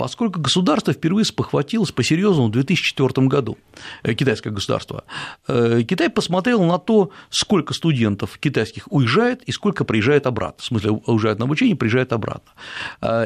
поскольку 0.00 0.40
государство 0.40 0.94
впервые 0.94 1.26
спохватилось 1.26 1.92
по-серьезному 1.92 2.48
в 2.48 2.52
2004 2.52 3.26
году, 3.26 3.58
э, 4.02 4.14
китайское 4.14 4.50
государство. 4.50 5.04
Э, 5.46 5.82
Китай 5.86 6.08
посмотрел 6.08 6.64
на 6.64 6.78
то, 6.78 7.10
сколько 7.28 7.74
студентов 7.74 8.38
китайских 8.38 8.90
уезжает 8.90 9.42
и 9.42 9.52
сколько 9.52 9.84
приезжает 9.84 10.26
обратно, 10.26 10.62
в 10.62 10.64
смысле 10.64 10.92
уезжает 11.04 11.38
на 11.38 11.44
обучение, 11.44 11.76
приезжает 11.76 12.14
обратно, 12.14 12.50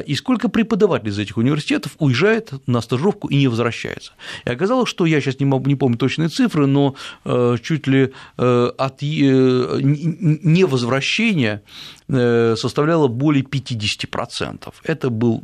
и 0.05 0.15
сколько 0.15 0.49
преподавателей 0.49 1.11
из 1.11 1.19
этих 1.19 1.37
университетов 1.37 1.95
уезжает 1.99 2.51
на 2.67 2.81
стажировку 2.81 3.29
и 3.29 3.37
не 3.37 3.47
возвращается. 3.47 4.11
И 4.43 4.49
оказалось, 4.49 4.89
что 4.89 5.05
я 5.05 5.21
сейчас 5.21 5.39
не, 5.39 5.45
могу, 5.45 5.69
не 5.69 5.75
помню 5.75 5.97
точные 5.97 6.27
цифры, 6.27 6.67
но 6.67 6.95
чуть 7.23 7.87
ли 7.87 8.11
от 8.35 9.01
невозвращения 9.01 11.61
составляло 12.09 13.07
более 13.07 13.43
50%. 13.43 14.73
Это 14.83 15.09
был 15.09 15.41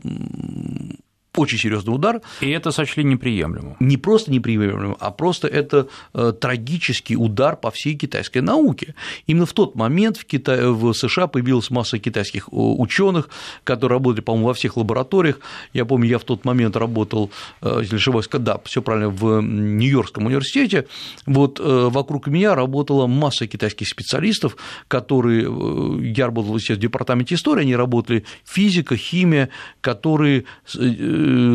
очень 1.38 1.58
серьезный 1.58 1.96
удар. 1.96 2.22
И 2.42 2.50
это 2.50 2.72
сочли 2.72 3.04
неприемлемым. 3.04 3.78
Не 3.80 3.96
просто 3.96 4.32
неприемлемым, 4.32 4.98
а 5.00 5.12
просто 5.12 5.48
это 5.48 5.88
э, 6.14 6.34
трагический 6.40 7.16
удар 7.16 7.56
по 7.56 7.72
всей 7.72 7.96
китайской 7.96 8.40
науке. 8.40 8.96
Именно 9.28 9.46
в 9.46 9.54
тот 9.54 9.76
момент 9.76 10.18
в, 10.18 10.26
Китае, 10.26 10.72
в 10.72 10.94
США 10.94 11.28
появилась 11.28 11.70
масса 11.70 12.00
китайских 12.00 12.50
э, 12.50 12.56
ученых, 12.56 13.30
которые 13.64 13.98
работали, 13.98 14.22
по-моему, 14.22 14.48
во 14.48 14.54
всех 14.54 14.76
лабораториях. 14.76 15.40
Я 15.72 15.86
помню, 15.86 16.10
я 16.10 16.20
в 16.20 16.26
тот 16.26 16.44
момент 16.44 16.76
работал, 16.76 17.32
э, 17.62 17.78
если 17.82 17.96
ошибаюсь, 17.96 18.28
да, 18.32 18.60
все 18.66 18.82
правильно, 18.82 19.10
в 19.10 19.42
Нью-Йоркском 19.42 20.26
университете. 20.26 20.88
Вот 21.26 21.60
вокруг 21.62 22.28
меня 22.28 22.56
работала 22.56 23.08
масса 23.08 23.48
китайских 23.48 23.88
специалистов, 23.88 24.58
которые, 24.88 25.44
я 26.14 26.26
работал 26.26 26.58
в 26.58 26.78
департаменте 26.78 27.36
истории, 27.36 27.62
они 27.62 27.76
работали 27.76 28.26
физика, 28.44 28.98
химия, 28.98 29.50
которые 29.82 30.46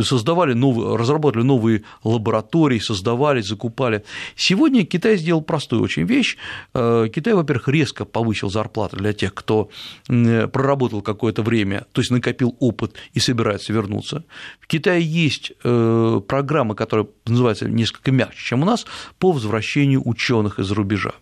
создавали 0.03 0.53
новые, 0.53 0.97
разрабатывали 0.97 1.47
новые 1.47 1.83
лаборатории, 2.05 2.79
создавали, 2.79 3.41
закупали. 3.41 4.05
Сегодня 4.37 4.85
Китай 4.85 5.17
сделал 5.17 5.43
простую 5.43 5.83
очень 5.83 6.05
вещь. 6.05 6.37
Э, 6.75 7.09
Китай, 7.15 7.35
во-первых, 7.35 7.69
резко 7.69 8.05
повысил 8.05 8.51
зарплаты 8.51 8.97
для 8.97 9.13
тех, 9.13 9.35
кто 9.35 9.69
проработал 10.07 11.03
какое-то 11.03 11.43
время, 11.43 11.87
то 11.93 12.01
есть 12.01 12.11
накопил 12.11 12.57
опыт 12.61 12.95
и 13.13 13.21
собирается 13.21 13.73
вернуться. 13.73 14.25
В 14.61 14.67
Китае 14.67 15.03
есть 15.03 15.53
э, 15.65 16.21
программа, 16.27 16.75
которая 16.75 17.07
называется 17.27 17.69
несколько 17.69 18.13
мягче, 18.13 18.39
чем 18.39 18.63
у 18.63 18.65
нас, 18.65 18.87
по 19.19 19.33
возвращению 19.33 20.03
ученых 20.07 20.59
из 20.59 20.71
рубежа. 20.71 21.13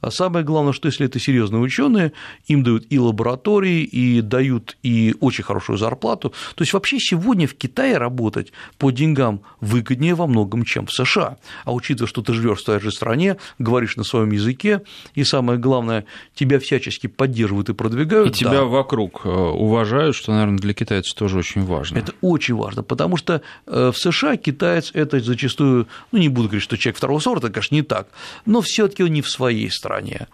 А 0.00 0.10
самое 0.10 0.44
главное, 0.44 0.72
что 0.72 0.86
если 0.86 1.06
это 1.06 1.18
серьезные 1.18 1.60
ученые, 1.60 2.12
им 2.46 2.62
дают 2.62 2.86
и 2.90 2.98
лаборатории, 2.98 3.82
и 3.82 4.20
дают 4.20 4.76
и 4.82 5.14
очень 5.20 5.44
хорошую 5.44 5.78
зарплату. 5.78 6.32
То 6.54 6.62
есть 6.62 6.72
вообще 6.72 6.98
сегодня 6.98 7.46
в 7.46 7.54
Китае 7.54 7.98
работать 7.98 8.52
по 8.78 8.90
деньгам 8.90 9.40
выгоднее 9.60 10.14
во 10.14 10.26
многом, 10.26 10.64
чем 10.64 10.86
в 10.86 10.92
США. 10.92 11.36
А 11.64 11.72
учитывая, 11.72 12.08
что 12.08 12.22
ты 12.22 12.32
живешь 12.32 12.60
в 12.60 12.64
той 12.64 12.80
же 12.80 12.90
стране, 12.90 13.36
говоришь 13.58 13.96
на 13.96 14.04
своем 14.04 14.30
языке, 14.30 14.82
и 15.14 15.24
самое 15.24 15.58
главное, 15.58 16.04
тебя 16.34 16.58
всячески 16.58 17.06
поддерживают 17.06 17.68
и 17.68 17.74
продвигают. 17.74 18.28
И 18.28 18.32
тебя 18.32 18.50
да. 18.50 18.64
вокруг 18.64 19.22
э, 19.24 19.28
уважают, 19.28 20.16
что, 20.16 20.32
наверное, 20.32 20.58
для 20.58 20.74
китайцев 20.74 21.14
тоже 21.14 21.38
очень 21.38 21.64
важно. 21.64 21.98
Это 21.98 22.12
очень 22.20 22.54
важно, 22.54 22.82
потому 22.82 23.16
что 23.16 23.42
э, 23.66 23.92
в 23.94 23.98
США 23.98 24.36
китаец 24.36 24.90
это 24.94 25.20
зачастую, 25.20 25.88
ну 26.12 26.18
не 26.18 26.28
буду 26.28 26.48
говорить, 26.48 26.64
что 26.64 26.76
человек 26.76 26.96
второго 26.96 27.20
сорта, 27.20 27.48
конечно, 27.48 27.74
не 27.74 27.82
так, 27.82 28.08
но 28.46 28.60
все-таки 28.60 29.02
он 29.02 29.10
не 29.10 29.22
в 29.22 29.28
своей 29.28 29.47
своей 29.48 29.70
стране. 29.70 30.26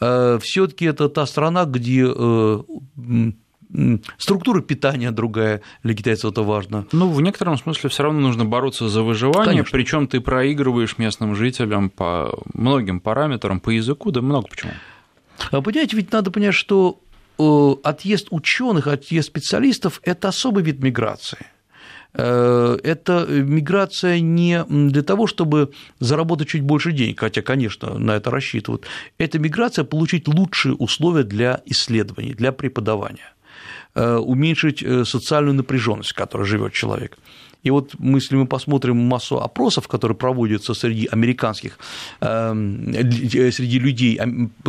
Э, 0.00 0.38
Все-таки 0.40 0.86
это 0.86 1.08
та 1.08 1.26
страна, 1.26 1.64
где 1.64 2.06
э, 2.06 2.58
структура 4.18 4.62
питания 4.62 5.10
другая, 5.10 5.60
для 5.82 5.94
китайцев 5.94 6.32
это 6.32 6.42
важно. 6.42 6.86
Ну, 6.92 7.08
в 7.10 7.20
некотором 7.20 7.58
смысле 7.58 7.90
все 7.90 8.02
равно 8.02 8.20
нужно 8.20 8.44
бороться 8.44 8.88
за 8.88 9.02
выживание, 9.02 9.64
причем 9.70 10.06
ты 10.06 10.20
проигрываешь 10.20 10.98
местным 10.98 11.34
жителям 11.34 11.90
по 11.90 12.30
многим 12.54 13.00
параметрам, 13.00 13.60
по 13.60 13.70
языку, 13.70 14.10
да 14.10 14.20
много 14.22 14.48
почему. 14.48 14.72
А 15.50 15.60
понимаете, 15.60 15.96
ведь 15.96 16.12
надо 16.12 16.30
понять, 16.30 16.54
что 16.54 17.00
э, 17.38 17.88
отъезд 17.88 18.28
ученых, 18.30 18.86
отъезд 18.86 19.28
специалистов– 19.28 20.00
это 20.04 20.28
особый 20.28 20.64
вид 20.64 20.82
миграции. 20.82 21.46
Э, 22.14 22.78
это 22.82 23.26
миграция 23.28 24.20
не 24.20 24.64
для 24.68 25.02
того, 25.02 25.26
чтобы 25.26 25.72
заработать 25.98 26.48
чуть 26.48 26.62
больше 26.62 26.92
денег, 26.92 27.20
хотя, 27.20 27.42
конечно, 27.42 27.98
на 27.98 28.12
это 28.16 28.30
рассчитывают. 28.30 28.86
Это 29.18 29.38
миграция 29.38 29.84
получить 29.84 30.28
лучшие 30.28 30.74
условия 30.74 31.24
для 31.24 31.62
исследований, 31.66 32.34
для 32.34 32.52
преподавания, 32.52 33.32
э, 33.94 34.16
уменьшить 34.16 34.82
э, 34.82 35.04
социальную 35.04 35.54
напряженность, 35.54 36.10
в 36.10 36.14
которой 36.14 36.44
живет 36.44 36.72
человек. 36.72 37.16
И 37.62 37.70
вот 37.70 37.94
если 38.00 38.36
мы 38.36 38.46
посмотрим 38.46 38.96
массу 38.96 39.40
опросов, 39.40 39.88
которые 39.88 40.16
проводятся 40.16 40.74
среди 40.74 41.06
американских, 41.06 41.78
эм, 42.20 42.92
среди 42.92 43.78
людей, 43.78 44.20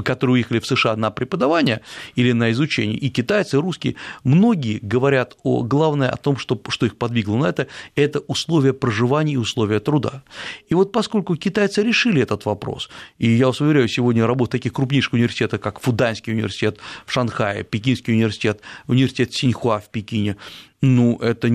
которые 0.04 0.34
уехали 0.34 0.60
в 0.60 0.66
США 0.66 0.96
на 0.96 1.12
преподавание 1.12 1.82
или 2.16 2.34
на 2.34 2.52
изучение, 2.52 2.98
и 2.98 3.10
китайцы, 3.10 3.58
и 3.58 3.60
русские, 3.60 3.96
многие 4.24 4.80
говорят 4.82 5.36
о 5.44 5.64
главное 5.64 6.10
о 6.10 6.18
том, 6.18 6.38
что, 6.38 6.60
что 6.70 6.86
их 6.86 6.98
подвигло 6.98 7.38
на 7.38 7.46
это, 7.46 7.68
это 7.96 8.20
условия 8.28 8.74
проживания 8.74 9.34
и 9.34 9.38
условия 9.38 9.80
труда. 9.80 10.24
И 10.70 10.76
вот 10.76 10.92
поскольку 10.92 11.36
китайцы 11.36 11.84
решили 11.84 12.22
этот 12.22 12.46
вопрос, 12.46 12.90
и 13.18 13.30
я 13.30 13.48
вас 13.48 13.62
уверяю, 13.62 13.88
сегодня 13.88 14.28
работа 14.28 14.52
таких 14.52 14.74
крупнейших 14.74 15.14
университетов, 15.14 15.62
как 15.62 15.80
Фуданский 15.80 16.34
университет 16.34 16.78
в 17.06 17.12
Шанхае, 17.12 17.64
Пекинский 17.64 18.14
университет, 18.14 18.62
университет 18.88 19.34
Синьхуа 19.34 19.80
в 19.80 19.90
Пекине, 19.90 20.38
ну, 20.84 21.18
это 21.20 21.50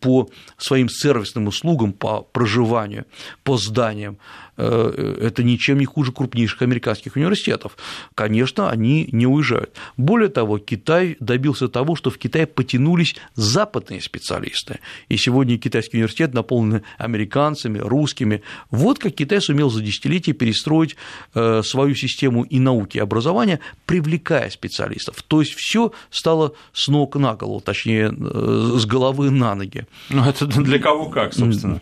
по 0.00 0.28
своим 0.58 0.90
сервисным 0.90 1.46
услугам, 1.46 1.94
по 1.94 2.20
проживанию, 2.20 3.06
по 3.42 3.56
зданиям, 3.56 4.18
это 4.56 5.42
ничем 5.42 5.78
не 5.78 5.84
хуже 5.84 6.12
крупнейших 6.12 6.62
американских 6.62 7.16
университетов. 7.16 7.76
Конечно, 8.14 8.70
они 8.70 9.08
не 9.12 9.26
уезжают. 9.26 9.72
Более 9.96 10.28
того, 10.28 10.58
Китай 10.58 11.16
добился 11.20 11.68
того, 11.68 11.96
что 11.96 12.10
в 12.10 12.18
Китае 12.18 12.46
потянулись 12.46 13.16
западные 13.34 14.00
специалисты. 14.00 14.80
И 15.08 15.16
сегодня 15.16 15.58
китайский 15.58 15.96
университет 15.96 16.34
наполнен 16.34 16.82
американцами, 16.98 17.78
русскими. 17.78 18.42
Вот 18.70 18.98
как 18.98 19.14
Китай 19.14 19.40
сумел 19.40 19.70
за 19.70 19.82
десятилетия 19.82 20.32
перестроить 20.32 20.96
э, 21.34 21.62
свою 21.64 21.94
систему 21.94 22.44
и 22.44 22.58
науки, 22.58 22.98
и 22.98 23.00
образования, 23.00 23.60
привлекая 23.86 24.50
специалистов. 24.50 25.22
То 25.22 25.40
есть 25.40 25.54
все 25.54 25.92
стало 26.10 26.54
с 26.72 26.88
ног 26.88 27.16
на 27.16 27.34
голову, 27.34 27.60
точнее, 27.60 28.12
э, 28.16 28.76
с 28.78 28.86
головы 28.86 29.30
на 29.30 29.54
ноги. 29.54 29.86
Ну, 30.10 30.24
это 30.24 30.46
для 30.46 30.78
кого 30.78 31.10
как, 31.10 31.34
собственно. 31.34 31.80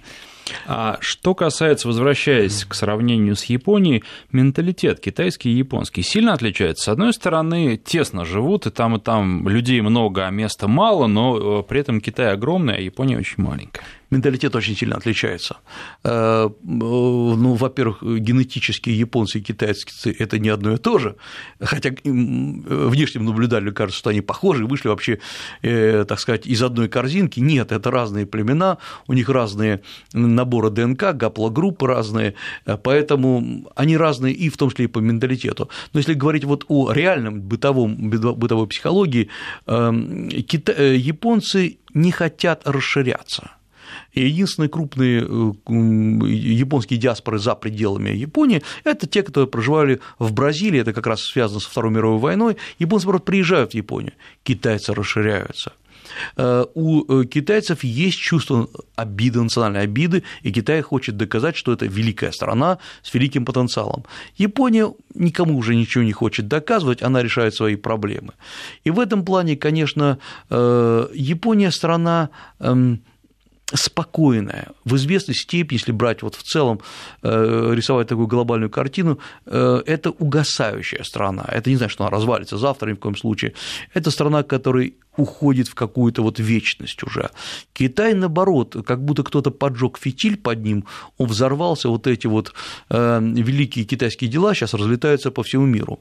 А 0.66 0.98
что 1.00 1.34
касается, 1.34 1.88
возвращаясь 1.88 2.64
к 2.64 2.74
сравнению 2.74 3.36
с 3.36 3.44
Японией, 3.44 4.04
менталитет 4.30 5.00
китайский 5.00 5.50
и 5.50 5.56
японский 5.56 6.02
сильно 6.02 6.32
отличается. 6.32 6.84
С 6.84 6.88
одной 6.88 7.12
стороны, 7.12 7.76
тесно 7.76 8.24
живут, 8.24 8.66
и 8.66 8.70
там, 8.70 8.96
и 8.96 9.00
там 9.00 9.48
людей 9.48 9.80
много, 9.80 10.26
а 10.26 10.30
места 10.30 10.68
мало, 10.68 11.06
но 11.06 11.60
э, 11.60 11.62
при 11.62 11.80
этом 11.80 12.00
Китай 12.00 12.32
огромный, 12.32 12.76
а 12.76 12.80
Япония 12.80 13.18
очень 13.18 13.42
маленькая 13.42 13.84
менталитет 14.12 14.54
очень 14.54 14.76
сильно 14.76 14.96
отличается. 14.96 15.56
Э, 16.04 16.48
ну, 16.62 17.54
во-первых, 17.54 18.02
генетически 18.02 18.90
японцы 18.90 19.38
и 19.38 19.42
китайцы– 19.42 20.14
это 20.18 20.38
не 20.38 20.50
одно 20.50 20.74
и 20.74 20.76
то 20.76 20.98
же, 20.98 21.16
хотя 21.60 21.90
внешним 22.04 23.24
наблюдателю 23.24 23.72
кажется, 23.72 23.98
что 23.98 24.10
они 24.10 24.20
похожи, 24.20 24.66
вышли 24.66 24.88
вообще, 24.88 25.18
э, 25.62 26.04
так 26.06 26.20
сказать, 26.20 26.46
из 26.46 26.62
одной 26.62 26.88
корзинки. 26.88 27.40
Нет, 27.40 27.72
это 27.72 27.90
разные 27.90 28.26
племена, 28.26 28.78
у 29.08 29.14
них 29.14 29.28
разные 29.28 29.80
наборы 30.12 30.70
ДНК, 30.70 31.14
гаплогруппы 31.14 31.86
разные, 31.86 32.34
э, 32.66 32.76
поэтому 32.76 33.66
они 33.74 33.96
разные 33.96 34.34
и 34.34 34.50
в 34.50 34.56
том 34.56 34.70
числе 34.70 34.84
и 34.84 34.88
по 34.88 34.98
менталитету. 34.98 35.68
Но 35.94 36.00
если 36.00 36.14
говорить 36.14 36.44
вот 36.44 36.64
о 36.68 36.92
реальном 36.92 37.40
бытовом, 37.40 38.10
бытовой 38.10 38.66
психологии, 38.66 39.28
японцы 40.96 41.78
не 41.94 42.10
хотят 42.10 42.62
расширяться– 42.66 43.52
и 44.12 44.26
единственные 44.26 44.68
крупные 44.68 45.22
э, 45.22 45.52
японские 45.68 46.98
диаспоры 46.98 47.38
за 47.38 47.54
пределами 47.54 48.10
Японии– 48.10 48.62
это 48.84 49.06
те, 49.06 49.22
которые 49.22 49.48
проживали 49.48 50.00
в 50.18 50.32
Бразилии, 50.32 50.80
это 50.80 50.92
как 50.92 51.06
раз 51.06 51.22
связано 51.22 51.60
со 51.60 51.70
Второй 51.70 51.92
мировой 51.92 52.18
войной. 52.18 52.56
Японцы, 52.78 53.06
наоборот, 53.06 53.24
приезжают 53.24 53.72
в 53.72 53.74
Японию, 53.74 54.12
китайцы 54.42 54.92
расширяются. 54.94 55.72
Э, 56.36 56.66
у 56.74 57.22
э, 57.22 57.24
китайцев 57.24 57.84
есть 57.84 58.18
чувство 58.18 58.68
обиды, 58.96 59.40
национальной 59.40 59.82
обиды, 59.82 60.24
и 60.42 60.52
Китай 60.52 60.82
хочет 60.82 61.16
доказать, 61.16 61.56
что 61.56 61.72
это 61.72 61.86
великая 61.86 62.32
страна 62.32 62.78
с 63.02 63.14
великим 63.14 63.44
потенциалом. 63.44 64.04
Япония 64.36 64.92
никому 65.14 65.56
уже 65.56 65.74
ничего 65.74 66.04
не 66.04 66.12
хочет 66.12 66.48
доказывать, 66.48 67.02
она 67.02 67.22
решает 67.22 67.54
свои 67.54 67.76
проблемы. 67.76 68.34
И 68.84 68.90
в 68.90 69.00
этом 69.00 69.24
плане, 69.24 69.56
конечно, 69.56 70.18
Япония 70.50 71.70
страна 71.70 72.30
эм, 72.58 73.02
спокойная, 73.74 74.68
в 74.84 74.96
известной 74.96 75.34
степени, 75.34 75.78
если 75.78 75.92
брать 75.92 76.22
вот 76.22 76.34
в 76.34 76.42
целом, 76.42 76.80
э, 77.22 77.72
рисовать 77.74 78.08
такую 78.08 78.26
глобальную 78.26 78.70
картину, 78.70 79.18
э, 79.46 79.82
это 79.86 80.10
угасающая 80.10 81.02
страна. 81.02 81.44
Это 81.48 81.70
не 81.70 81.76
значит, 81.76 81.92
что 81.92 82.04
она 82.04 82.10
развалится 82.10 82.58
завтра 82.58 82.90
ни 82.90 82.94
в 82.94 82.98
коем 82.98 83.16
случае. 83.16 83.54
Это 83.94 84.10
страна, 84.10 84.42
которой 84.42 84.94
уходит 85.16 85.68
в 85.68 85.74
какую-то 85.74 86.22
вот 86.22 86.38
вечность 86.38 87.02
уже. 87.02 87.30
Китай, 87.72 88.14
наоборот, 88.14 88.76
как 88.86 89.04
будто 89.04 89.22
кто-то 89.22 89.50
поджег 89.50 89.98
фитиль 89.98 90.36
под 90.36 90.64
ним, 90.64 90.84
он 91.18 91.26
взорвался, 91.26 91.88
вот 91.88 92.06
эти 92.06 92.26
вот 92.26 92.54
э, 92.88 93.20
великие 93.20 93.84
китайские 93.84 94.30
дела 94.30 94.54
сейчас 94.54 94.74
разлетаются 94.74 95.30
по 95.30 95.42
всему 95.42 95.66
миру. 95.66 96.00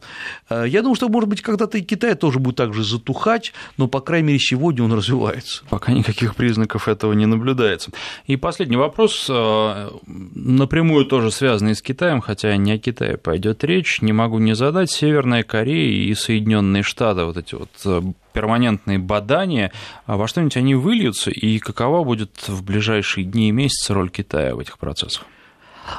Э, 0.49 0.65
я 0.67 0.81
думаю, 0.81 0.95
что, 0.95 1.09
может 1.09 1.29
быть, 1.29 1.41
когда-то 1.41 1.77
и 1.77 1.81
Китай 1.81 2.15
тоже 2.15 2.39
будет 2.39 2.55
так 2.55 2.73
же 2.73 2.83
затухать, 2.83 3.53
но, 3.77 3.87
по 3.87 3.99
крайней 3.99 4.27
мере, 4.27 4.39
сегодня 4.39 4.83
он 4.83 4.93
развивается. 4.93 5.63
Пока 5.69 5.91
никаких 5.91 6.35
признаков 6.35 6.87
этого 6.87 7.13
не 7.13 7.25
наблюдается. 7.25 7.91
И 8.27 8.37
последний 8.37 8.77
вопрос, 8.77 9.27
э, 9.29 9.89
напрямую 10.05 11.05
тоже 11.05 11.31
связанный 11.31 11.75
с 11.75 11.81
Китаем, 11.81 12.21
хотя 12.21 12.55
не 12.55 12.71
о 12.71 12.77
Китае 12.77 13.17
пойдет 13.17 13.63
речь, 13.63 14.01
не 14.01 14.13
могу 14.13 14.39
не 14.39 14.55
задать. 14.55 14.89
Северная 14.89 15.43
Корея 15.43 16.09
и 16.09 16.13
Соединенные 16.13 16.83
Штаты, 16.83 17.25
вот 17.25 17.37
эти 17.37 17.55
вот 17.55 18.15
перманентные 18.33 18.99
бадания, 18.99 19.71
а 20.05 20.17
во 20.17 20.27
что-нибудь 20.27 20.57
они 20.57 20.75
выльются, 20.75 21.31
и 21.31 21.59
какова 21.59 22.03
будет 22.03 22.47
в 22.47 22.63
ближайшие 22.63 23.25
дни 23.25 23.49
и 23.49 23.51
месяцы 23.51 23.93
роль 23.93 24.09
Китая 24.09 24.55
в 24.55 24.59
этих 24.59 24.77
процессах? 24.77 25.25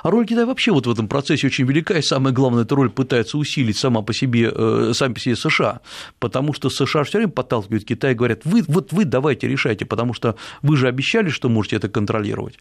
Роль 0.03 0.26
Китая 0.26 0.47
вообще 0.47 0.72
вот 0.72 0.87
в 0.87 0.91
этом 0.91 1.09
процессе 1.09 1.47
очень 1.47 1.64
велика, 1.64 1.99
и 1.99 2.03
самое 2.03 2.35
главное, 2.35 2.64
эта 2.64 2.74
роль 2.74 2.91
пытается 2.91 3.39
усилить 3.39 3.76
сама 3.76 4.03
по 4.03 4.12
себе, 4.12 4.51
э, 4.55 4.93
сами 4.95 5.14
по 5.14 5.20
себе 5.20 5.37
США, 5.37 5.80
потому 6.18 6.53
что 6.53 6.70
США 6.70 7.05
все 7.05 7.18
время 7.18 7.33
подталкивают 7.33 7.85
Китай 7.85 8.12
и 8.12 8.14
говорят, 8.14 8.41
вы, 8.45 8.62
вот 8.66 8.93
вы 8.93 9.05
давайте 9.05 9.49
решайте, 9.49 9.85
потому 9.85 10.14
что 10.14 10.37
вы 10.62 10.76
же 10.76 10.89
обещали, 10.89 11.28
что 11.28 11.49
можете 11.49 11.76
это 11.76 11.89
контролировать. 11.89 12.59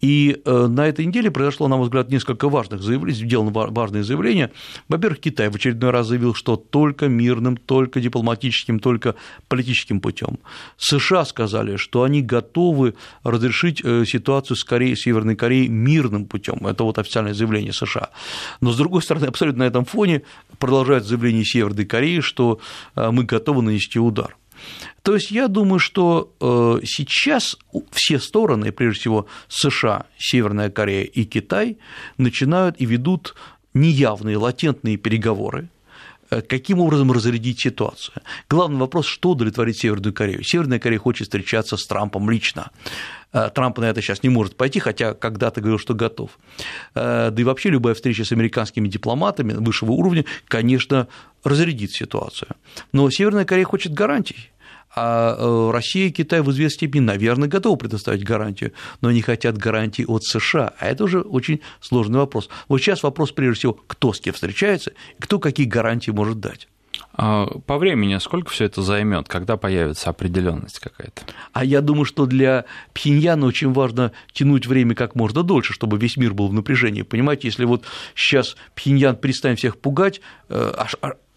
И 0.00 0.40
э, 0.44 0.66
на 0.66 0.86
этой 0.86 1.06
неделе 1.06 1.30
произошло, 1.30 1.68
на 1.68 1.76
мой 1.76 1.84
взгляд, 1.84 2.10
несколько 2.10 2.48
важных 2.48 2.82
заявлений, 2.82 3.18
сделано 3.18 3.50
важное 3.50 4.02
заявление. 4.02 4.50
Во-первых, 4.88 5.20
Китай 5.20 5.48
в 5.48 5.54
очередной 5.54 5.90
раз 5.90 6.08
заявил, 6.08 6.34
что 6.34 6.56
только 6.56 7.08
мирным, 7.08 7.56
только 7.56 8.00
дипломатическим, 8.00 8.80
только 8.80 9.14
политическим 9.48 10.00
путем. 10.00 10.38
США 10.76 11.24
сказали, 11.24 11.76
что 11.76 12.02
они 12.02 12.22
готовы 12.22 12.94
разрешить 13.22 13.80
э, 13.84 14.04
ситуацию 14.06 14.56
с 14.56 14.64
Кореей, 14.64 14.96
Северной 14.96 15.36
Кореей 15.36 15.68
мирным 15.68 16.26
путем 16.26 16.63
это 16.66 16.84
вот 16.84 16.98
официальное 16.98 17.34
заявление 17.34 17.72
США. 17.72 18.10
Но, 18.60 18.72
с 18.72 18.76
другой 18.76 19.02
стороны, 19.02 19.26
абсолютно 19.26 19.64
на 19.64 19.68
этом 19.68 19.84
фоне 19.84 20.22
продолжают 20.58 21.04
заявление 21.04 21.44
Северной 21.44 21.84
Кореи, 21.84 22.20
что 22.20 22.60
э, 22.96 23.10
мы 23.10 23.24
готовы 23.24 23.62
нанести 23.62 23.98
удар. 23.98 24.36
То 25.02 25.14
есть 25.14 25.30
я 25.30 25.48
думаю, 25.48 25.78
что 25.78 26.32
э, 26.40 26.84
сейчас 26.84 27.56
все 27.90 28.18
стороны, 28.18 28.72
прежде 28.72 29.00
всего 29.00 29.26
США, 29.48 30.06
Северная 30.18 30.70
Корея 30.70 31.04
и 31.04 31.24
Китай, 31.24 31.78
начинают 32.16 32.76
и 32.80 32.86
ведут 32.86 33.34
неявные 33.74 34.36
латентные 34.38 34.96
переговоры 34.96 35.68
каким 36.42 36.80
образом 36.80 37.12
разрядить 37.12 37.60
ситуацию. 37.60 38.22
Главный 38.48 38.78
вопрос, 38.78 39.06
что 39.06 39.30
удовлетворить 39.30 39.78
Северную 39.78 40.12
Корею. 40.12 40.42
Северная 40.42 40.78
Корея 40.78 40.98
хочет 40.98 41.26
встречаться 41.26 41.76
с 41.76 41.86
Трампом 41.86 42.30
лично. 42.30 42.70
Э, 43.32 43.50
Трамп 43.54 43.78
на 43.78 43.84
это 43.84 44.00
сейчас 44.00 44.22
не 44.22 44.28
может 44.28 44.56
пойти, 44.56 44.80
хотя 44.80 45.14
когда-то 45.14 45.60
говорил, 45.60 45.78
что 45.78 45.94
готов. 45.94 46.38
Э, 46.94 47.30
да 47.30 47.40
и 47.40 47.44
вообще 47.44 47.70
любая 47.70 47.94
встреча 47.94 48.24
с 48.24 48.32
американскими 48.32 48.88
дипломатами 48.88 49.52
высшего 49.52 49.92
уровня, 49.92 50.24
конечно, 50.46 51.08
разрядит 51.42 51.90
ситуацию. 51.92 52.50
Но 52.92 53.10
Северная 53.10 53.44
Корея 53.44 53.66
хочет 53.66 53.92
гарантий 53.92 54.50
а 54.94 55.36
э, 55.36 55.70
Россия 55.72 56.08
и 56.08 56.10
Китай 56.10 56.40
в 56.40 56.50
известной 56.50 56.74
степени, 56.74 57.02
наверное, 57.02 57.48
готовы 57.48 57.76
предоставить 57.76 58.24
гарантию, 58.24 58.72
но 59.00 59.10
не 59.10 59.22
хотят 59.22 59.58
гарантии 59.58 60.04
от 60.06 60.24
США. 60.24 60.72
А 60.78 60.86
это 60.86 61.04
уже 61.04 61.20
очень 61.20 61.60
сложный 61.80 62.18
вопрос. 62.18 62.48
Вот 62.68 62.78
сейчас 62.78 63.02
вопрос, 63.02 63.32
прежде 63.32 63.58
всего, 63.58 63.72
кто 63.86 64.12
с 64.12 64.20
кем 64.20 64.34
встречается, 64.34 64.92
кто 65.18 65.38
какие 65.38 65.66
гарантии 65.66 66.10
может 66.10 66.40
дать. 66.40 66.68
А 67.16 67.46
по 67.66 67.78
времени 67.78 68.18
сколько 68.18 68.50
все 68.50 68.64
это 68.64 68.82
займет, 68.82 69.28
когда 69.28 69.56
появится 69.56 70.10
определенность 70.10 70.80
какая-то? 70.80 71.22
А 71.52 71.64
я 71.64 71.80
думаю, 71.80 72.04
что 72.04 72.26
для 72.26 72.64
Пхеньяна 72.92 73.46
очень 73.46 73.72
важно 73.72 74.12
тянуть 74.32 74.66
время 74.66 74.94
как 74.94 75.14
можно 75.14 75.42
дольше, 75.42 75.72
чтобы 75.72 75.98
весь 75.98 76.16
мир 76.16 76.34
был 76.34 76.48
в 76.48 76.52
напряжении. 76.52 77.02
Понимаете, 77.02 77.48
если 77.48 77.64
вот 77.64 77.84
сейчас 78.14 78.56
Пхеньян 78.74 79.16
перестанет 79.16 79.58
всех 79.58 79.78
пугать, 79.78 80.20
э, 80.48 80.72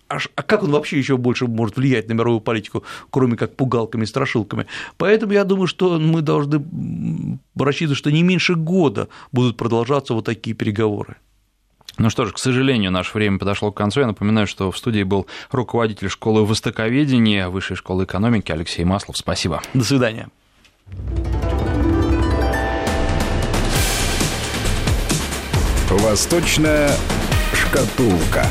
а, 0.07 0.19
как 0.19 0.63
он 0.63 0.71
вообще 0.71 0.97
еще 0.97 1.17
больше 1.17 1.47
может 1.47 1.77
влиять 1.77 2.07
на 2.07 2.13
мировую 2.13 2.41
политику, 2.41 2.83
кроме 3.09 3.35
как 3.35 3.55
пугалками 3.55 4.03
и 4.03 4.07
страшилками? 4.07 4.67
Поэтому 4.97 5.33
я 5.33 5.43
думаю, 5.43 5.67
что 5.67 5.99
мы 5.99 6.21
должны 6.21 6.63
рассчитывать, 7.55 7.97
что 7.97 8.11
не 8.11 8.23
меньше 8.23 8.55
года 8.55 9.09
будут 9.31 9.57
продолжаться 9.57 10.13
вот 10.13 10.25
такие 10.25 10.55
переговоры. 10.55 11.17
Ну 11.97 12.09
что 12.09 12.25
ж, 12.25 12.33
к 12.33 12.37
сожалению, 12.37 12.91
наше 12.91 13.11
время 13.13 13.39
подошло 13.39 13.71
к 13.71 13.77
концу. 13.77 14.01
Я 14.01 14.07
напоминаю, 14.07 14.45
что 14.45 14.71
в 14.71 14.77
студии 14.77 15.03
был 15.03 15.25
руководитель 15.51 16.09
школы 16.09 16.45
востоковедения 16.45 17.49
Высшей 17.49 17.75
школы 17.75 18.03
экономики 18.03 18.51
Алексей 18.51 18.85
Маслов. 18.85 19.17
Спасибо. 19.17 19.61
До 19.73 19.83
свидания. 19.83 20.29
Восточная 25.89 26.91
шкатулка. 27.53 28.45